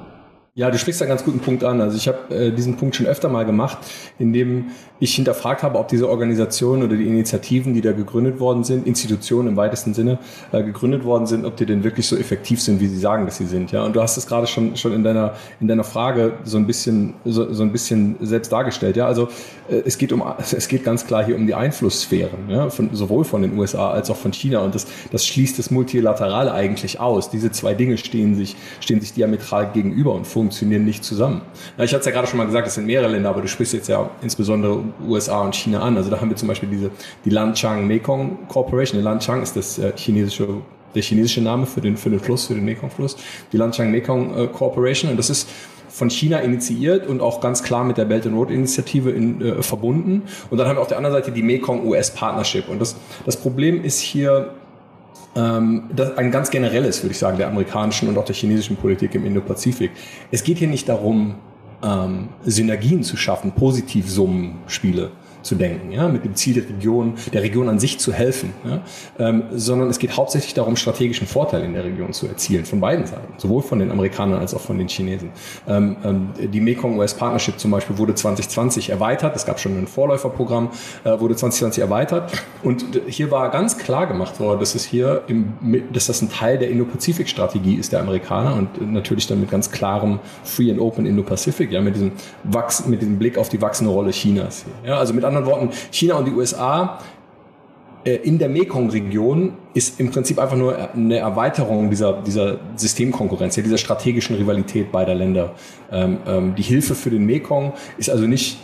Ja, 0.58 0.72
du 0.72 0.78
sprichst 0.78 1.02
einen 1.02 1.10
ganz 1.10 1.25
guten 1.25 1.40
Punkt 1.40 1.66
an. 1.66 1.82
Also 1.82 1.98
ich 1.98 2.08
habe 2.08 2.34
äh, 2.34 2.52
diesen 2.52 2.78
Punkt 2.78 2.96
schon 2.96 3.08
öfter 3.08 3.28
mal 3.28 3.46
gemacht, 3.46 3.78
indem 4.18 4.72
ich 5.00 5.14
hinterfragt 5.16 5.62
habe, 5.62 5.78
ob 5.78 5.90
diese 5.90 6.10
Organisationen 6.10 6.84
oder 6.84 6.96
die 6.96 7.06
Initiativen, 7.06 7.74
die 7.74 7.82
da 7.82 7.92
gegründet 7.92 8.40
worden 8.40 8.64
sind, 8.64 8.88
Institutionen 8.88 9.50
im 9.50 9.58
weitesten 9.58 9.94
Sinne 9.94 10.20
äh, 10.54 10.64
gegründet 10.64 11.04
worden 11.04 11.28
sind, 11.28 11.46
ob 11.46 11.58
die 11.58 11.66
denn 11.66 11.84
wirklich 11.84 12.08
so 12.08 12.16
effektiv 12.16 12.62
sind, 12.62 12.80
wie 12.80 12.88
sie 12.88 12.98
sagen, 12.98 13.25
dass 13.25 13.38
sie 13.38 13.46
sind. 13.46 13.72
Ja, 13.72 13.84
und 13.84 13.96
du 13.96 14.02
hast 14.02 14.16
es 14.16 14.25
gerade 14.25 14.48
schon 14.48 14.78
schon 14.78 14.94
in 14.94 15.04
deiner 15.04 15.34
in 15.60 15.68
deiner 15.68 15.84
Frage 15.84 16.34
so 16.46 16.58
ein 16.58 16.66
bisschen 16.66 17.14
so, 17.25 17.51
so 17.53 17.64
ein 17.64 17.74
bisschen 17.74 18.16
selbst 18.22 18.51
dargestellt. 18.51 18.96
Ja, 18.96 19.05
also 19.05 19.27
äh, 19.70 19.81
es 19.86 19.98
geht 19.98 20.14
um 20.14 20.24
es 20.38 20.68
geht 20.68 20.86
ganz 20.86 21.05
klar 21.05 21.25
hier 21.25 21.36
um 21.36 21.46
die 21.46 21.55
Einflusssphären, 21.55 22.50
ja, 22.50 22.70
von, 22.70 22.90
sowohl 22.94 23.25
von 23.25 23.42
den 23.42 23.58
USA 23.58 23.92
als 23.92 24.10
auch 24.10 24.18
von 24.18 24.31
China. 24.31 24.60
Und 24.60 24.75
das 24.75 24.88
das 25.12 25.25
schließt 25.25 25.60
das 25.60 25.72
Multilaterale 25.72 26.53
eigentlich 26.53 27.01
aus. 27.01 27.29
Diese 27.29 27.51
zwei 27.51 27.74
Dinge 27.74 27.98
stehen 27.98 28.36
sich 28.36 28.55
stehen 28.79 29.01
sich 29.01 29.14
diametral 29.14 29.72
gegenüber 29.74 30.14
und 30.14 30.25
funktionieren 30.25 30.86
nicht 30.86 31.03
zusammen. 31.03 31.42
Ja, 31.77 31.84
ich 31.84 31.92
hatte 31.92 32.00
es 32.00 32.05
ja 32.05 32.14
gerade 32.14 32.27
schon 32.27 32.38
mal 32.38 32.46
gesagt, 32.46 32.68
es 32.68 32.75
sind 32.75 32.86
mehrere 32.86 33.12
Länder, 33.12 33.29
aber 33.29 33.42
du 33.42 33.50
sprichst 33.50 33.74
jetzt 33.74 33.90
ja 33.90 34.10
insbesondere 34.22 34.85
USA 35.08 35.42
und 35.42 35.56
China 35.56 35.82
an. 35.82 35.98
Also 35.98 36.10
da 36.10 36.20
haben 36.20 36.30
wir 36.30 36.38
zum 36.38 36.48
Beispiel 36.48 36.70
diese, 36.70 36.92
die 37.24 37.30
Lanchang 37.30 37.88
Mekong 37.88 38.48
Corporation. 38.48 39.00
Die 39.00 39.04
Lanchang 39.04 39.42
ist 39.42 39.56
das 39.56 39.80
äh, 39.80 39.94
chinesische 39.96 40.48
der 40.96 41.04
chinesische 41.04 41.42
Name 41.42 41.66
für 41.66 41.82
den, 41.82 41.98
für 41.98 42.10
den 42.10 42.20
Fluss, 42.20 42.48
für 42.48 42.56
den 42.56 42.66
Mekong-Fluss, 42.66 43.18
die 43.52 43.58
Lanchang 43.58 43.92
Mekong 43.92 44.38
äh, 44.38 44.48
Corporation. 44.48 45.12
Und 45.12 45.18
das 45.18 45.30
ist 45.30 45.50
von 45.90 46.10
China 46.10 46.40
initiiert 46.40 47.08
und 47.08 47.22
auch 47.22 47.40
ganz 47.40 47.64
klar 47.64 47.84
mit 47.84 47.98
der 47.98 48.06
Belt 48.06 48.26
and 48.26 48.36
Road 48.36 48.50
Initiative 48.50 49.12
in, 49.12 49.42
äh, 49.42 49.62
verbunden. 49.62 50.24
Und 50.50 50.58
dann 50.58 50.68
haben 50.68 50.78
wir 50.78 50.82
auf 50.82 50.88
der 50.88 50.98
anderen 50.98 51.16
Seite 51.16 51.32
die 51.32 51.44
Mekong 51.44 51.86
US 51.86 52.12
Partnership. 52.12 52.68
Und 52.70 52.80
das, 52.80 52.96
das 53.26 53.38
Problem 53.38 53.84
ist 53.84 54.00
hier, 54.00 54.54
ähm, 55.36 55.84
das 55.96 56.18
ein 56.18 56.32
ganz 56.32 56.50
generelles, 56.50 57.04
würde 57.04 57.12
ich 57.12 57.20
sagen, 57.20 57.38
der 57.38 57.48
amerikanischen 57.48 58.10
und 58.10 58.18
auch 58.18 58.26
der 58.26 58.36
chinesischen 58.36 58.76
Politik 58.76 59.16
im 59.16 59.26
Indo-Pazifik. 59.26 59.92
Es 60.32 60.44
geht 60.44 60.58
hier 60.58 60.68
nicht 60.68 60.90
darum, 60.90 61.36
ähm, 61.83 62.29
Synergien 62.44 63.03
zu 63.03 63.18
schaffen, 63.18 63.51
Positivsummenspiele 63.51 65.11
zu 65.46 65.55
denken, 65.55 65.92
ja, 65.92 66.08
mit 66.08 66.25
dem 66.25 66.34
Ziel 66.36 66.55
der 66.55 66.68
Region, 66.68 67.14
der 67.31 67.44
Region 67.44 67.70
an 67.70 67.79
sich 67.79 68.00
zu 68.00 68.12
helfen, 68.12 68.51
ja, 68.68 68.81
ähm, 69.20 69.44
sondern 69.51 69.90
es 69.90 70.00
geht 70.00 70.18
hauptsächlich 70.18 70.55
darum, 70.55 70.75
strategischen 70.75 71.27
Vorteil 71.27 71.64
in 71.64 71.74
der 71.74 71.86
Region 71.86 72.14
zu 72.14 72.27
erzielen, 72.27 72.66
von 72.66 72.79
beiden 72.79 73.05
Seiten, 73.05 73.34
sowohl 73.38 73.62
von 73.62 73.77
den 73.77 73.92
Amerikanern 73.92 74.40
als 74.40 74.55
auch 74.55 74.62
von 74.62 74.79
den 74.79 74.88
Chinesen. 74.88 75.29
Ähm, 75.68 75.98
ähm, 76.03 76.29
die 76.51 76.60
Mekong-US 76.60 77.14
Partnership 77.14 77.60
zum 77.60 77.70
Beispiel 77.70 78.00
wurde 78.00 78.16
2020 78.16 78.90
erweitert, 78.90 79.36
es 79.36 79.46
gab 79.46 79.60
schon 79.60 79.77
ein 79.77 79.86
Vorläuferprogramm, 79.86 80.70
äh, 81.03 81.20
wurde 81.20 81.36
2020 81.36 81.84
erweitert 81.84 82.31
und 82.64 82.84
hier 83.08 83.29
war 83.29 83.51
ganz 83.51 83.77
klar 83.77 84.08
gemacht 84.08 84.40
worden, 84.40 84.60
dass 84.60 84.74
es 84.74 84.84
hier, 84.84 85.22
im, 85.27 85.53
dass 85.94 86.08
das 86.08 86.24
ein 86.24 86.29
Teil 86.29 86.58
der 86.58 86.72
Indo-Pazifik-Strategie 86.72 87.75
ist 87.75 87.94
der 87.94 88.00
Amerikaner 88.00 88.55
und 88.55 88.92
natürlich 88.92 89.27
dann 89.27 89.42
mit 89.42 89.51
ganz 89.51 89.70
klarem 89.70 90.20
Free 90.44 90.72
and 90.72 90.79
Open 90.79 91.05
Indo-Pazifik, 91.05 91.72
ja, 91.72 91.81
mit 91.81 91.94
diesem, 91.94 92.14
Wachs, 92.44 92.88
mit 92.88 93.01
diesem 93.01 93.20
Blick 93.20 93.38
auf 93.38 93.50
die 93.50 93.62
wachsende 93.62 93.94
Rolle 93.94 94.10
Chinas. 94.10 94.66
Ja, 94.84 94.98
also 94.98 95.14
mit 95.14 95.24
anderen 95.24 95.35
anderen 95.36 95.46
Worten, 95.46 95.70
China 95.92 96.16
und 96.16 96.26
die 96.26 96.34
USA 96.34 97.00
äh, 98.06 98.16
in 98.18 98.38
der 98.38 98.50
Mekong-Region 98.50 99.54
ist 99.74 100.00
im 100.00 100.12
Prinzip 100.12 100.40
einfach 100.40 100.56
nur 100.56 100.78
eine 100.94 101.18
Erweiterung 101.18 101.90
dieser, 101.90 102.22
dieser 102.22 102.60
Systemkonkurrenz, 102.76 103.56
dieser 103.56 103.78
strategischen 103.78 104.36
Rivalität 104.36 104.92
beider 104.92 105.16
Länder. 105.16 105.56
Ähm, 105.92 106.18
ähm, 106.28 106.56
die 106.56 106.62
Hilfe 106.62 106.94
für 106.96 107.10
den 107.10 107.26
Mekong 107.26 107.74
ist 107.98 108.10
also 108.10 108.28
nicht 108.28 108.60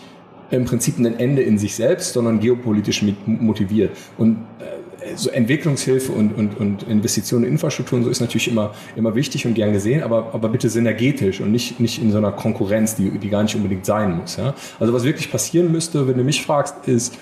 im 0.51 0.65
Prinzip 0.65 0.99
ein 0.99 1.17
Ende 1.17 1.41
in 1.41 1.57
sich 1.57 1.75
selbst, 1.75 2.13
sondern 2.13 2.39
geopolitisch 2.39 3.03
motiviert. 3.25 3.97
Und 4.17 4.37
äh, 4.59 4.80
so 5.15 5.29
Entwicklungshilfe 5.29 6.11
und, 6.11 6.37
und, 6.37 6.59
und 6.59 6.83
Investitionen 6.83 7.45
in 7.45 7.53
Infrastruktur 7.53 7.97
und 7.97 8.05
so 8.05 8.09
ist 8.09 8.21
natürlich 8.21 8.47
immer, 8.47 8.73
immer 8.95 9.15
wichtig 9.15 9.45
und 9.45 9.53
gern 9.53 9.73
gesehen, 9.73 10.03
aber, 10.03 10.29
aber 10.33 10.49
bitte 10.49 10.69
synergetisch 10.69 11.41
und 11.41 11.51
nicht, 11.51 11.79
nicht 11.79 12.01
in 12.01 12.11
so 12.11 12.17
einer 12.17 12.31
Konkurrenz, 12.31 12.95
die, 12.95 13.09
die 13.09 13.29
gar 13.29 13.43
nicht 13.43 13.55
unbedingt 13.55 13.85
sein 13.85 14.17
muss. 14.17 14.37
Ja? 14.37 14.53
Also 14.79 14.93
was 14.93 15.03
wirklich 15.03 15.31
passieren 15.31 15.71
müsste, 15.71 16.07
wenn 16.07 16.17
du 16.17 16.23
mich 16.23 16.41
fragst, 16.43 16.87
ist, 16.87 17.17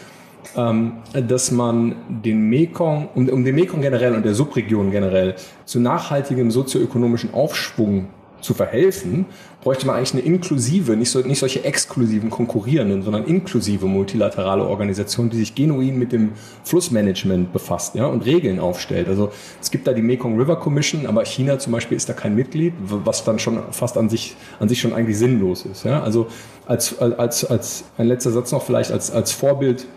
ähm, 0.55 0.93
dass 1.13 1.51
man 1.51 1.95
den 2.23 2.49
Mekong, 2.49 3.09
um, 3.13 3.29
um 3.29 3.43
den 3.43 3.55
Mekong 3.55 3.81
generell 3.81 4.15
und 4.15 4.25
der 4.25 4.33
Subregion 4.33 4.91
generell 4.91 5.35
zu 5.65 5.79
nachhaltigem 5.79 6.51
sozioökonomischen 6.51 7.33
Aufschwung 7.33 8.07
zu 8.41 8.53
verhelfen, 8.53 9.25
bräuchte 9.61 9.85
man 9.85 9.97
eigentlich 9.97 10.13
eine 10.13 10.21
inklusive, 10.21 10.95
nicht, 10.95 11.11
so, 11.11 11.19
nicht 11.19 11.39
solche 11.39 11.63
exklusiven 11.63 12.29
konkurrierenden, 12.29 13.01
sondern 13.03 13.25
inklusive 13.25 13.85
multilaterale 13.85 14.65
Organisation, 14.65 15.29
die 15.29 15.37
sich 15.37 15.55
genuin 15.55 15.99
mit 15.99 16.11
dem 16.11 16.31
Flussmanagement 16.63 17.51
befasst 17.51 17.95
ja, 17.95 18.05
und 18.05 18.25
Regeln 18.25 18.59
aufstellt. 18.59 19.07
Also 19.07 19.31
es 19.61 19.69
gibt 19.69 19.87
da 19.87 19.93
die 19.93 20.01
Mekong 20.01 20.39
River 20.39 20.57
Commission, 20.57 21.05
aber 21.05 21.25
China 21.25 21.59
zum 21.59 21.73
Beispiel 21.73 21.97
ist 21.97 22.07
da 22.07 22.13
kein 22.13 22.35
Mitglied, 22.35 22.73
was 22.79 23.23
dann 23.23 23.39
schon 23.39 23.59
fast 23.71 23.97
an 23.97 24.09
sich, 24.09 24.35
an 24.59 24.69
sich 24.69 24.79
schon 24.79 24.93
eigentlich 24.93 25.17
sinnlos 25.17 25.65
ist. 25.65 25.83
Ja. 25.83 26.01
Also 26.01 26.27
als, 26.65 26.99
als, 26.99 27.45
als 27.45 27.83
ein 27.97 28.07
letzter 28.07 28.31
Satz 28.31 28.51
noch 28.51 28.63
vielleicht 28.63 28.91
als, 28.91 29.11
als 29.11 29.31
Vorbild 29.31 29.87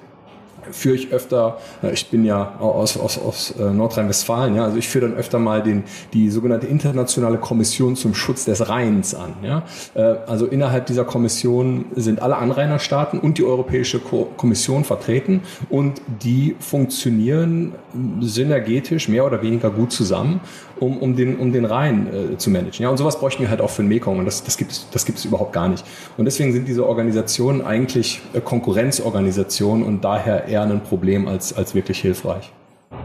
führe 0.70 0.94
ich 0.94 1.12
öfter, 1.12 1.58
äh, 1.82 1.92
ich 1.92 2.10
bin 2.10 2.24
ja 2.24 2.56
aus, 2.58 2.98
aus, 2.98 3.18
aus 3.18 3.54
äh, 3.58 3.64
Nordrhein-Westfalen, 3.70 4.54
ja, 4.54 4.64
also 4.64 4.76
ich 4.76 4.88
führe 4.88 5.08
dann 5.08 5.16
öfter 5.16 5.38
mal 5.38 5.62
den, 5.62 5.84
die 6.12 6.30
sogenannte 6.30 6.66
Internationale 6.66 7.38
Kommission 7.38 7.96
zum 7.96 8.14
Schutz 8.14 8.44
des 8.44 8.68
Rheins 8.68 9.14
an. 9.14 9.34
Ja. 9.42 9.64
Äh, 9.94 10.16
also 10.26 10.46
innerhalb 10.46 10.86
dieser 10.86 11.04
Kommission 11.04 11.86
sind 11.96 12.22
alle 12.22 12.36
Anrainerstaaten 12.36 13.18
und 13.18 13.38
die 13.38 13.44
Europäische 13.44 14.00
Kommission 14.00 14.84
vertreten 14.84 15.42
und 15.70 16.00
die 16.22 16.56
funktionieren 16.60 17.72
synergetisch 18.20 19.08
mehr 19.08 19.26
oder 19.26 19.42
weniger 19.42 19.70
gut 19.70 19.92
zusammen, 19.92 20.40
um, 20.80 20.98
um, 20.98 21.14
den, 21.14 21.36
um 21.36 21.52
den 21.52 21.64
Rhein 21.64 22.08
äh, 22.32 22.36
zu 22.36 22.50
managen. 22.50 22.82
Ja, 22.82 22.90
und 22.90 22.96
sowas 22.96 23.18
bräuchten 23.18 23.42
wir 23.42 23.50
halt 23.50 23.60
auch 23.60 23.70
für 23.70 23.82
den 23.82 23.88
Mekong 23.88 24.18
und 24.18 24.24
das, 24.24 24.42
das 24.42 24.56
gibt 24.56 24.72
es 24.72 24.86
das 24.90 25.04
gibt's 25.06 25.24
überhaupt 25.24 25.52
gar 25.52 25.68
nicht. 25.68 25.84
Und 26.16 26.24
deswegen 26.24 26.52
sind 26.52 26.68
diese 26.68 26.86
Organisationen 26.86 27.62
eigentlich 27.62 28.20
Konkurrenzorganisationen 28.44 29.84
und 29.84 30.04
daher 30.04 30.48
eher 30.52 30.62
ein 30.62 30.82
Problem 30.82 31.26
als, 31.26 31.52
als 31.56 31.74
wirklich 31.74 32.00
hilfreich. 32.00 32.52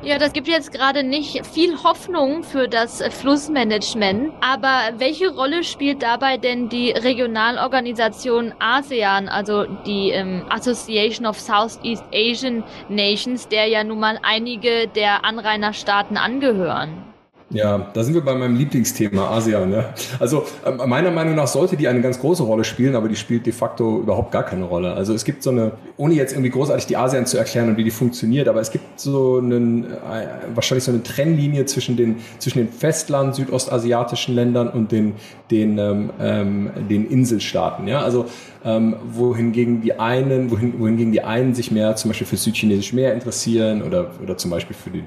Ja, 0.04 0.20
das 0.20 0.34
gibt 0.34 0.48
jetzt 0.48 0.72
gerade 0.72 1.02
nicht 1.04 1.46
viel 1.46 1.82
Hoffnung 1.84 2.44
für 2.44 2.68
das 2.68 3.02
Flussmanagement. 3.02 4.32
Aber 4.42 4.92
welche 4.98 5.34
Rolle 5.34 5.64
spielt 5.64 6.04
dabei 6.04 6.38
denn 6.38 6.70
die 6.70 6.92
Regionalorganisation 6.92 8.54
ASEAN, 8.60 9.28
also 9.28 9.66
die 9.86 10.12
ähm, 10.12 10.46
Association 10.50 11.26
of 11.26 11.40
Southeast 11.40 12.04
Asian 12.14 12.64
Nations, 12.90 13.48
der 13.48 13.68
ja 13.68 13.84
nun 13.84 14.00
mal 14.00 14.20
einige 14.22 14.88
der 14.88 15.26
Anrainerstaaten 15.26 16.18
angehören? 16.18 17.04
Ja, 17.50 17.90
da 17.94 18.04
sind 18.04 18.14
wir 18.14 18.22
bei 18.22 18.36
meinem 18.36 18.58
Lieblingsthema 18.58 19.30
ASEAN. 19.30 19.72
Ja. 19.72 19.94
Also 20.20 20.46
äh, 20.66 20.86
meiner 20.86 21.12
Meinung 21.12 21.36
nach 21.36 21.48
sollte 21.48 21.78
die 21.78 21.88
eine 21.88 22.02
ganz 22.02 22.20
große 22.20 22.44
Rolle 22.44 22.66
spielen, 22.66 22.94
aber 22.94 23.08
die 23.08 23.16
spielt 23.16 23.46
de 23.46 23.54
facto 23.54 24.02
überhaupt 24.02 24.34
gar 24.34 24.44
keine 24.44 24.66
Rolle. 24.66 24.94
Also 24.94 25.14
es 25.14 25.24
gibt 25.24 25.44
so 25.44 25.52
eine, 25.52 25.72
ohne 25.96 26.14
jetzt 26.16 26.34
irgendwie 26.34 26.50
großartig 26.50 26.88
die 26.88 26.98
ASEAN 26.98 27.26
zu 27.26 27.38
erklären 27.38 27.70
und 27.70 27.78
wie 27.78 27.86
die 27.86 27.92
funktioniert, 27.92 28.50
aber 28.50 28.60
es 28.60 28.70
gibt 28.70 29.00
so 29.00 29.38
einen, 29.38 29.86
äh, 29.86 30.28
wahrscheinlich 30.54 30.84
so 30.84 30.92
eine 30.92 31.04
Trennlinie 31.04 31.66
zwischen 31.66 31.96
den, 31.96 32.18
zwischen 32.40 32.58
den 32.58 32.70
Festland, 32.70 33.36
südostasiatischen 33.36 34.36
Ländern 34.36 34.68
und 34.68 34.92
den, 34.92 35.14
den, 35.50 35.78
ähm, 35.78 36.10
ähm, 36.20 36.70
den 36.90 37.10
Inselstaaten. 37.10 37.88
Ja, 37.88 38.02
also 38.02 38.26
ähm, 38.66 38.98
wohingegen 39.10 39.82
die 39.82 39.98
einen, 39.98 40.52
wohin, 40.52 40.78
wohingegen 40.80 41.14
die 41.14 41.24
einen 41.24 41.56
sich 41.56 41.72
mehr 41.72 41.96
zum 41.96 42.10
Beispiel 42.10 42.28
für 42.28 42.36
südchinesische 42.36 42.94
Meer 42.94 43.14
interessieren 43.14 43.84
oder, 43.84 44.12
oder 44.22 44.36
zum 44.36 44.52
Beispiel 44.52 44.76
für 44.76 44.90
den 44.90 45.06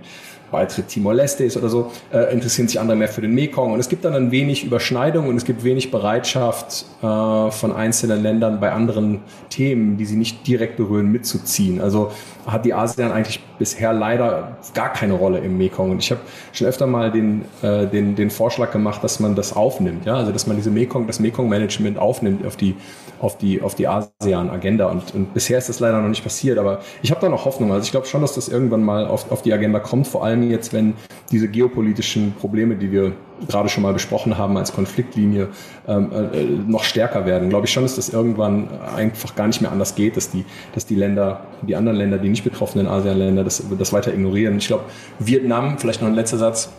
Beitritt 0.50 0.88
Timor-Leste 0.88 1.44
ist 1.44 1.56
oder 1.56 1.68
so, 1.68 1.92
äh, 2.12 2.32
interessieren 2.32 2.68
sich 2.68 2.80
andere 2.80 2.96
mehr 2.96 3.08
für 3.08 3.20
den 3.20 3.34
Mekong. 3.34 3.72
Und 3.72 3.80
es 3.80 3.88
gibt 3.88 4.04
dann 4.04 4.14
ein 4.14 4.30
wenig 4.30 4.64
Überschneidung 4.64 5.28
und 5.28 5.36
es 5.36 5.44
gibt 5.44 5.64
wenig 5.64 5.90
Bereitschaft 5.90 6.86
äh, 7.02 7.50
von 7.50 7.72
einzelnen 7.74 8.22
Ländern 8.22 8.60
bei 8.60 8.72
anderen 8.72 9.20
Themen, 9.48 9.96
die 9.96 10.06
sie 10.06 10.16
nicht 10.16 10.46
direkt 10.46 10.76
berühren, 10.76 11.10
mitzuziehen. 11.10 11.80
Also 11.80 12.12
hat 12.46 12.64
die 12.64 12.74
ASEAN 12.74 13.12
eigentlich 13.12 13.40
bisher 13.58 13.92
leider 13.92 14.56
gar 14.74 14.92
keine 14.92 15.14
Rolle 15.14 15.38
im 15.38 15.58
Mekong. 15.58 15.90
Und 15.90 15.98
ich 15.98 16.10
habe 16.10 16.20
schon 16.52 16.66
öfter 16.66 16.86
mal 16.86 17.10
den, 17.10 17.44
äh, 17.62 17.86
den, 17.86 18.16
den 18.16 18.30
Vorschlag 18.30 18.72
gemacht, 18.72 19.04
dass 19.04 19.20
man 19.20 19.34
das 19.34 19.54
aufnimmt, 19.54 20.06
ja, 20.06 20.16
also 20.16 20.32
dass 20.32 20.46
man 20.46 20.56
diese 20.56 20.70
Mekong, 20.70 21.06
das 21.06 21.20
Mekong-Management 21.20 21.98
aufnimmt 21.98 22.46
auf 22.46 22.56
die, 22.56 22.74
auf 23.20 23.36
die, 23.36 23.60
auf 23.60 23.74
die 23.74 23.86
ASEAN-Agenda. 23.86 24.86
Und, 24.86 25.14
und 25.14 25.34
bisher 25.34 25.58
ist 25.58 25.68
das 25.68 25.80
leider 25.80 26.00
noch 26.00 26.08
nicht 26.08 26.22
passiert, 26.22 26.58
aber 26.58 26.80
ich 27.02 27.10
habe 27.10 27.20
da 27.20 27.28
noch 27.28 27.44
Hoffnung. 27.44 27.72
Also 27.72 27.84
ich 27.84 27.90
glaube 27.90 28.06
schon, 28.06 28.22
dass 28.22 28.34
das 28.34 28.48
irgendwann 28.48 28.82
mal 28.82 29.06
auf, 29.06 29.30
auf 29.30 29.42
die 29.42 29.52
Agenda 29.52 29.78
kommt, 29.78 30.06
vor 30.06 30.24
allem 30.24 30.50
jetzt, 30.50 30.72
wenn 30.72 30.94
diese 31.30 31.48
geopolitischen 31.48 32.32
Probleme, 32.32 32.76
die 32.76 32.90
wir 32.90 33.12
gerade 33.48 33.68
schon 33.68 33.82
mal 33.82 33.92
besprochen 33.92 34.36
haben 34.36 34.56
als 34.56 34.72
Konfliktlinie, 34.72 35.48
ähm, 35.86 36.10
äh, 36.12 36.44
noch 36.66 36.84
stärker 36.84 37.26
werden. 37.26 37.50
Glaube 37.50 37.66
ich 37.66 37.72
schon, 37.72 37.82
dass 37.82 37.96
das 37.96 38.08
irgendwann 38.08 38.68
einfach 38.96 39.34
gar 39.34 39.46
nicht 39.46 39.60
mehr 39.60 39.70
anders 39.70 39.94
geht, 39.94 40.16
dass 40.16 40.30
die, 40.30 40.44
dass 40.74 40.86
die 40.86 40.94
Länder, 40.94 41.42
die 41.62 41.76
anderen 41.76 41.98
Länder, 41.98 42.18
die 42.18 42.28
nicht 42.28 42.44
betroffenen 42.44 42.86
ASEAN-Länder, 42.86 43.44
das, 43.44 43.62
das 43.78 43.92
weiter 43.92 44.12
ignorieren. 44.12 44.58
Ich 44.58 44.66
glaube, 44.66 44.84
Vietnam, 45.18 45.78
vielleicht 45.78 46.00
noch 46.00 46.08
ein 46.08 46.14
letzter 46.14 46.38
Satz, 46.38 46.70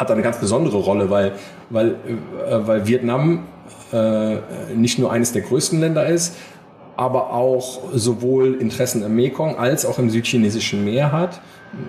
hat 0.00 0.10
eine 0.10 0.22
ganz 0.22 0.38
besondere 0.38 0.76
Rolle, 0.78 1.10
weil, 1.10 1.32
weil, 1.70 1.88
äh, 1.88 2.66
weil 2.66 2.86
Vietnam 2.86 3.44
äh, 3.92 4.36
nicht 4.74 4.98
nur 4.98 5.12
eines 5.12 5.32
der 5.32 5.42
größten 5.42 5.80
Länder 5.80 6.06
ist, 6.06 6.36
aber 6.96 7.32
auch 7.32 7.80
sowohl 7.92 8.54
Interessen 8.54 9.02
im 9.02 9.14
Mekong 9.14 9.58
als 9.58 9.84
auch 9.84 9.98
im 9.98 10.10
südchinesischen 10.10 10.84
Meer 10.84 11.12
hat, 11.12 11.40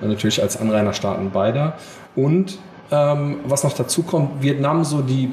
natürlich 0.02 0.42
als 0.42 0.60
Anrainerstaaten 0.60 1.32
beider. 1.32 1.78
Und 2.16 2.60
ähm, 2.92 3.40
was 3.46 3.64
noch 3.64 3.74
dazu 3.74 4.04
kommt, 4.04 4.42
Vietnam 4.42 4.84
so 4.84 5.02
die, 5.02 5.32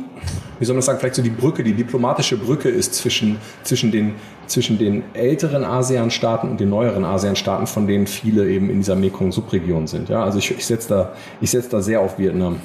wie 0.59 0.65
soll 0.65 0.75
man 0.75 0.83
sagen, 0.83 0.99
vielleicht 0.99 1.17
so 1.17 1.23
die 1.23 1.31
Brücke, 1.31 1.63
die 1.63 1.75
diplomatische 1.75 2.37
Brücke 2.37 2.69
ist 2.69 2.95
zwischen, 2.95 3.39
zwischen, 3.63 3.91
den, 3.91 4.15
zwischen 4.47 4.79
den 4.79 5.03
älteren 5.15 5.65
ASEAN-Staaten 5.65 6.49
und 6.49 6.61
den 6.61 6.71
neueren 6.71 7.05
ASEAN-Staaten, 7.05 7.67
von 7.67 7.87
denen 7.87 8.07
viele 8.07 8.49
eben 8.49 8.71
in 8.71 8.77
dieser 8.77 8.97
Mekong-Subregion 8.97 9.87
sind. 9.87 10.09
Ja, 10.09 10.25
also 10.25 10.39
ich, 10.39 10.51
ich 10.51 10.65
setze 10.65 10.89
da, 10.89 11.13
ich 11.41 11.51
setze 11.51 11.71
da 11.71 11.83
sehr 11.83 12.01
auf 12.01 12.19
Vietnam. 12.19 12.61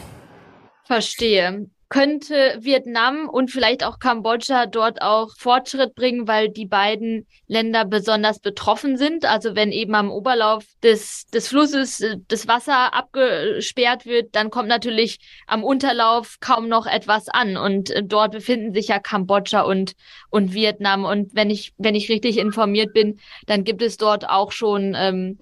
Verstehe 0.86 1.68
könnte 1.90 2.58
Vietnam 2.60 3.28
und 3.28 3.50
vielleicht 3.50 3.84
auch 3.84 3.98
Kambodscha 3.98 4.68
dort 4.68 5.02
auch 5.02 5.36
Fortschritt 5.36 5.96
bringen, 5.96 6.28
weil 6.28 6.50
die 6.50 6.68
beiden 6.68 7.26
Länder 7.48 7.84
besonders 7.84 8.40
betroffen 8.40 8.96
sind. 8.96 9.26
Also 9.26 9.56
wenn 9.56 9.72
eben 9.72 9.96
am 9.96 10.12
Oberlauf 10.12 10.66
des, 10.84 11.26
des 11.34 11.48
Flusses 11.48 12.00
äh, 12.02 12.18
das 12.28 12.48
Wasser 12.48 12.94
abgesperrt 12.94 14.06
wird, 14.06 14.36
dann 14.36 14.52
kommt 14.52 14.70
natürlich 14.70 15.18
am 15.48 15.64
Unterlauf 15.64 16.38
kaum 16.40 16.70
noch 16.70 16.86
etwas 16.86 17.28
an. 17.28 17.58
Und 17.58 17.90
äh, 17.90 18.04
dort 18.04 18.34
befinden 18.34 18.72
sich 18.72 18.90
ja 18.90 19.00
Kambodscha 19.00 19.62
und, 19.62 19.94
und 20.30 20.54
Vietnam. 20.54 21.06
Und 21.06 21.34
wenn 21.34 21.50
ich, 21.50 21.74
wenn 21.80 21.96
ich 21.96 22.10
richtig 22.10 22.38
informiert 22.38 22.94
bin, 22.94 23.20
dann 23.48 23.64
gibt 23.64 23.82
es 23.82 23.98
dort 23.98 24.30
auch 24.30 24.52
schon 24.52 24.94
ähm, 24.96 25.40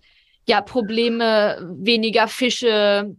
ja 0.47 0.61
Probleme, 0.61 1.59
weniger 1.77 2.29
Fische, 2.29 3.17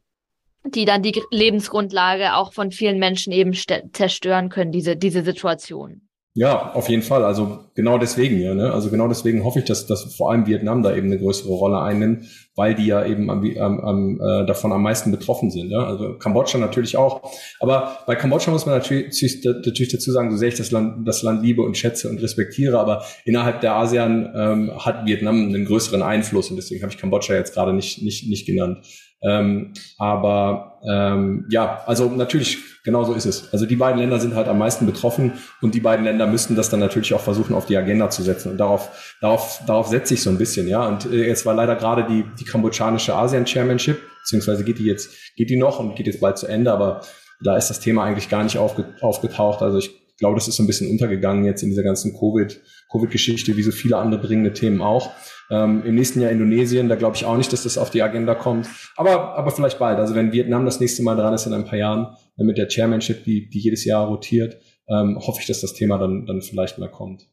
die 0.75 0.85
dann 0.85 1.03
die 1.03 1.21
Lebensgrundlage 1.31 2.35
auch 2.35 2.53
von 2.53 2.71
vielen 2.71 2.99
Menschen 2.99 3.33
eben 3.33 3.53
zerstören 3.93 4.49
können, 4.49 4.73
diese, 4.73 4.97
diese 4.97 5.23
Situation. 5.23 6.09
Ja, 6.35 6.73
auf 6.73 6.89
jeden 6.89 7.03
Fall. 7.03 7.25
Also 7.25 7.65
genau 7.75 7.99
deswegen, 7.99 8.39
ja. 8.41 8.55
Ne? 8.55 8.73
Also 8.73 8.91
genau 8.91 9.09
deswegen 9.09 9.43
hoffe 9.45 9.59
ich, 9.59 9.65
dass, 9.65 9.87
dass 9.87 10.15
vor 10.15 10.31
allem 10.31 10.47
Vietnam 10.47 10.83
da 10.83 10.95
eben 10.95 11.09
eine 11.09 11.19
größere 11.19 11.53
Rolle 11.53 11.81
einnimmt, 11.81 12.27
weil 12.59 12.75
die 12.75 12.87
ja 12.87 13.07
eben 13.07 13.31
am, 13.31 13.41
am, 13.57 14.21
äh, 14.21 14.45
davon 14.45 14.73
am 14.73 14.83
meisten 14.83 15.13
betroffen 15.13 15.53
sind. 15.53 15.71
Ja? 15.71 15.85
Also 15.85 16.15
Kambodscha 16.15 16.59
natürlich 16.59 16.97
auch. 16.97 17.23
Aber 17.61 18.01
bei 18.05 18.17
Kambodscha 18.17 18.51
muss 18.51 18.67
man 18.67 18.75
natürlich, 18.75 19.45
natürlich 19.45 19.93
dazu 19.93 20.11
sagen, 20.11 20.33
so 20.33 20.37
sehr 20.37 20.49
ich 20.49 20.57
das 20.57 20.73
Land, 20.73 21.07
das 21.07 21.23
Land 21.23 21.45
liebe 21.45 21.63
und 21.63 21.77
schätze 21.77 22.11
und 22.11 22.21
respektiere, 22.21 22.81
aber 22.81 23.05
innerhalb 23.25 23.61
der 23.61 23.77
ASEAN 23.77 24.33
ähm, 24.35 24.73
hat 24.85 25.07
Vietnam 25.07 25.37
einen 25.37 25.67
größeren 25.67 26.03
Einfluss 26.03 26.51
und 26.51 26.57
deswegen 26.57 26.83
habe 26.83 26.93
ich 26.93 26.99
Kambodscha 26.99 27.35
jetzt 27.35 27.55
gerade 27.55 27.73
nicht, 27.73 28.03
nicht, 28.03 28.29
nicht 28.29 28.45
genannt. 28.45 28.79
Ähm, 29.21 29.73
aber 29.99 30.79
ähm, 30.87 31.47
ja, 31.51 31.83
also 31.87 32.09
natürlich, 32.09 32.59
genau 32.85 33.03
so 33.05 33.15
ist 33.15 33.27
es. 33.27 33.53
Also 33.53 33.67
die 33.67 33.75
beiden 33.75 33.99
Länder 33.99 34.21
sind 34.21 34.37
halt 34.37 34.47
am 34.47 34.59
meisten 34.59 34.87
betroffen 34.87 35.33
und 35.61 35.75
die 35.75 35.81
beiden 35.81 36.05
Länder 36.05 36.27
müssten 36.27 36.55
das 36.55 36.71
dann 36.71 36.79
natürlich 36.79 37.13
auch 37.15 37.21
versuchen, 37.21 37.55
auf 37.55 37.67
die 37.67 37.77
Agenda 37.77 38.11
zu 38.11 38.23
setzen. 38.23 38.53
Und 38.53 38.59
darauf, 38.59 39.17
darauf, 39.21 39.61
darauf 39.67 39.89
setze 39.89 40.15
ich 40.15 40.23
so 40.23 40.31
ein 40.31 40.39
bisschen, 40.39 40.69
ja. 40.69 40.87
Und 40.87 41.07
äh, 41.07 41.27
jetzt 41.27 41.45
war 41.47 41.55
leider 41.55 41.75
gerade 41.75 42.07
die, 42.09 42.25
die 42.39 42.45
kambodschanische 42.49 43.15
ASEAN 43.15 43.47
Chairmanship, 43.47 44.01
beziehungsweise 44.21 44.65
geht 44.65 44.79
die 44.79 44.85
jetzt, 44.85 45.11
geht 45.37 45.51
die 45.51 45.57
noch 45.57 45.79
und 45.79 45.95
geht 45.95 46.07
jetzt 46.07 46.21
bald 46.21 46.39
zu 46.39 46.47
Ende, 46.47 46.73
aber 46.73 47.03
da 47.43 47.57
ist 47.57 47.69
das 47.69 47.81
Thema 47.81 48.05
eigentlich 48.05 48.29
gar 48.29 48.43
nicht 48.43 48.59
aufge, 48.59 48.95
aufgetaucht. 49.01 49.63
Also 49.63 49.79
ich 49.79 49.91
glaube, 50.19 50.35
das 50.35 50.49
ist 50.49 50.57
so 50.57 50.63
ein 50.63 50.67
bisschen 50.67 50.91
untergegangen 50.91 51.45
jetzt 51.45 51.63
in 51.63 51.71
dieser 51.71 51.85
ganzen 51.85 52.13
Covid, 52.19 52.61
Covid-Geschichte, 52.91 53.57
wie 53.57 53.63
so 53.63 53.71
viele 53.71 53.97
andere 53.97 54.21
dringende 54.21 54.53
Themen 54.53 54.83
auch. 54.83 55.11
Ähm, 55.51 55.83
Im 55.85 55.95
nächsten 55.95 56.21
Jahr 56.21 56.31
Indonesien, 56.31 56.89
da 56.89 56.97
glaube 56.97 57.17
ich 57.17 57.25
auch 57.25 57.37
nicht, 57.37 57.53
dass 57.53 57.63
das 57.63 57.79
auf 57.79 57.91
die 57.91 58.03
Agenda 58.03 58.35
kommt. 58.35 58.69
Aber, 58.97 59.37
aber 59.37 59.51
vielleicht 59.51 59.79
bald. 59.79 59.99
Also 59.99 60.15
wenn 60.15 60.33
Vietnam 60.33 60.65
das 60.65 60.81
nächste 60.81 61.03
Mal 61.03 61.17
dran 61.17 61.35
ist 61.35 61.47
in 61.47 61.55
ein 61.55 61.65
paar 61.65 61.79
Jahren, 61.79 62.17
mit 62.37 62.59
der 62.59 62.69
Chairmanship, 62.69 63.25
die, 63.25 63.49
die 63.49 63.61
jedes 63.61 63.85
Jahr 63.85 64.07
rotiert, 64.07 64.59
ähm, 64.89 65.19
hoffe 65.19 65.41
ich, 65.41 65.47
dass 65.47 65.61
das 65.61 65.75
Thema 65.75 65.99
dann, 65.99 66.27
dann 66.27 66.43
vielleicht 66.43 66.79
mal 66.79 66.91
kommt. 66.91 67.29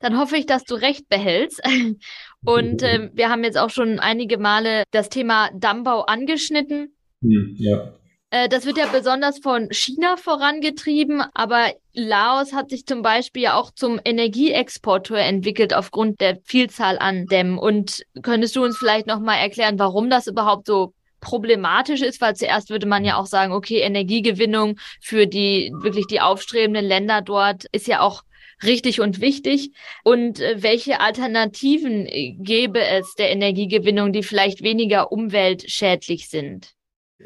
Dann 0.00 0.18
hoffe 0.18 0.36
ich, 0.36 0.46
dass 0.46 0.64
du 0.64 0.74
recht 0.74 1.08
behältst. 1.08 1.62
Und 2.44 2.82
äh, 2.82 3.10
wir 3.12 3.28
haben 3.28 3.44
jetzt 3.44 3.58
auch 3.58 3.70
schon 3.70 4.00
einige 4.00 4.38
Male 4.38 4.84
das 4.90 5.08
Thema 5.08 5.50
Dammbau 5.54 6.02
angeschnitten. 6.02 6.94
Hm, 7.22 7.54
ja. 7.58 7.92
Äh, 8.30 8.48
das 8.48 8.64
wird 8.64 8.78
ja 8.78 8.86
besonders 8.86 9.40
von 9.40 9.68
China 9.70 10.16
vorangetrieben, 10.16 11.22
aber 11.34 11.72
Laos 11.92 12.52
hat 12.52 12.70
sich 12.70 12.86
zum 12.86 13.02
Beispiel 13.02 13.42
ja 13.42 13.54
auch 13.54 13.72
zum 13.72 14.00
Energieexporteur 14.02 15.18
entwickelt 15.18 15.74
aufgrund 15.74 16.20
der 16.20 16.38
Vielzahl 16.44 16.98
an 16.98 17.26
Dämmen. 17.26 17.58
Und 17.58 18.02
könntest 18.22 18.56
du 18.56 18.64
uns 18.64 18.78
vielleicht 18.78 19.06
nochmal 19.06 19.38
erklären, 19.38 19.78
warum 19.78 20.08
das 20.08 20.26
überhaupt 20.26 20.66
so 20.66 20.94
problematisch 21.20 22.00
ist, 22.00 22.20
weil 22.22 22.34
zuerst 22.34 22.70
würde 22.70 22.86
man 22.86 23.04
ja 23.04 23.16
auch 23.16 23.26
sagen, 23.26 23.52
okay, 23.52 23.80
Energiegewinnung 23.80 24.78
für 25.02 25.26
die 25.26 25.70
wirklich 25.74 26.06
die 26.06 26.20
aufstrebenden 26.20 26.86
Länder 26.86 27.20
dort 27.20 27.66
ist 27.72 27.86
ja 27.86 28.00
auch 28.00 28.22
richtig 28.64 29.00
und 29.00 29.20
wichtig. 29.20 29.72
Und 30.04 30.40
äh, 30.40 30.62
welche 30.62 31.00
Alternativen 31.00 32.06
äh, 32.06 32.36
gäbe 32.38 32.80
es 32.80 33.14
der 33.14 33.30
Energiegewinnung, 33.30 34.12
die 34.12 34.22
vielleicht 34.22 34.62
weniger 34.62 35.12
umweltschädlich 35.12 36.28
sind? 36.28 36.74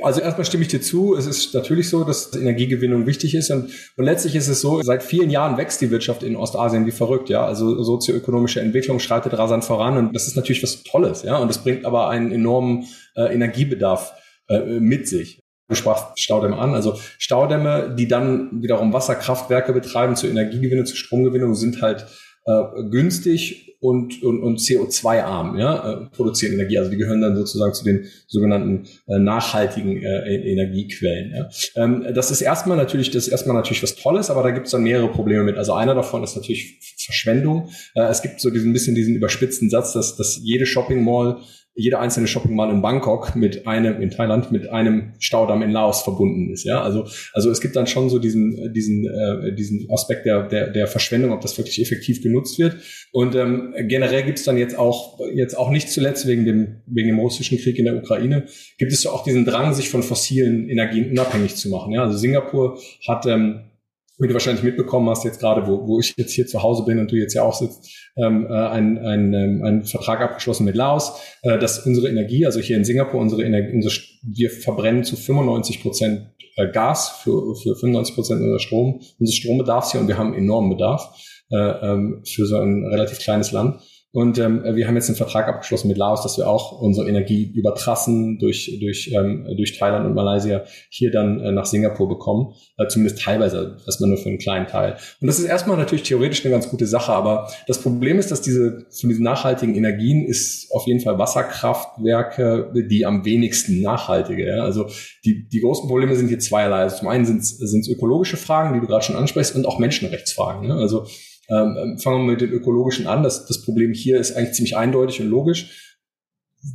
Also 0.03 0.21
erstmal 0.21 0.45
stimme 0.45 0.63
ich 0.63 0.69
dir 0.69 0.81
zu. 0.81 1.15
Es 1.15 1.27
ist 1.27 1.55
natürlich 1.55 1.89
so, 1.89 2.03
dass 2.03 2.35
Energiegewinnung 2.35 3.07
wichtig 3.07 3.35
ist 3.35 3.51
und, 3.51 3.71
und 3.97 4.05
letztlich 4.05 4.35
ist 4.35 4.49
es 4.49 4.61
so, 4.61 4.83
seit 4.83 5.05
vielen 5.05 5.31
Jahren 5.31 5.57
wächst 5.57 5.81
die 5.81 5.91
Wirtschaft 5.91 6.25
in 6.25 6.35
Ostasien 6.35 6.85
wie 6.87 6.91
verrückt, 6.91 7.29
ja. 7.29 7.47
Also 7.47 7.81
sozioökonomische 7.83 8.61
Entwicklung 8.61 8.99
schreitet 8.99 9.39
rasant 9.39 9.65
voran 9.65 9.97
und 9.97 10.13
das 10.13 10.27
ist 10.27 10.37
natürlich 10.37 10.63
was 10.65 10.83
Tolles, 10.83 11.23
ja. 11.23 11.37
Und 11.37 11.49
das 11.49 11.63
bringt 11.63 11.85
aber 11.85 12.09
einen 12.09 12.33
enormen 12.33 12.87
äh, 13.15 13.33
Energiebedarf 13.33 14.15
äh, 14.49 14.81
mit 14.81 15.07
sich. 15.07 15.44
Du 15.69 15.75
sprachst 15.75 16.21
Staudämme 16.21 16.59
an. 16.59 16.75
Also 16.75 16.99
Staudämme, 17.19 17.95
die 17.99 18.07
dann 18.07 18.63
wiederum 18.63 18.93
Wasserkraftwerke 18.93 19.73
betreiben 19.73 20.15
zur 20.15 20.31
Energiegewinnung, 20.31 20.85
zur 20.85 20.97
Stromgewinnung, 20.97 21.55
sind 21.55 21.81
halt 21.81 22.07
äh, 22.47 22.83
günstig 22.91 23.77
und, 23.81 24.23
und, 24.23 24.43
und 24.43 24.61
CO2-arm, 24.61 25.59
ja, 25.59 25.93
äh, 25.93 26.07
produzieren 26.11 26.55
Energie. 26.55 26.79
Also 26.79 26.91
die 26.91 26.97
gehören 26.97 27.21
dann 27.21 27.37
sozusagen 27.37 27.75
zu 27.75 27.85
den 27.85 28.07
sogenannten 28.27 28.85
äh, 29.07 29.19
nachhaltigen 29.19 30.03
äh, 30.03 30.35
e-, 30.35 30.53
Energiequellen. 30.53 31.35
Ja. 31.35 31.49
Ähm, 31.83 32.07
das 32.15 32.31
ist 32.31 32.41
erstmal 32.41 32.79
natürlich, 32.79 33.11
das 33.11 33.27
ist 33.27 33.33
erstmal 33.33 33.57
natürlich 33.57 33.83
was 33.83 33.95
Tolles, 33.95 34.31
aber 34.31 34.43
da 34.43 34.51
gibt 34.51 34.67
es 34.67 34.73
dann 34.73 34.83
mehrere 34.83 35.09
Probleme 35.09 35.45
mit. 35.45 35.59
Also 35.59 35.75
einer 35.75 35.95
davon 35.95 36.25
ist 36.25 36.35
natürlich 36.35 36.79
Verschwendung. 36.99 37.69
Äh, 37.95 38.05
es 38.05 38.23
gibt 38.23 38.41
so 38.41 38.49
diesen 38.49 38.73
bisschen 38.73 38.95
diesen 38.95 39.17
überspitzten 39.17 39.69
Satz, 39.69 39.93
dass, 39.93 40.17
dass 40.17 40.41
jede 40.43 40.65
Shopping 40.65 41.05
Mall 41.05 41.39
jeder 41.77 42.01
einzelne 42.01 42.29
Shopping 42.29 42.55
Mall 42.55 42.71
in 42.71 42.83
Bangkok 42.83 43.35
mit 43.35 43.67
einem, 43.67 44.01
in 44.01 44.11
Thailand, 44.11 44.53
mit 44.53 44.71
einem 44.71 45.15
Staudamm 45.19 45.63
in 45.63 45.71
Laos 45.71 46.03
verbunden 46.03 46.51
ist. 46.53 46.65
Ja, 46.65 46.81
also, 46.83 47.07
also 47.33 47.51
es 47.51 47.61
gibt 47.61 47.75
dann 47.75 47.89
schon 47.89 48.09
so 48.11 48.21
diesen, 48.21 48.73
diesen, 48.73 49.07
äh, 49.07 49.55
diesen 49.55 49.91
Aspekt 49.91 50.25
der, 50.25 50.45
der, 50.47 50.71
der 50.71 50.87
Verschwendung, 50.87 51.33
ob 51.33 51.41
das 51.41 51.59
wirklich 51.59 51.81
effektiv 51.83 52.23
genutzt 52.23 52.59
wird. 52.61 52.77
Und 53.11 53.35
ähm, 53.35 53.75
generell 53.89 54.23
gibt 54.23 54.39
es 54.39 54.45
dann 54.45 54.57
jetzt 54.57 54.79
auch, 54.79 55.19
jetzt 55.35 55.59
auch 55.59 55.71
nicht 55.71 55.91
zuletzt 55.91 56.29
wegen 56.29 56.45
dem, 56.45 56.77
wegen 56.87 57.09
dem 57.09 57.19
russischen 57.19 57.59
Krieg 57.59 57.77
in 57.79 57.87
der 57.87 57.97
Ukraine, 57.97 58.45
gibt 58.79 58.93
es 58.93 59.05
auch 59.07 59.25
diesen 59.25 59.45
Drang, 59.45 59.75
sich 59.75 59.89
von 59.89 60.05
fossilen 60.05 60.69
Energien 60.69 61.11
unabhängig 61.11 61.57
zu 61.57 61.69
machen. 61.71 61.93
Ja, 61.93 62.05
also 62.05 62.17
Singapur 62.17 62.79
hat 63.07 63.27
ähm, 63.27 63.71
wie 64.19 64.29
du 64.29 64.35
wahrscheinlich 64.35 64.63
mitbekommen 64.63 65.09
hast, 65.09 65.25
jetzt 65.25 65.41
gerade, 65.41 65.67
wo, 65.67 65.87
wo 65.89 65.99
ich 65.99 66.15
jetzt 66.17 66.33
hier 66.33 66.47
zu 66.47 66.63
Hause 66.63 66.85
bin 66.85 66.99
und 66.99 67.11
du 67.11 67.17
jetzt 67.17 67.35
ja 67.35 67.43
auch 67.43 67.55
sitzt, 67.55 67.91
ähm, 68.17 68.47
äh, 68.49 68.53
ein, 68.53 68.99
ein, 68.99 69.35
ähm, 69.35 69.65
ein 69.65 69.85
Vertrag 69.85 70.21
abgeschlossen 70.21 70.65
mit 70.65 70.77
Laos, 70.77 71.21
äh, 71.43 71.59
dass 71.59 71.85
unsere 71.85 72.09
Energie, 72.09 72.47
also 72.47 72.61
hier 72.61 72.77
in 72.77 72.85
Singapur, 72.85 73.21
unsere 73.21 73.43
Energie, 73.43 73.75
unsere, 73.75 73.95
wir 74.23 74.51
verbrennen 74.51 75.05
zu 75.05 75.17
95 75.17 75.83
Prozent 75.83 76.29
äh, 76.57 76.71
Gas 76.71 77.21
für, 77.23 77.57
für 77.57 77.75
95 77.75 78.15
Prozent 78.15 78.41
unseres 78.41 78.63
Strom, 78.63 79.01
unseres 79.19 79.37
Strombedarfs 79.37 79.93
hier 79.93 80.01
und 80.01 80.09
wir 80.09 80.17
haben 80.17 80.35
enormen 80.35 80.71
Bedarf 80.71 81.09
äh, 81.51 81.57
ähm, 81.57 82.23
für 82.25 82.47
so 82.47 82.59
ein 82.59 82.87
relativ 82.87 83.19
kleines 83.19 83.51
Land. 83.53 83.81
Und 84.15 84.39
ähm, 84.39 84.63
wir 84.63 84.87
haben 84.87 84.95
jetzt 84.95 85.09
einen 85.09 85.17
Vertrag 85.17 85.49
abgeschlossen 85.49 85.89
mit 85.89 85.99
Laos, 85.99 86.23
dass 86.23 86.39
wir 86.39 86.49
auch 86.49 86.81
unsere 86.81 87.09
Energie 87.09 87.51
über 87.53 87.75
Trassen 87.75 88.39
durch, 88.39 88.79
durch, 88.81 89.13
ähm, 89.13 89.45
durch 89.57 89.77
Thailand 89.77 90.07
und 90.07 90.15
Malaysia 90.15 90.63
hier 90.89 91.11
dann 91.11 91.41
äh, 91.41 91.51
nach 91.51 91.67
Singapur 91.67 92.09
bekommen. 92.09 92.55
Äh, 92.79 92.87
zumindest 92.87 93.21
teilweise, 93.21 93.77
erstmal 93.85 94.11
nur 94.11 94.19
für 94.19 94.29
einen 94.29 94.39
kleinen 94.39 94.69
Teil. 94.69 94.97
Und 95.21 95.27
das 95.27 95.41
ist 95.41 95.47
erstmal 95.47 95.77
natürlich 95.77 96.05
theoretisch 96.05 96.45
eine 96.45 96.55
ganz 96.55 96.71
gute 96.71 96.87
Sache, 96.87 97.13
aber 97.13 97.51
das 97.67 97.83
Problem 97.83 98.21
ist, 98.21 98.31
dass 98.31 98.41
diese 98.41 98.87
von 98.89 99.11
diesen 99.11 99.25
nachhaltigen 99.25 99.75
Energien 99.75 100.25
ist 100.25 100.71
auf 100.71 100.87
jeden 100.87 101.01
Fall 101.01 101.19
Wasserkraftwerke 101.19 102.73
die 102.89 103.07
am 103.07 103.25
wenigsten 103.25 103.81
nachhaltige. 103.81 104.47
Ja? 104.47 104.63
Also 104.63 104.87
die, 105.25 105.49
die 105.49 105.61
großen 105.61 105.89
Probleme 105.89 106.15
sind 106.15 106.29
hier 106.29 106.39
zweierlei. 106.39 106.83
Also 106.83 106.99
zum 106.99 107.09
einen 107.09 107.27
sind 107.27 107.41
es 107.41 107.89
ökologische 107.89 108.37
Fragen, 108.37 108.75
die 108.75 108.81
du 108.81 108.87
gerade 108.87 109.05
schon 109.05 109.17
ansprichst, 109.17 109.57
und 109.57 109.67
auch 109.67 109.81
Menschenrechtsfragen. 109.81 110.69
Ne? 110.69 110.75
Also 110.75 111.07
ähm, 111.49 111.77
ähm, 111.79 111.99
fangen 111.99 112.27
wir 112.27 112.33
mit 112.33 112.41
den 112.41 112.51
ökologischen 112.51 113.07
an. 113.07 113.23
Das, 113.23 113.47
das 113.47 113.63
Problem 113.63 113.93
hier 113.93 114.19
ist 114.19 114.37
eigentlich 114.37 114.55
ziemlich 114.55 114.77
eindeutig 114.77 115.21
und 115.21 115.29
logisch. 115.29 115.95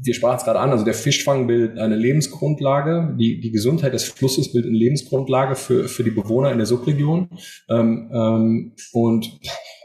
Wir 0.03 0.13
sprachen 0.13 0.37
es 0.37 0.43
gerade 0.43 0.59
an, 0.59 0.69
also 0.69 0.85
der 0.85 0.93
Fischfang 0.93 1.47
bildet 1.47 1.79
eine 1.79 1.95
Lebensgrundlage, 1.95 3.15
die, 3.19 3.39
die 3.39 3.51
Gesundheit 3.51 3.93
des 3.93 4.03
Flusses 4.03 4.51
bildet 4.51 4.69
eine 4.69 4.77
Lebensgrundlage 4.77 5.55
für, 5.55 5.87
für 5.87 6.03
die 6.03 6.11
Bewohner 6.11 6.51
in 6.51 6.59
der 6.59 6.67
Subregion. 6.67 7.29
Ähm, 7.69 8.11
ähm, 8.13 8.73
und 8.93 9.39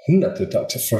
Hunderte 0.06 0.48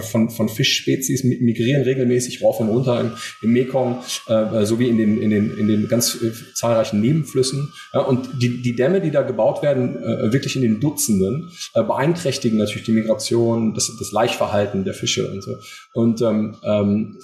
von, 0.03 0.31
von 0.31 0.49
Fischspezies 0.49 1.25
migrieren 1.25 1.83
regelmäßig 1.83 2.43
rauf 2.43 2.61
und 2.61 2.69
runter 2.69 3.01
im, 3.01 3.13
im 3.43 3.53
Mekong, 3.53 3.99
äh, 4.29 4.65
sowie 4.65 4.89
in 4.89 4.97
den, 4.97 5.21
in, 5.21 5.31
den, 5.31 5.59
in 5.59 5.69
den 5.69 5.89
ganz 5.89 6.15
äh, 6.23 6.33
zahlreichen 6.55 7.01
Nebenflüssen. 7.01 7.73
Ja, 7.93 8.01
und 8.01 8.29
die, 8.41 8.63
die 8.63 8.75
Dämme, 8.75 9.01
die 9.03 9.11
da 9.11 9.23
gebaut 9.23 9.63
werden, 9.63 10.03
äh, 10.03 10.33
wirklich 10.33 10.57
in 10.57 10.63
den 10.63 10.81
Dutzenden, 10.81 11.51
äh, 11.75 11.83
beeinträchtigen 11.83 12.59
natürlich 12.59 12.87
die 12.87 12.93
Migration, 12.93 13.75
das, 13.75 13.93
das 13.99 14.11
Laichverhalten 14.11 14.85
der 14.85 14.95
Fische 14.95 15.31
und 15.31 15.43
so. 15.43 15.57
Und 15.93 16.23
ähm, 16.23 16.57
ähm, 16.65 17.19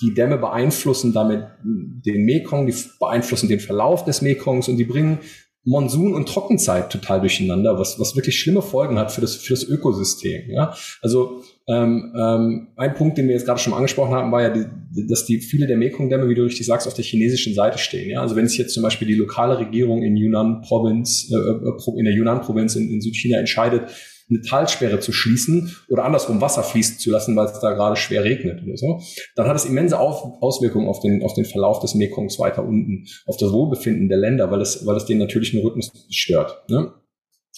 die 0.00 0.14
Dämme 0.14 0.38
beeinflussen 0.38 1.12
damit 1.12 1.46
den 1.64 2.24
Mekong, 2.24 2.66
die 2.66 2.74
beeinflussen 3.00 3.48
den 3.48 3.60
Verlauf 3.60 4.04
des 4.04 4.20
Mekongs 4.22 4.68
und 4.68 4.76
die 4.76 4.84
bringen 4.84 5.18
Monsun 5.66 6.14
und 6.14 6.28
Trockenzeit 6.28 6.90
total 6.90 7.20
durcheinander, 7.20 7.76
was, 7.76 7.98
was 7.98 8.14
wirklich 8.14 8.38
schlimme 8.38 8.62
Folgen 8.62 8.98
hat 8.98 9.10
für 9.10 9.20
das, 9.20 9.34
für 9.34 9.52
das 9.52 9.64
Ökosystem. 9.64 10.48
Ja? 10.48 10.72
Also 11.02 11.42
ähm, 11.66 12.14
ähm, 12.16 12.68
ein 12.76 12.94
Punkt, 12.94 13.18
den 13.18 13.26
wir 13.26 13.34
jetzt 13.34 13.46
gerade 13.46 13.58
schon 13.58 13.74
angesprochen 13.74 14.14
haben, 14.14 14.30
war 14.30 14.42
ja, 14.42 14.50
die, 14.50 15.06
dass 15.08 15.26
die 15.26 15.40
viele 15.40 15.66
der 15.66 15.76
Mekong-Dämme, 15.76 16.28
wie 16.28 16.36
du 16.36 16.44
richtig 16.44 16.66
sagst, 16.66 16.86
auf 16.86 16.94
der 16.94 17.04
chinesischen 17.04 17.52
Seite 17.52 17.78
stehen. 17.78 18.08
Ja? 18.08 18.20
Also 18.20 18.36
wenn 18.36 18.46
sich 18.46 18.58
jetzt 18.58 18.74
zum 18.74 18.84
Beispiel 18.84 19.08
die 19.08 19.14
lokale 19.14 19.58
Regierung 19.58 20.04
in 20.04 20.16
Yunnan-Provinz, 20.16 21.32
äh, 21.32 21.36
äh 21.36 21.98
in 21.98 22.04
der 22.04 22.14
Yunnan-Provinz 22.14 22.76
in, 22.76 22.88
in 22.88 23.00
Südchina 23.00 23.38
entscheidet, 23.38 23.90
eine 24.28 24.40
Talsperre 24.40 25.00
zu 25.00 25.12
schließen 25.12 25.76
oder 25.88 26.04
andersrum 26.04 26.40
Wasser 26.40 26.62
fließen 26.62 26.98
zu 26.98 27.10
lassen, 27.10 27.36
weil 27.36 27.46
es 27.46 27.60
da 27.60 27.72
gerade 27.72 27.96
schwer 27.96 28.24
regnet 28.24 28.62
oder 28.62 28.76
so, 28.76 29.00
dann 29.36 29.46
hat 29.46 29.56
es 29.56 29.64
immense 29.64 29.98
auf, 29.98 30.42
Auswirkungen 30.42 30.88
auf 30.88 31.00
den, 31.00 31.22
auf 31.22 31.34
den 31.34 31.44
Verlauf 31.44 31.80
des 31.80 31.94
Mekongs 31.94 32.38
weiter 32.38 32.64
unten, 32.64 33.06
auf 33.26 33.36
das 33.36 33.52
Wohlbefinden 33.52 34.08
der 34.08 34.18
Länder, 34.18 34.50
weil 34.50 34.60
es, 34.60 34.86
weil 34.86 34.96
es 34.96 35.04
den 35.04 35.18
natürlichen 35.18 35.60
Rhythmus 35.60 35.92
stört. 36.10 36.64
Ne? 36.68 36.92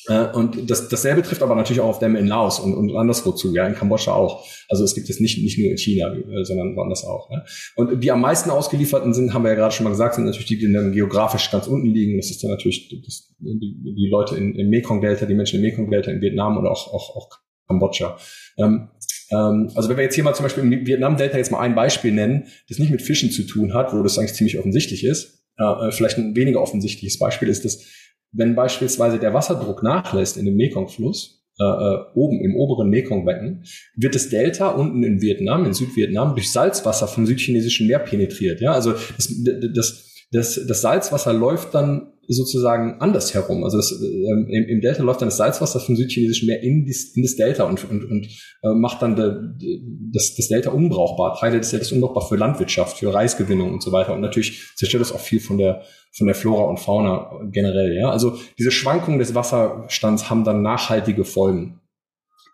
Äh, 0.07 0.27
und 0.33 0.71
das, 0.71 0.89
dasselbe 0.89 1.23
trifft 1.23 1.43
aber 1.43 1.55
natürlich 1.55 1.81
auch 1.81 1.89
auf 1.89 1.99
Dämme 1.99 2.19
in 2.19 2.27
Laos 2.27 2.61
und, 2.61 2.75
und 2.75 2.95
anderswo 2.97 3.33
zu, 3.33 3.55
ja, 3.55 3.67
in 3.67 3.75
Kambodscha 3.75 4.13
auch. 4.13 4.47
Also 4.69 4.85
es 4.85 4.95
gibt 4.95 5.11
es 5.11 5.21
nicht, 5.21 5.43
nicht 5.43 5.59
nur 5.59 5.71
in 5.71 5.79
China, 5.79 6.15
äh, 6.15 6.45
sondern 6.45 6.77
woanders 6.77 7.05
auch. 7.05 7.31
Ne? 7.31 7.45
Und 7.77 8.03
die 8.03 8.11
am 8.11 8.21
meisten 8.21 8.51
ausgelieferten 8.51 9.13
sind, 9.13 9.35
haben 9.35 9.43
wir 9.45 9.51
ja 9.51 9.57
gerade 9.57 9.75
schon 9.75 9.85
mal 9.85 9.91
gesagt, 9.91 10.15
sind 10.15 10.25
natürlich 10.25 10.47
die, 10.47 10.59
die 10.59 10.73
dann 10.73 10.93
geografisch 10.93 11.51
ganz 11.51 11.67
unten 11.67 11.89
liegen. 11.89 12.17
Das 12.17 12.31
ist 12.31 12.43
dann 12.43 12.51
natürlich 12.51 12.89
das, 13.05 13.35
die, 13.39 13.95
die 13.97 14.09
Leute 14.11 14.37
in, 14.37 14.55
im 14.55 14.69
Mekong-Delta, 14.71 15.27
die 15.27 15.35
Menschen 15.35 15.57
im 15.57 15.63
Mekong-Delta 15.63 16.11
in 16.11 16.21
Vietnam 16.21 16.57
oder 16.59 16.71
auch, 16.71 16.93
auch, 16.93 17.17
auch 17.17 17.29
Kambodscha. 17.67 18.17
Ähm, 18.57 18.89
ähm, 19.31 19.71
also 19.75 19.89
wenn 19.89 19.97
wir 19.97 20.05
jetzt 20.05 20.15
hier 20.15 20.25
mal 20.25 20.35
zum 20.35 20.45
Beispiel 20.45 20.65
im 20.65 20.87
Vietnam-Delta 20.87 21.37
jetzt 21.37 21.53
mal 21.53 21.61
ein 21.61 21.75
Beispiel 21.75 22.13
nennen, 22.13 22.45
das 22.69 22.79
nicht 22.79 22.91
mit 22.91 23.03
Fischen 23.03 23.31
zu 23.31 23.43
tun 23.43 23.75
hat, 23.75 23.93
wo 23.93 24.03
das 24.03 24.19
eigentlich 24.19 24.35
ziemlich 24.35 24.59
offensichtlich 24.59 25.05
ist, 25.05 25.45
äh, 25.59 25.91
vielleicht 25.91 26.19
ein 26.19 26.35
weniger 26.37 26.63
offensichtliches 26.63 27.19
Beispiel 27.19 27.49
ist 27.49 27.65
das, 27.65 27.85
wenn 28.33 28.55
beispielsweise 28.55 29.19
der 29.19 29.35
Wasserdruck 29.35 29.83
nachlässt 29.83 30.37
in 30.37 30.45
dem 30.45 30.57
Mekong-Fluss, 30.57 31.39
äh, 31.61 31.65
äh, 31.65 31.99
oben 32.15 32.41
im 32.41 32.55
oberen 32.55 32.89
Mekong-Becken, 32.89 33.65
wird 33.97 34.15
das 34.15 34.29
Delta 34.29 34.69
unten 34.69 35.03
in 35.03 35.21
Vietnam, 35.21 35.65
in 35.65 35.75
Südvietnam, 35.75 36.35
durch 36.35 36.53
Salzwasser 36.53 37.09
vom 37.09 37.27
südchinesischen 37.27 37.87
Meer 37.89 37.99
penetriert. 37.99 38.61
Ja, 38.61 38.73
also 38.73 38.93
das, 38.93 39.35
das, 39.75 40.18
das, 40.31 40.61
das 40.67 40.81
Salzwasser 40.83 41.33
läuft 41.33 41.75
dann 41.75 42.13
sozusagen 42.29 43.01
andersherum. 43.01 43.65
Also 43.65 43.79
das, 43.79 43.91
ähm, 43.93 44.47
im, 44.51 44.65
im, 44.69 44.81
Delta 44.83 45.03
läuft 45.03 45.23
dann 45.23 45.29
das 45.29 45.39
Salzwasser 45.39 45.81
vom 45.81 45.97
südchinesischen 45.97 46.47
Meer 46.47 46.63
in, 46.63 46.85
dies, 46.85 47.17
in 47.17 47.23
das 47.23 47.37
Delta 47.37 47.65
und, 47.65 47.89
und, 47.91 48.05
und 48.05 48.27
äh, 48.63 48.75
macht 48.75 49.01
dann 49.01 49.17
de, 49.17 49.81
das, 50.13 50.35
das 50.37 50.49
Delta 50.49 50.71
unbrauchbar. 50.71 51.39
Teile 51.39 51.59
des 51.59 51.71
Deltas 51.71 51.91
unbrauchbar 51.91 52.29
für 52.29 52.37
Landwirtschaft, 52.37 52.99
für 52.99 53.15
Reisgewinnung 53.15 53.73
und 53.73 53.83
so 53.83 53.93
weiter. 53.93 54.13
Und 54.13 54.21
natürlich 54.21 54.75
zerstört 54.77 55.01
das 55.01 55.13
auch 55.13 55.21
viel 55.21 55.41
von 55.41 55.57
der 55.57 55.83
von 56.17 56.27
der 56.27 56.35
Flora 56.35 56.65
und 56.65 56.81
Fauna 56.81 57.31
generell. 57.51 57.97
Ja, 57.97 58.11
also 58.11 58.39
diese 58.59 58.71
Schwankungen 58.71 59.19
des 59.19 59.35
Wasserstands 59.35 60.31
haben 60.31 60.45
dann 60.45 60.63
nachhaltige 60.63 61.25
Folgen 61.25 61.78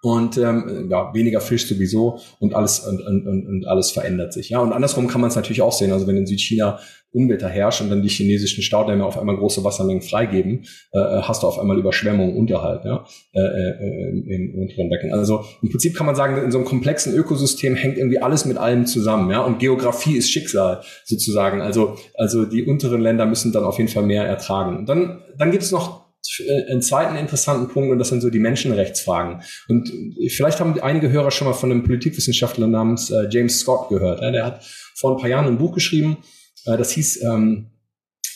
und 0.04 0.36
ähm, 0.36 0.88
ja, 0.90 1.14
weniger 1.14 1.40
Fisch 1.40 1.66
sowieso 1.66 2.18
und 2.38 2.54
alles 2.54 2.80
und, 2.80 3.00
und, 3.00 3.26
und 3.26 3.66
alles 3.66 3.90
verändert 3.90 4.34
sich. 4.34 4.50
Ja, 4.50 4.58
und 4.58 4.74
andersrum 4.74 5.08
kann 5.08 5.22
man 5.22 5.30
es 5.30 5.36
natürlich 5.36 5.62
auch 5.62 5.72
sehen. 5.72 5.92
Also 5.92 6.06
wenn 6.06 6.18
in 6.18 6.26
Südchina 6.26 6.78
Unwetter 7.10 7.48
herrscht 7.48 7.80
und 7.80 7.88
dann 7.88 8.02
die 8.02 8.10
chinesischen 8.10 8.62
Staudämme 8.62 9.06
auf 9.06 9.18
einmal 9.18 9.36
große 9.36 9.64
Wassermengen 9.64 10.02
freigeben, 10.02 10.66
äh, 10.92 10.98
hast 10.98 11.42
du 11.42 11.46
auf 11.46 11.58
einmal 11.58 11.78
Überschwemmungen 11.78 12.36
unterhalb, 12.36 12.84
ja, 12.84 13.06
äh, 13.32 13.40
äh, 13.40 14.34
im 14.34 14.54
unteren 14.60 14.90
Becken. 14.90 15.14
Also 15.14 15.46
im 15.62 15.70
Prinzip 15.70 15.96
kann 15.96 16.04
man 16.04 16.16
sagen, 16.16 16.36
in 16.36 16.52
so 16.52 16.58
einem 16.58 16.66
komplexen 16.66 17.14
Ökosystem 17.14 17.74
hängt 17.74 17.96
irgendwie 17.96 18.18
alles 18.18 18.44
mit 18.44 18.58
allem 18.58 18.84
zusammen, 18.84 19.30
ja, 19.30 19.40
und 19.40 19.58
Geografie 19.58 20.18
ist 20.18 20.30
Schicksal 20.30 20.82
sozusagen. 21.04 21.62
Also 21.62 21.96
also 22.14 22.44
die 22.44 22.64
unteren 22.64 23.00
Länder 23.00 23.24
müssen 23.24 23.52
dann 23.52 23.64
auf 23.64 23.78
jeden 23.78 23.88
Fall 23.88 24.02
mehr 24.02 24.26
ertragen. 24.26 24.76
Und 24.76 24.88
dann 24.88 25.22
dann 25.38 25.50
gibt 25.50 25.62
es 25.62 25.70
noch 25.70 26.00
äh, 26.00 26.03
einen 26.68 26.82
zweiten 26.82 27.16
interessanten 27.16 27.68
Punkt 27.68 27.90
und 27.92 27.98
das 27.98 28.08
sind 28.08 28.20
so 28.20 28.30
die 28.30 28.38
Menschenrechtsfragen. 28.38 29.42
Und 29.68 29.92
vielleicht 30.30 30.60
haben 30.60 30.80
einige 30.80 31.10
Hörer 31.10 31.30
schon 31.30 31.46
mal 31.46 31.54
von 31.54 31.70
einem 31.70 31.84
Politikwissenschaftler 31.84 32.66
namens 32.66 33.10
äh, 33.10 33.28
James 33.30 33.60
Scott 33.60 33.88
gehört. 33.88 34.20
Ja? 34.22 34.30
Der 34.30 34.44
hat 34.44 34.64
vor 34.96 35.12
ein 35.12 35.20
paar 35.20 35.28
Jahren 35.28 35.46
ein 35.46 35.58
Buch 35.58 35.74
geschrieben, 35.74 36.18
äh, 36.66 36.76
das 36.76 36.92
hieß 36.92 37.22
ähm, 37.22 37.70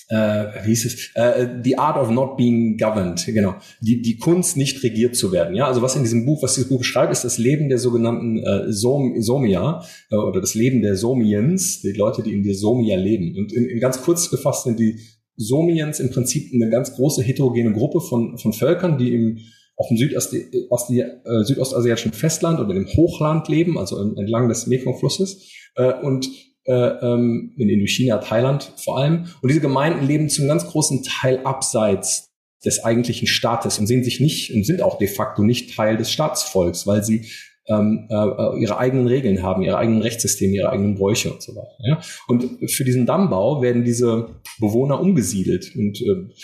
äh, 0.08 0.64
wie 0.64 0.70
hieß 0.70 0.86
es? 0.86 1.10
Äh, 1.14 1.48
The 1.62 1.76
Art 1.76 1.98
of 1.98 2.10
Not 2.10 2.36
Being 2.38 2.78
Governed, 2.78 3.24
genau. 3.26 3.56
Die, 3.80 4.00
die 4.00 4.16
Kunst, 4.16 4.56
nicht 4.56 4.82
regiert 4.82 5.16
zu 5.16 5.32
werden. 5.32 5.54
Ja, 5.54 5.66
also 5.66 5.82
was 5.82 5.96
in 5.96 6.02
diesem 6.02 6.24
Buch, 6.24 6.42
was 6.42 6.54
dieses 6.54 6.70
Buch 6.70 6.78
beschreibt, 6.78 7.12
ist 7.12 7.24
das 7.24 7.36
Leben 7.36 7.68
der 7.68 7.78
sogenannten 7.78 8.38
äh, 8.38 8.72
Som 8.72 9.20
Somia 9.20 9.84
äh, 10.10 10.16
oder 10.16 10.40
das 10.40 10.54
Leben 10.54 10.80
der 10.80 10.96
Somiens, 10.96 11.82
die 11.82 11.92
Leute, 11.92 12.22
die 12.22 12.32
in 12.32 12.42
der 12.42 12.54
Somia 12.54 12.96
leben. 12.96 13.36
Und 13.36 13.52
in, 13.52 13.66
in 13.66 13.80
ganz 13.80 14.00
kurz 14.00 14.30
gefasst 14.30 14.64
sind 14.64 14.80
die 14.80 14.98
Somiens 15.38 16.00
im 16.00 16.10
Prinzip 16.10 16.52
eine 16.52 16.68
ganz 16.68 16.94
große 16.94 17.22
heterogene 17.22 17.72
Gruppe 17.72 18.00
von, 18.00 18.36
von 18.38 18.52
Völkern, 18.52 18.98
die 18.98 19.14
im, 19.14 19.38
auf 19.76 19.88
dem 19.88 19.96
Südost, 19.96 20.34
Ost, 20.68 20.90
äh, 20.90 21.04
südostasiatischen 21.44 22.12
Festland 22.12 22.58
oder 22.58 22.74
im 22.74 22.88
Hochland 22.88 23.48
leben, 23.48 23.78
also 23.78 23.98
entlang 23.98 24.48
des 24.48 24.66
Mekong-Flusses. 24.66 25.48
Äh, 25.76 25.94
und 26.02 26.28
äh, 26.64 26.72
ähm, 26.72 27.54
in 27.56 27.68
Indochina, 27.68 28.18
Thailand 28.18 28.72
vor 28.76 28.98
allem. 28.98 29.26
Und 29.40 29.48
diese 29.48 29.60
Gemeinden 29.60 30.06
leben 30.06 30.28
zum 30.28 30.48
ganz 30.48 30.66
großen 30.66 31.02
Teil 31.04 31.40
abseits 31.44 32.28
des 32.64 32.84
eigentlichen 32.84 33.28
Staates 33.28 33.78
und 33.78 33.86
sehen 33.86 34.02
sich 34.04 34.20
nicht 34.20 34.52
und 34.52 34.66
sind 34.66 34.82
auch 34.82 34.98
de 34.98 35.08
facto 35.08 35.42
nicht 35.42 35.74
Teil 35.74 35.96
des 35.96 36.10
Staatsvolks, 36.10 36.86
weil 36.86 37.04
sie 37.04 37.26
ähm, 37.68 38.06
äh, 38.10 38.60
ihre 38.60 38.78
eigenen 38.78 39.06
Regeln 39.06 39.42
haben, 39.42 39.62
ihre 39.62 39.78
eigenen 39.78 40.02
Rechtssysteme, 40.02 40.54
ihre 40.54 40.70
eigenen 40.70 40.94
Bräuche 40.94 41.32
und 41.32 41.42
so 41.42 41.54
weiter. 41.54 41.76
Ja? 41.80 42.00
Und 42.26 42.70
für 42.70 42.84
diesen 42.84 43.06
Dammbau 43.06 43.62
werden 43.62 43.84
diese 43.84 44.40
Bewohner 44.58 45.00
umgesiedelt 45.00 45.74
und 45.76 46.00
äh, 46.00 46.34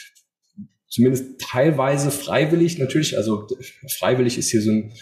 zumindest 0.88 1.40
teilweise 1.40 2.10
freiwillig 2.10 2.78
natürlich. 2.78 3.16
Also 3.16 3.48
freiwillig 3.98 4.38
ist 4.38 4.50
hier 4.50 4.62
so 4.62 4.70
ein, 4.70 4.92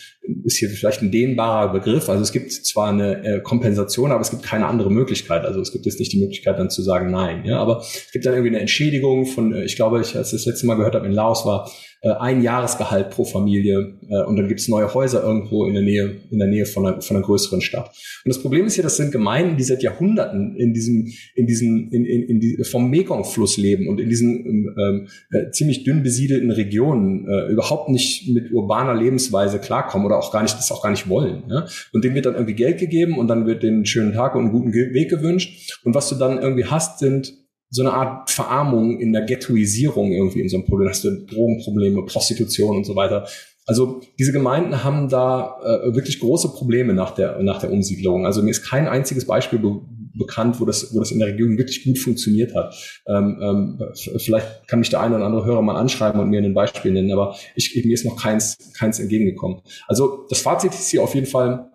ist 0.45 0.59
hier 0.59 0.69
vielleicht 0.71 1.03
ein 1.03 1.11
dehnbarer 1.11 1.73
Begriff. 1.73 2.09
Also 2.09 2.23
es 2.23 2.33
gibt 2.33 2.53
zwar 2.53 2.91
eine 2.91 3.25
äh, 3.25 3.41
Kompensation, 3.41 4.11
aber 4.13 4.21
es 4.21 4.31
gibt 4.31 4.43
keine 4.43 4.67
andere 4.67 4.91
Möglichkeit. 4.91 5.45
Also 5.45 5.61
es 5.61 5.73
gibt 5.73 5.87
jetzt 5.87 5.99
nicht 5.99 6.13
die 6.13 6.21
Möglichkeit 6.21 6.59
dann 6.59 6.71
zu 6.71 6.83
sagen 6.83 7.11
nein. 7.11 7.45
Ja, 7.45 7.59
aber 7.59 7.79
es 7.79 8.11
gibt 8.13 8.25
dann 8.27 8.35
irgendwie 8.35 8.51
eine 8.51 8.61
Entschädigung 8.61 9.27
von, 9.27 9.53
äh, 9.53 9.65
ich 9.65 9.77
glaube, 9.77 10.01
ich 10.01 10.17
als 10.17 10.31
das 10.31 10.47
letzte 10.47 10.67
Mal 10.67 10.77
gehört 10.77 10.95
habe 10.95 11.07
in 11.07 11.13
Laos 11.13 11.45
war 11.45 11.71
äh, 12.03 12.11
ein 12.11 12.43
Jahresgehalt 12.43 13.11
pro 13.11 13.25
Familie 13.25 13.95
äh, 14.09 14.25
und 14.25 14.37
dann 14.37 14.49
gibt 14.49 14.61
es 14.61 14.69
neue 14.69 14.93
Häuser 14.93 15.23
irgendwo 15.23 15.67
in 15.67 15.75
der 15.75 15.85
Nähe, 15.85 16.21
in 16.31 16.39
der 16.39 16.49
Nähe 16.49 16.67
von 16.67 16.85
einer, 16.85 17.01
von 17.01 17.17
einer 17.17 17.25
größeren 17.25 17.61
Stadt. 17.61 17.89
Und 18.25 18.35
das 18.35 18.43
Problem 18.43 18.67
ist 18.67 18.75
hier, 18.75 18.83
das 18.83 18.97
sind 18.97 19.13
Gemeinden, 19.13 19.57
die 19.57 19.63
seit 19.63 19.83
Jahrhunderten 19.83 20.57
in 20.57 20.75
diesem, 20.75 21.13
in 21.37 21.47
diesem, 21.47 21.91
in, 21.93 22.05
in, 22.05 22.23
in 22.25 22.41
die, 22.41 22.65
vom 22.65 22.91
Mekong-Fluss 22.91 23.57
leben 23.57 23.89
und 23.89 24.01
in 24.01 24.09
diesen 24.09 24.75
ähm, 24.77 25.09
äh, 25.31 25.51
ziemlich 25.51 25.85
dünn 25.85 26.03
besiedelten 26.03 26.51
Regionen 26.51 27.29
äh, 27.29 27.53
überhaupt 27.53 27.89
nicht 27.89 28.29
mit 28.29 28.51
urbaner 28.53 28.95
Lebensweise 28.95 29.61
klarkommen 29.61 30.07
oder 30.13 30.21
auch 30.21 30.33
gar 30.33 30.43
nicht, 30.43 30.57
das 30.57 30.71
auch 30.71 30.83
gar 30.83 30.91
nicht 30.91 31.09
wollen. 31.09 31.45
Ja? 31.49 31.67
Und 31.93 32.05
denen 32.05 32.15
wird 32.15 32.27
dann 32.27 32.35
irgendwie 32.35 32.55
Geld 32.55 32.79
gegeben 32.79 33.19
und 33.19 33.29
dann 33.29 33.47
wird 33.47 33.65
einen 33.65 33.87
schönen 33.87 34.13
Tag 34.13 34.35
und 34.35 34.43
einen 34.43 34.53
guten 34.53 34.73
Weg 34.73 35.11
gewünscht. 35.11 35.81
Und 35.85 35.95
was 35.95 36.09
du 36.09 36.17
dann 36.17 36.39
irgendwie 36.39 36.67
hast, 36.67 36.99
sind 36.99 37.33
so 37.71 37.83
eine 37.83 37.93
Art 37.95 38.31
Verarmung 38.31 39.01
in 39.01 39.13
der 39.13 39.23
Ghettoisierung 39.23 40.13
irgendwie 40.13 40.41
in 40.41 40.49
so 40.49 40.57
einem 40.57 40.67
Problem. 40.67 40.89
Hast 40.89 41.05
du 41.05 41.25
Drogenprobleme, 41.25 42.05
Prostitution 42.05 42.77
und 42.77 42.85
so 42.85 42.95
weiter. 42.95 43.27
Also 43.65 44.01
diese 44.19 44.33
Gemeinden 44.33 44.85
haben 44.85 45.09
da 45.09 45.57
äh, 45.63 45.95
wirklich 45.95 46.21
große 46.21 46.49
Probleme 46.49 46.93
nach 46.93 47.13
der, 47.13 47.43
nach 47.43 47.61
der 47.61 47.73
Umsiedlung. 47.73 48.27
Also 48.27 48.43
mir 48.43 48.51
ist 48.51 48.65
kein 48.65 48.89
einziges 48.89 49.27
Beispiel 49.27 49.59
be 49.59 49.81
bekannt, 50.15 50.61
wo 50.61 50.65
das, 50.65 50.95
wo 50.95 50.99
das 50.99 51.11
in 51.11 51.19
der 51.19 51.29
Region 51.29 51.59
wirklich 51.59 51.85
gut 51.85 51.99
funktioniert 51.99 52.55
hat. 52.55 52.75
Ähm, 53.07 53.39
ähm, 53.43 53.93
vielleicht 54.19 54.67
kann 54.69 54.79
mich 54.79 54.91
der 54.91 55.01
eine 55.01 55.17
oder 55.17 55.25
andere 55.25 55.45
Hörer 55.45 55.63
mal 55.63 55.77
anschreiben 55.77 56.21
und 56.21 56.31
mir 56.31 56.43
ein 56.43 56.55
Beispiel 56.55 56.93
nennen, 56.93 57.13
aber 57.13 57.37
ich, 57.55 57.75
mir 57.85 57.95
ist 57.95 58.05
noch 58.05 58.21
keins, 58.21 58.57
keins 58.79 58.99
entgegengekommen. 58.99 59.61
Also 59.89 60.27
das 60.29 60.41
Fazit 60.41 60.73
ist 60.73 60.91
hier 60.91 61.03
auf 61.03 61.15
jeden 61.15 61.27
Fall, 61.27 61.69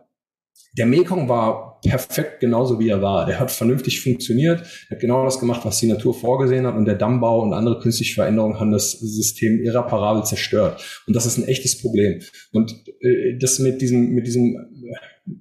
der 0.78 0.86
Mekong 0.86 1.28
war 1.28 1.80
perfekt 1.82 2.40
genauso 2.40 2.80
wie 2.80 2.90
er 2.90 3.02
war. 3.02 3.26
Der 3.26 3.40
hat 3.40 3.52
vernünftig 3.52 4.02
funktioniert, 4.02 4.64
hat 4.90 5.00
genau 5.00 5.24
das 5.24 5.40
gemacht, 5.40 5.62
was 5.64 5.80
die 5.80 5.88
Natur 5.88 6.14
vorgesehen 6.14 6.66
hat 6.66 6.76
und 6.76 6.86
der 6.86 6.96
Dammbau 6.96 7.42
und 7.42 7.54
andere 7.54 7.80
künstliche 7.80 8.16
Veränderungen 8.16 8.60
haben 8.60 8.72
das 8.72 8.92
System 8.92 9.60
irreparabel 9.60 10.24
zerstört. 10.24 10.84
Und 11.08 11.16
das 11.16 11.26
ist 11.26 11.38
ein 11.38 11.48
echtes 11.48 11.80
Problem. 11.80 12.22
Und 12.52 12.76
äh, 13.02 13.38
das 13.40 13.60
mit 13.60 13.82
diesem, 13.82 14.12
mit 14.12 14.28
diesem 14.28 14.56
äh, 14.56 15.32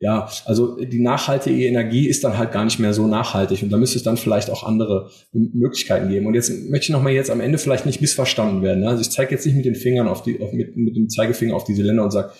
ja, 0.00 0.28
also 0.44 0.76
die 0.76 1.00
nachhaltige 1.00 1.66
Energie 1.66 2.06
ist 2.06 2.22
dann 2.22 2.38
halt 2.38 2.52
gar 2.52 2.64
nicht 2.64 2.78
mehr 2.78 2.94
so 2.94 3.08
nachhaltig 3.08 3.62
und 3.64 3.70
da 3.70 3.76
müsste 3.76 3.98
es 3.98 4.04
dann 4.04 4.16
vielleicht 4.16 4.48
auch 4.48 4.62
andere 4.62 5.10
Möglichkeiten 5.32 6.08
geben. 6.08 6.26
Und 6.26 6.34
jetzt 6.34 6.50
möchte 6.50 6.84
ich 6.84 6.90
nochmal 6.90 7.12
jetzt 7.12 7.30
am 7.30 7.40
Ende 7.40 7.58
vielleicht 7.58 7.84
nicht 7.84 8.00
missverstanden 8.00 8.62
werden. 8.62 8.84
Also 8.84 9.00
ich 9.00 9.10
zeige 9.10 9.32
jetzt 9.32 9.44
nicht 9.44 9.56
mit 9.56 9.64
den 9.64 9.74
Fingern 9.74 10.06
auf 10.06 10.22
die, 10.22 10.40
auf, 10.40 10.52
mit, 10.52 10.76
mit 10.76 10.94
dem 10.94 11.08
Zeigefinger 11.08 11.56
auf 11.56 11.64
diese 11.64 11.82
Länder 11.82 12.04
und 12.04 12.12
sage, 12.12 12.30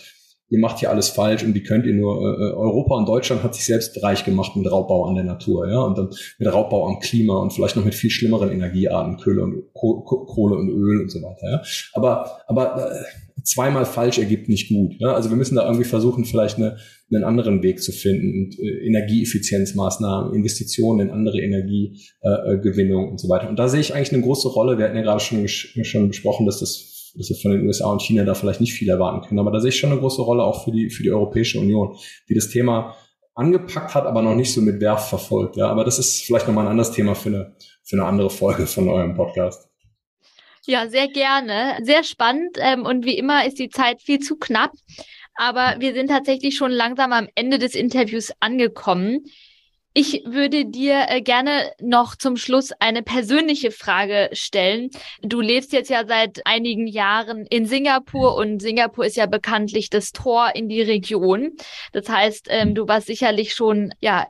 ihr 0.51 0.59
macht 0.59 0.79
hier 0.79 0.91
alles 0.91 1.09
falsch 1.09 1.43
und 1.45 1.55
wie 1.55 1.63
könnt 1.63 1.85
ihr 1.87 1.95
nur, 1.95 2.23
äh, 2.23 2.45
äh, 2.45 2.53
Europa 2.55 2.97
und 2.97 3.09
Deutschland 3.09 3.43
hat 3.43 3.55
sich 3.55 3.67
selbst 3.67 4.03
reich 4.03 4.25
gemacht 4.25 4.57
mit 4.57 4.71
Raubbau 4.71 5.05
an 5.05 5.15
der 5.15 5.25
Natur, 5.25 5.69
ja, 5.69 5.81
und 5.81 5.99
dann 5.99 6.11
mit 6.39 6.53
Raubbau 6.53 6.87
am 6.87 7.01
Klima 7.01 7.39
und 7.39 7.53
vielleicht 7.53 7.77
noch 7.77 7.85
mit 7.85 7.95
viel 7.95 8.11
schlimmeren 8.11 8.51
Energiearten, 8.51 9.17
Kohle 9.19 9.43
und, 9.43 9.75
Kohle 9.75 10.57
und 10.57 10.71
Öl 10.71 11.03
und 11.03 11.11
so 11.11 11.21
weiter, 11.21 11.51
ja. 11.51 11.63
Aber, 11.93 12.41
aber 12.47 12.93
äh, 12.93 13.43
zweimal 13.43 13.85
falsch 13.85 14.19
ergibt 14.19 14.49
nicht 14.49 14.69
gut, 14.69 14.95
ja. 14.99 15.13
Also 15.13 15.29
wir 15.29 15.37
müssen 15.37 15.57
da 15.57 15.65
irgendwie 15.65 15.85
versuchen, 15.85 16.25
vielleicht 16.25 16.57
eine, 16.57 16.79
einen 17.11 17.25
anderen 17.25 17.63
Weg 17.63 17.83
zu 17.83 17.93
finden 17.93 18.45
und 18.45 18.59
äh, 18.59 18.87
Energieeffizienzmaßnahmen, 18.87 20.35
Investitionen 20.35 21.09
in 21.09 21.11
andere 21.11 21.41
Energiegewinnung 21.41 23.07
äh, 23.07 23.11
und 23.11 23.21
so 23.21 23.29
weiter. 23.29 23.49
Und 23.49 23.59
da 23.59 23.69
sehe 23.69 23.81
ich 23.81 23.95
eigentlich 23.95 24.13
eine 24.13 24.23
große 24.23 24.49
Rolle. 24.49 24.79
Wir 24.79 24.85
hatten 24.87 24.97
ja 24.97 25.03
gerade 25.03 25.21
schon, 25.21 25.49
schon 25.49 26.09
besprochen, 26.09 26.47
dass 26.47 26.61
das 26.61 26.95
dass 27.17 27.31
wir 27.31 27.37
von 27.37 27.53
den 27.53 27.67
USA 27.67 27.91
und 27.91 28.03
China 28.03 28.25
da 28.25 28.35
vielleicht 28.35 28.61
nicht 28.61 28.75
viel 28.75 28.89
erwarten 28.89 29.27
können. 29.27 29.41
Aber 29.41 29.51
da 29.51 29.61
sehe 29.61 29.71
ich 29.71 29.79
schon 29.79 29.91
eine 29.91 29.99
große 29.99 30.23
Rolle 30.23 30.45
auch 30.45 30.65
für 30.65 30.71
die, 30.71 30.91
für 30.91 31.03
die 31.03 31.11
Europäische 31.11 31.59
Union, 31.59 31.97
die 32.29 32.35
das 32.35 32.49
Thema 32.49 32.95
angepackt 33.35 33.95
hat, 33.95 34.05
aber 34.05 34.23
noch 34.23 34.35
nicht 34.35 34.53
so 34.53 34.61
mit 34.61 34.81
Werf 34.81 35.09
verfolgt. 35.09 35.57
Ja, 35.57 35.69
aber 35.69 35.85
das 35.85 35.99
ist 35.99 36.25
vielleicht 36.25 36.47
nochmal 36.47 36.67
ein 36.67 36.73
anderes 36.73 36.93
Thema 36.93 37.15
für 37.15 37.29
eine, 37.29 37.57
für 37.85 37.97
eine 37.97 38.05
andere 38.05 38.31
Folge 38.31 38.67
von 38.67 38.89
eurem 38.89 39.15
Podcast. 39.15 39.69
Ja, 40.67 40.89
sehr 40.89 41.09
gerne. 41.09 41.79
Sehr 41.83 42.05
spannend. 42.05 42.59
Ähm, 42.61 42.85
und 42.85 43.07
wie 43.07 43.17
immer 43.17 43.47
ist 43.47 43.59
die 43.59 43.71
Zeit 43.71 44.03
viel 44.03 44.19
zu 44.19 44.37
knapp. 44.37 44.73
Aber 45.39 45.77
wir 45.79 45.95
sind 45.95 46.09
tatsächlich 46.09 46.57
schon 46.57 46.73
langsam 46.73 47.13
am 47.13 47.29
Ende 47.37 47.61
des 47.61 47.77
Interviews 47.77 48.33
angekommen. 48.41 49.25
Ich 49.95 50.25
würde 50.27 50.65
dir 50.65 51.07
äh, 51.09 51.23
gerne 51.23 51.71
noch 51.81 52.17
zum 52.17 52.37
Schluss 52.37 52.73
eine 52.81 53.05
persönliche 53.05 53.71
Frage 53.71 54.31
stellen. 54.33 54.91
Du 55.23 55.41
lebst 55.41 55.73
jetzt 55.73 55.91
ja 55.91 56.05
seit 56.09 56.45
einigen 56.45 56.89
Jahren 56.89 57.47
in 57.47 57.67
Singapur 57.67 58.35
und 58.35 58.61
Singapur 58.61 59.07
ist 59.07 59.17
ja 59.17 59.27
bekanntlich 59.27 59.91
das 59.91 60.11
Tor 60.11 60.57
in 60.57 60.69
die 60.69 60.83
Region. 60.83 61.53
Das 61.93 62.09
heißt, 62.09 62.49
ähm, 62.51 62.75
du 62.75 62.89
warst 62.89 63.07
sicherlich 63.07 63.55
schon, 63.55 63.95
ja, 64.01 64.27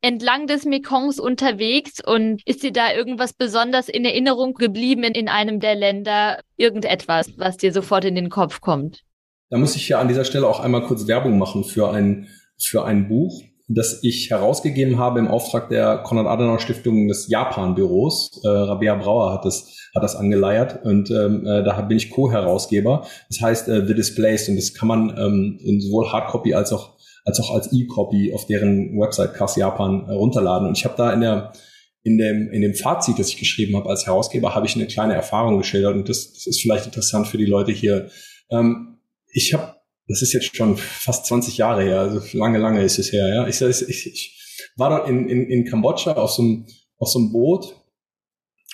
entlang 0.00 0.46
des 0.46 0.64
Mekongs 0.64 1.20
unterwegs 1.20 2.02
und 2.02 2.40
ist 2.46 2.62
dir 2.62 2.72
da 2.72 2.94
irgendwas 2.94 3.34
besonders 3.34 3.90
in 3.90 4.06
Erinnerung 4.06 4.54
geblieben 4.54 5.02
in, 5.02 5.12
in 5.12 5.28
einem 5.28 5.60
der 5.60 5.74
Länder? 5.74 6.40
Irgendetwas, 6.56 7.36
was 7.36 7.58
dir 7.58 7.70
sofort 7.70 8.06
in 8.06 8.14
den 8.14 8.30
Kopf 8.30 8.62
kommt? 8.62 9.04
Da 9.50 9.58
muss 9.58 9.76
ich 9.76 9.88
ja 9.88 10.00
an 10.00 10.08
dieser 10.08 10.24
Stelle 10.24 10.46
auch 10.46 10.60
einmal 10.60 10.82
kurz 10.82 11.06
Werbung 11.06 11.38
machen 11.38 11.64
für 11.64 11.90
ein, 11.90 12.28
für 12.58 12.84
ein 12.84 13.08
Buch 13.08 13.42
das 13.68 14.02
ich 14.02 14.30
herausgegeben 14.30 14.98
habe 14.98 15.18
im 15.18 15.28
Auftrag 15.28 15.68
der 15.68 15.98
Konrad-Adenauer-Stiftung 15.98 17.06
des 17.06 17.28
Japan-Büros. 17.28 18.40
Äh, 18.42 18.48
Rabea 18.48 18.94
Brauer 18.94 19.32
hat 19.34 19.44
das, 19.44 19.76
hat 19.94 20.02
das 20.02 20.16
angeleiert 20.16 20.84
und 20.84 21.10
ähm, 21.10 21.46
äh, 21.46 21.62
da 21.62 21.80
bin 21.82 21.98
ich 21.98 22.10
Co-Herausgeber. 22.10 23.06
Das 23.28 23.40
heißt 23.42 23.68
äh, 23.68 23.86
The 23.86 23.94
Displaced 23.94 24.48
und 24.48 24.56
das 24.56 24.72
kann 24.72 24.88
man 24.88 25.14
ähm, 25.18 25.58
in 25.62 25.82
sowohl 25.82 26.10
Hardcopy 26.10 26.54
als 26.54 26.72
auch 26.72 26.96
als 27.26 27.40
auch 27.40 27.54
als 27.54 27.70
E-Copy 27.74 28.32
auf 28.32 28.46
deren 28.46 28.98
Website 28.98 29.34
Kass 29.34 29.56
Japan 29.56 30.06
äh, 30.08 30.12
runterladen. 30.12 30.66
Und 30.66 30.78
ich 30.78 30.86
habe 30.86 30.94
da 30.96 31.12
in 31.12 31.20
der 31.20 31.52
in 32.04 32.16
dem, 32.16 32.48
in 32.50 32.62
dem 32.62 32.74
Fazit, 32.74 33.18
das 33.18 33.28
ich 33.28 33.36
geschrieben 33.36 33.76
habe 33.76 33.90
als 33.90 34.06
Herausgeber, 34.06 34.54
habe 34.54 34.64
ich 34.64 34.76
eine 34.76 34.86
kleine 34.86 35.12
Erfahrung 35.12 35.58
geschildert 35.58 35.94
und 35.94 36.08
das, 36.08 36.32
das 36.32 36.46
ist 36.46 36.62
vielleicht 36.62 36.86
interessant 36.86 37.26
für 37.26 37.36
die 37.36 37.44
Leute 37.44 37.70
hier. 37.70 38.08
Ähm, 38.50 38.97
ich 39.32 39.54
habe 39.54 39.78
das 40.08 40.22
ist 40.22 40.32
jetzt 40.32 40.56
schon 40.56 40.76
fast 40.76 41.26
20 41.26 41.58
Jahre 41.58 41.82
her, 41.82 42.00
also 42.00 42.22
lange, 42.36 42.58
lange 42.58 42.82
ist 42.82 42.98
es 42.98 43.12
her, 43.12 43.28
ja. 43.28 43.46
Ich, 43.46 43.60
ich, 43.60 44.06
ich 44.06 44.38
war 44.76 44.90
dort 44.90 45.08
in, 45.08 45.28
in, 45.28 45.46
in 45.48 45.64
Kambodscha 45.66 46.12
auf 46.12 46.30
so, 46.30 46.42
einem, 46.42 46.66
auf 46.96 47.08
so 47.08 47.18
einem 47.18 47.30
Boot 47.30 47.74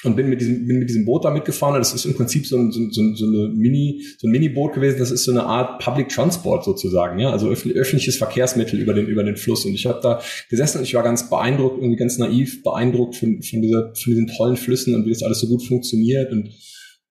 und 0.04 0.14
bin 0.14 0.28
mit 0.28 0.40
diesem, 0.40 0.66
bin 0.66 0.78
mit 0.78 0.88
diesem 0.88 1.04
Boot 1.04 1.24
da 1.24 1.30
mitgefahren. 1.30 1.74
Das 1.76 1.92
ist 1.92 2.04
im 2.04 2.14
Prinzip 2.14 2.46
so 2.46 2.56
ein, 2.56 2.70
so, 2.70 2.88
so, 2.90 3.14
so 3.14 3.26
eine 3.26 3.48
Mini, 3.48 4.04
so 4.18 4.28
ein 4.28 4.30
Mini-Boot 4.30 4.74
gewesen. 4.74 4.98
Das 4.98 5.10
ist 5.10 5.24
so 5.24 5.32
eine 5.32 5.44
Art 5.44 5.82
Public 5.82 6.08
Transport 6.10 6.64
sozusagen, 6.64 7.18
ja, 7.18 7.30
also 7.30 7.48
öffentliches 7.48 8.16
Verkehrsmittel 8.16 8.78
über 8.78 8.94
den, 8.94 9.06
über 9.06 9.24
den 9.24 9.36
Fluss. 9.36 9.64
Und 9.64 9.74
ich 9.74 9.86
habe 9.86 10.00
da 10.02 10.20
gesessen 10.50 10.78
und 10.78 10.84
ich 10.84 10.94
war 10.94 11.02
ganz 11.02 11.28
beeindruckt, 11.28 11.78
irgendwie 11.78 11.96
ganz 11.96 12.18
naiv 12.18 12.62
beeindruckt 12.62 13.16
von, 13.16 13.42
von, 13.42 13.62
dieser, 13.62 13.94
von 13.94 14.12
diesen 14.12 14.26
tollen 14.28 14.56
Flüssen 14.56 14.94
und 14.94 15.06
wie 15.06 15.10
das 15.10 15.22
alles 15.22 15.40
so 15.40 15.48
gut 15.48 15.64
funktioniert 15.64 16.30
und, 16.30 16.50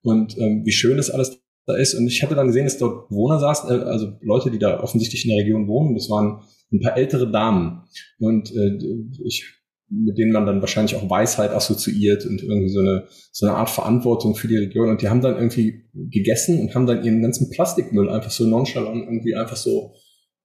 und 0.04 0.38
ähm, 0.38 0.62
wie 0.64 0.72
schön 0.72 0.98
das 0.98 1.10
alles 1.10 1.43
da 1.66 1.76
ist. 1.76 1.94
Und 1.94 2.08
ich 2.08 2.22
hatte 2.24 2.36
dann 2.36 2.48
gesehen, 2.48 2.66
dass 2.66 2.78
dort 2.78 3.10
Bewohner 3.10 3.40
saßen, 3.40 3.70
äh, 3.70 3.84
also 3.84 4.14
Leute, 4.22 4.52
die 4.52 4.60
da 4.60 4.82
offensichtlich 4.82 5.26
in 5.26 5.36
der 5.36 5.44
Region 5.44 5.68
wohnen. 5.68 5.96
Das 5.96 6.10
waren 6.10 6.42
ein 6.72 6.80
paar 6.80 6.98
ältere 6.98 7.30
Damen. 7.30 7.84
Und 8.20 8.52
äh, 8.56 8.78
ich 9.24 9.64
mit 9.90 10.18
denen 10.18 10.32
man 10.32 10.46
dann 10.46 10.62
wahrscheinlich 10.62 10.96
auch 10.96 11.10
Weisheit 11.10 11.52
assoziiert 11.52 12.26
und 12.26 12.42
irgendwie 12.42 12.70
so 12.70 12.80
eine, 12.80 13.08
so 13.32 13.46
eine 13.46 13.56
Art 13.56 13.70
Verantwortung 13.70 14.36
für 14.36 14.48
die 14.48 14.58
Region. 14.58 14.90
Und 14.90 15.02
die 15.02 15.10
haben 15.10 15.22
dann 15.22 15.36
irgendwie 15.36 15.84
gegessen 15.94 16.60
und 16.60 16.74
haben 16.74 16.88
dann 16.88 17.04
ihren 17.04 17.22
ganzen 17.22 17.50
Plastikmüll 17.50 18.10
einfach 18.10 18.32
so 18.32 18.46
nonchalant 18.46 19.04
irgendwie 19.04 19.36
einfach 19.36 19.58
so 19.58 19.94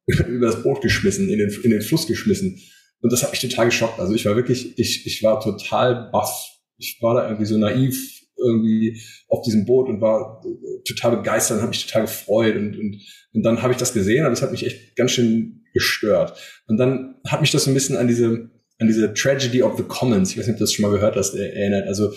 über 0.29 0.47
das 0.47 0.63
Boot 0.63 0.83
geschmissen, 0.83 1.29
in 1.29 1.39
den, 1.39 1.51
in 1.63 1.71
den 1.71 1.83
Fluss 1.83 2.07
geschmissen. 2.07 2.61
Und 3.01 3.13
das 3.13 3.23
hat 3.23 3.31
mich 3.31 3.41
total 3.41 3.67
geschockt. 3.67 4.01
Also 4.01 4.15
ich 4.15 4.27
war 4.27 4.37
wirklich, 4.37 4.79
ich, 4.79 5.07
ich 5.07 5.23
war 5.23 5.41
total 5.41 6.11
baff. 6.11 6.51
Ich 6.77 6.99
war 7.01 7.15
da 7.15 7.25
irgendwie 7.25 7.47
so 7.47 7.57
naiv 7.57 8.18
irgendwie 8.39 9.01
auf 9.29 9.43
diesem 9.43 9.65
Boot 9.65 9.89
und 9.89 10.01
war 10.01 10.43
total 10.87 11.17
begeistert 11.17 11.57
und 11.57 11.63
habe 11.63 11.71
mich 11.71 11.87
total 11.87 12.03
gefreut 12.03 12.57
und, 12.57 12.79
und, 12.79 13.01
und 13.33 13.43
dann 13.43 13.63
habe 13.63 13.73
ich 13.73 13.79
das 13.79 13.93
gesehen 13.93 14.25
und 14.25 14.31
das 14.31 14.43
hat 14.43 14.53
mich 14.53 14.65
echt 14.65 14.97
ganz 14.97 15.13
schön 15.13 15.65
gestört. 15.73 16.39
Und 16.67 16.77
dann 16.79 17.17
hat 17.27 17.41
mich 17.41 17.51
das 17.51 17.65
so 17.65 17.71
ein 17.71 17.75
bisschen 17.75 17.97
an 17.97 18.09
diese, 18.09 18.51
an 18.79 18.87
diese 18.87 19.13
Tragedy 19.15 19.63
of 19.63 19.77
the 19.77 19.85
Commons, 19.85 20.31
ich 20.31 20.39
weiß 20.39 20.47
nicht, 20.47 20.55
ob 20.55 20.59
du 20.59 20.65
das 20.65 20.73
schon 20.73 20.85
mal 20.85 20.93
gehört 20.93 21.17
hast, 21.17 21.35
erinnert. 21.35 21.87
Also 21.87 22.13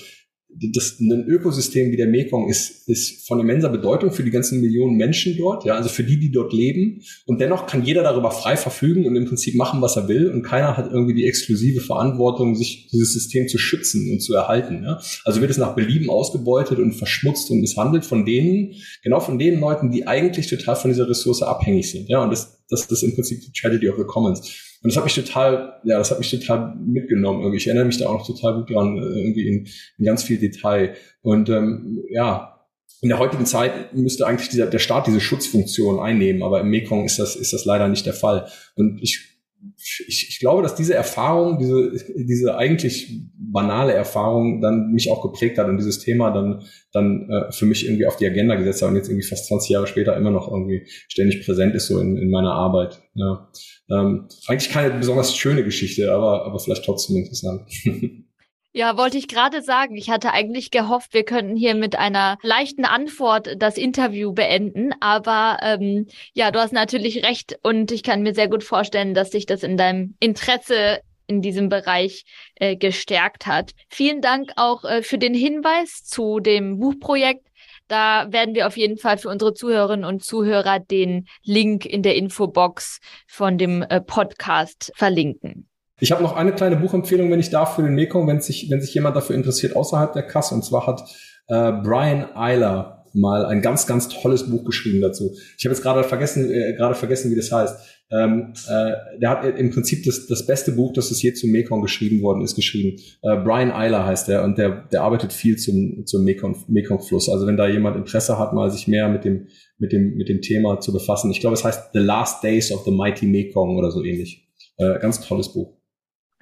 das, 0.53 0.99
ein 0.99 1.25
Ökosystem 1.27 1.91
wie 1.91 1.97
der 1.97 2.07
Mekong 2.07 2.49
ist, 2.49 2.87
ist 2.87 3.27
von 3.27 3.39
immenser 3.39 3.69
Bedeutung 3.69 4.11
für 4.11 4.23
die 4.23 4.31
ganzen 4.31 4.61
Millionen 4.61 4.95
Menschen 4.95 5.37
dort, 5.37 5.65
ja, 5.65 5.75
also 5.75 5.89
für 5.89 6.03
die, 6.03 6.19
die 6.19 6.31
dort 6.31 6.53
leben. 6.53 7.01
Und 7.25 7.39
dennoch 7.39 7.65
kann 7.65 7.83
jeder 7.83 8.03
darüber 8.03 8.31
frei 8.31 8.57
verfügen 8.57 9.05
und 9.05 9.15
im 9.15 9.25
Prinzip 9.25 9.55
machen, 9.55 9.81
was 9.81 9.95
er 9.95 10.07
will. 10.07 10.29
Und 10.29 10.43
keiner 10.43 10.77
hat 10.77 10.91
irgendwie 10.91 11.13
die 11.13 11.25
exklusive 11.25 11.81
Verantwortung, 11.81 12.55
sich 12.55 12.87
dieses 12.91 13.13
System 13.13 13.47
zu 13.47 13.57
schützen 13.57 14.11
und 14.11 14.19
zu 14.19 14.33
erhalten. 14.33 14.83
Ja. 14.83 14.99
Also 15.25 15.41
wird 15.41 15.51
es 15.51 15.57
nach 15.57 15.75
Belieben 15.75 16.09
ausgebeutet 16.09 16.79
und 16.79 16.93
verschmutzt 16.93 17.49
und 17.49 17.61
misshandelt 17.61 18.05
von 18.05 18.25
denen, 18.25 18.73
genau 19.03 19.19
von 19.19 19.39
den 19.39 19.59
Leuten, 19.59 19.91
die 19.91 20.07
eigentlich 20.07 20.47
total 20.47 20.75
von 20.75 20.91
dieser 20.91 21.09
Ressource 21.09 21.41
abhängig 21.41 21.89
sind. 21.89 22.09
Ja, 22.09 22.23
und 22.23 22.31
das, 22.31 22.59
das 22.69 22.85
ist 22.85 23.03
im 23.03 23.15
Prinzip 23.15 23.41
die 23.41 23.51
Tragedy 23.51 23.89
of 23.89 23.97
the 23.97 24.03
Commons. 24.03 24.70
Und 24.83 24.89
das 24.89 24.97
hat 24.97 25.03
mich 25.03 25.13
total, 25.13 25.79
ja, 25.83 25.99
das 25.99 26.09
hat 26.09 26.17
mich 26.17 26.31
total 26.31 26.75
mitgenommen. 26.75 27.41
Irgendwie. 27.41 27.57
Ich 27.57 27.67
erinnere 27.67 27.85
mich 27.85 27.97
da 27.97 28.07
auch 28.07 28.19
noch 28.19 28.27
total 28.27 28.55
gut 28.55 28.69
dran, 28.71 28.97
äh, 28.97 29.19
irgendwie 29.19 29.47
in, 29.47 29.67
in 29.97 30.05
ganz 30.05 30.23
viel 30.23 30.39
Detail. 30.39 30.95
Und 31.21 31.49
ähm, 31.49 32.03
ja, 32.09 32.59
in 33.01 33.09
der 33.09 33.19
heutigen 33.19 33.45
Zeit 33.45 33.95
müsste 33.95 34.25
eigentlich 34.25 34.49
dieser, 34.49 34.67
der 34.67 34.79
Staat 34.79 35.07
diese 35.07 35.19
Schutzfunktion 35.19 35.99
einnehmen, 35.99 36.43
aber 36.43 36.61
im 36.61 36.69
Mekong 36.69 37.05
ist 37.05 37.19
das, 37.19 37.35
ist 37.35 37.53
das 37.53 37.65
leider 37.65 37.87
nicht 37.87 38.05
der 38.05 38.13
Fall. 38.13 38.47
Und 38.75 38.99
ich 39.01 39.30
ich, 39.77 40.29
ich 40.29 40.39
glaube, 40.39 40.61
dass 40.61 40.75
diese 40.75 40.93
Erfahrung, 40.93 41.57
diese, 41.59 41.91
diese 42.15 42.55
eigentlich 42.55 43.21
banale 43.35 43.93
Erfahrung 43.93 44.61
dann 44.61 44.91
mich 44.91 45.11
auch 45.11 45.21
geprägt 45.21 45.57
hat 45.57 45.67
und 45.67 45.77
dieses 45.77 45.99
Thema 45.99 46.31
dann, 46.31 46.63
dann 46.91 47.29
äh, 47.29 47.51
für 47.51 47.65
mich 47.65 47.85
irgendwie 47.85 48.05
auf 48.05 48.15
die 48.15 48.25
Agenda 48.25 48.55
gesetzt 48.55 48.81
hat 48.81 48.89
und 48.89 48.95
jetzt 48.95 49.09
irgendwie 49.09 49.27
fast 49.27 49.47
20 49.47 49.69
Jahre 49.69 49.87
später 49.87 50.15
immer 50.15 50.31
noch 50.31 50.49
irgendwie 50.49 50.83
ständig 51.07 51.45
präsent 51.45 51.75
ist 51.75 51.87
so 51.87 51.99
in, 51.99 52.17
in 52.17 52.29
meiner 52.29 52.53
Arbeit. 52.53 53.01
Ja. 53.13 53.49
Ähm, 53.89 54.27
eigentlich 54.47 54.71
keine 54.71 54.97
besonders 54.97 55.35
schöne 55.35 55.63
Geschichte, 55.63 56.11
aber, 56.11 56.45
aber 56.45 56.59
vielleicht 56.59 56.85
trotzdem 56.85 57.17
interessant. 57.17 57.63
Ja, 58.73 58.95
wollte 58.97 59.17
ich 59.17 59.27
gerade 59.27 59.61
sagen. 59.61 59.97
Ich 59.97 60.09
hatte 60.09 60.31
eigentlich 60.31 60.71
gehofft, 60.71 61.13
wir 61.13 61.25
könnten 61.25 61.57
hier 61.57 61.75
mit 61.75 61.97
einer 61.97 62.37
leichten 62.41 62.85
Antwort 62.85 63.55
das 63.57 63.77
Interview 63.77 64.31
beenden. 64.31 64.91
Aber 65.01 65.57
ähm, 65.61 66.07
ja, 66.33 66.51
du 66.51 66.59
hast 66.59 66.71
natürlich 66.71 67.25
recht 67.25 67.59
und 67.63 67.91
ich 67.91 68.01
kann 68.01 68.21
mir 68.21 68.33
sehr 68.33 68.47
gut 68.47 68.63
vorstellen, 68.63 69.13
dass 69.13 69.31
sich 69.31 69.45
das 69.45 69.63
in 69.63 69.75
deinem 69.75 70.15
Interesse 70.21 71.01
in 71.27 71.41
diesem 71.41 71.67
Bereich 71.67 72.23
äh, 72.55 72.77
gestärkt 72.77 73.45
hat. 73.45 73.71
Vielen 73.89 74.21
Dank 74.21 74.51
auch 74.55 74.85
äh, 74.85 75.01
für 75.01 75.17
den 75.17 75.33
Hinweis 75.33 76.03
zu 76.05 76.39
dem 76.39 76.79
Buchprojekt. 76.79 77.47
Da 77.89 78.31
werden 78.31 78.55
wir 78.55 78.67
auf 78.67 78.77
jeden 78.77 78.97
Fall 78.97 79.17
für 79.17 79.27
unsere 79.27 79.53
Zuhörerinnen 79.53 80.05
und 80.05 80.23
Zuhörer 80.23 80.79
den 80.79 81.27
Link 81.43 81.85
in 81.85 82.03
der 82.03 82.15
Infobox 82.15 82.99
von 83.27 83.57
dem 83.57 83.81
äh, 83.81 83.99
Podcast 83.99 84.93
verlinken. 84.95 85.67
Ich 86.01 86.11
habe 86.11 86.23
noch 86.23 86.35
eine 86.35 86.51
kleine 86.51 86.77
Buchempfehlung, 86.77 87.29
wenn 87.29 87.39
ich 87.39 87.51
darf, 87.51 87.75
für 87.75 87.83
den 87.83 87.93
Mekong, 87.93 88.27
wenn 88.27 88.41
sich, 88.41 88.71
wenn 88.71 88.81
sich 88.81 88.91
jemand 88.95 89.15
dafür 89.15 89.35
interessiert, 89.35 89.75
außerhalb 89.75 90.11
der 90.13 90.23
Kasse. 90.23 90.55
Und 90.55 90.65
zwar 90.65 90.87
hat 90.87 91.03
äh, 91.47 91.71
Brian 91.71 92.35
Eiler 92.35 93.05
mal 93.13 93.45
ein 93.45 93.61
ganz, 93.61 93.85
ganz 93.85 94.09
tolles 94.09 94.49
Buch 94.49 94.65
geschrieben 94.65 94.99
dazu. 95.01 95.35
Ich 95.59 95.65
habe 95.65 95.75
jetzt 95.75 95.83
gerade 95.83 96.03
vergessen, 96.03 96.51
äh, 96.51 96.73
gerade 96.73 96.95
vergessen, 96.95 97.29
wie 97.29 97.35
das 97.35 97.51
heißt. 97.51 97.75
Ähm, 98.09 98.53
äh, 98.67 99.19
der 99.21 99.29
hat 99.29 99.45
im 99.59 99.69
Prinzip 99.69 100.03
das, 100.03 100.25
das 100.25 100.47
beste 100.47 100.71
Buch, 100.71 100.91
das 100.91 101.11
es 101.11 101.21
je 101.21 101.33
zum 101.33 101.51
Mekong 101.51 101.83
geschrieben 101.83 102.23
worden 102.23 102.41
ist, 102.41 102.55
geschrieben. 102.55 102.99
Äh, 103.21 103.37
Brian 103.37 103.71
Eiler 103.71 104.03
heißt 104.03 104.27
der 104.27 104.43
und 104.43 104.57
der, 104.57 104.87
der 104.91 105.03
arbeitet 105.03 105.31
viel 105.31 105.57
zum, 105.57 106.07
zum 106.07 106.23
Mekong, 106.23 106.65
Mekong-Fluss. 106.67 107.29
Also 107.29 107.45
wenn 107.45 107.57
da 107.57 107.67
jemand 107.67 107.95
Interesse 107.95 108.39
hat, 108.39 108.53
mal 108.53 108.71
sich 108.71 108.87
mehr 108.87 109.07
mit 109.07 109.23
dem, 109.23 109.49
mit 109.77 109.91
dem, 109.91 110.15
mit 110.15 110.29
dem 110.29 110.41
Thema 110.41 110.79
zu 110.79 110.93
befassen. 110.93 111.29
Ich 111.29 111.41
glaube, 111.41 111.53
es 111.53 111.63
heißt 111.63 111.91
The 111.93 111.99
Last 111.99 112.43
Days 112.43 112.71
of 112.71 112.85
the 112.85 112.91
Mighty 112.91 113.27
Mekong 113.27 113.77
oder 113.77 113.91
so 113.91 114.03
ähnlich. 114.03 114.49
Äh, 114.77 114.97
ganz 114.99 115.21
tolles 115.21 115.53
Buch. 115.53 115.80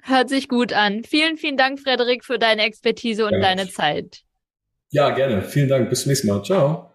Hört 0.02 0.28
sich 0.28 0.48
gut 0.48 0.72
an. 0.72 1.04
Vielen, 1.04 1.36
vielen 1.36 1.56
Dank, 1.56 1.80
Frederik, 1.80 2.24
für 2.24 2.38
deine 2.38 2.62
Expertise 2.62 3.26
und 3.26 3.34
ja. 3.34 3.40
deine 3.40 3.68
Zeit. 3.68 4.22
Ja, 4.90 5.10
gerne. 5.10 5.42
Vielen 5.42 5.68
Dank. 5.68 5.88
Bis 5.88 6.02
zum 6.02 6.10
nächsten 6.10 6.28
Mal. 6.28 6.42
Ciao. 6.42 6.89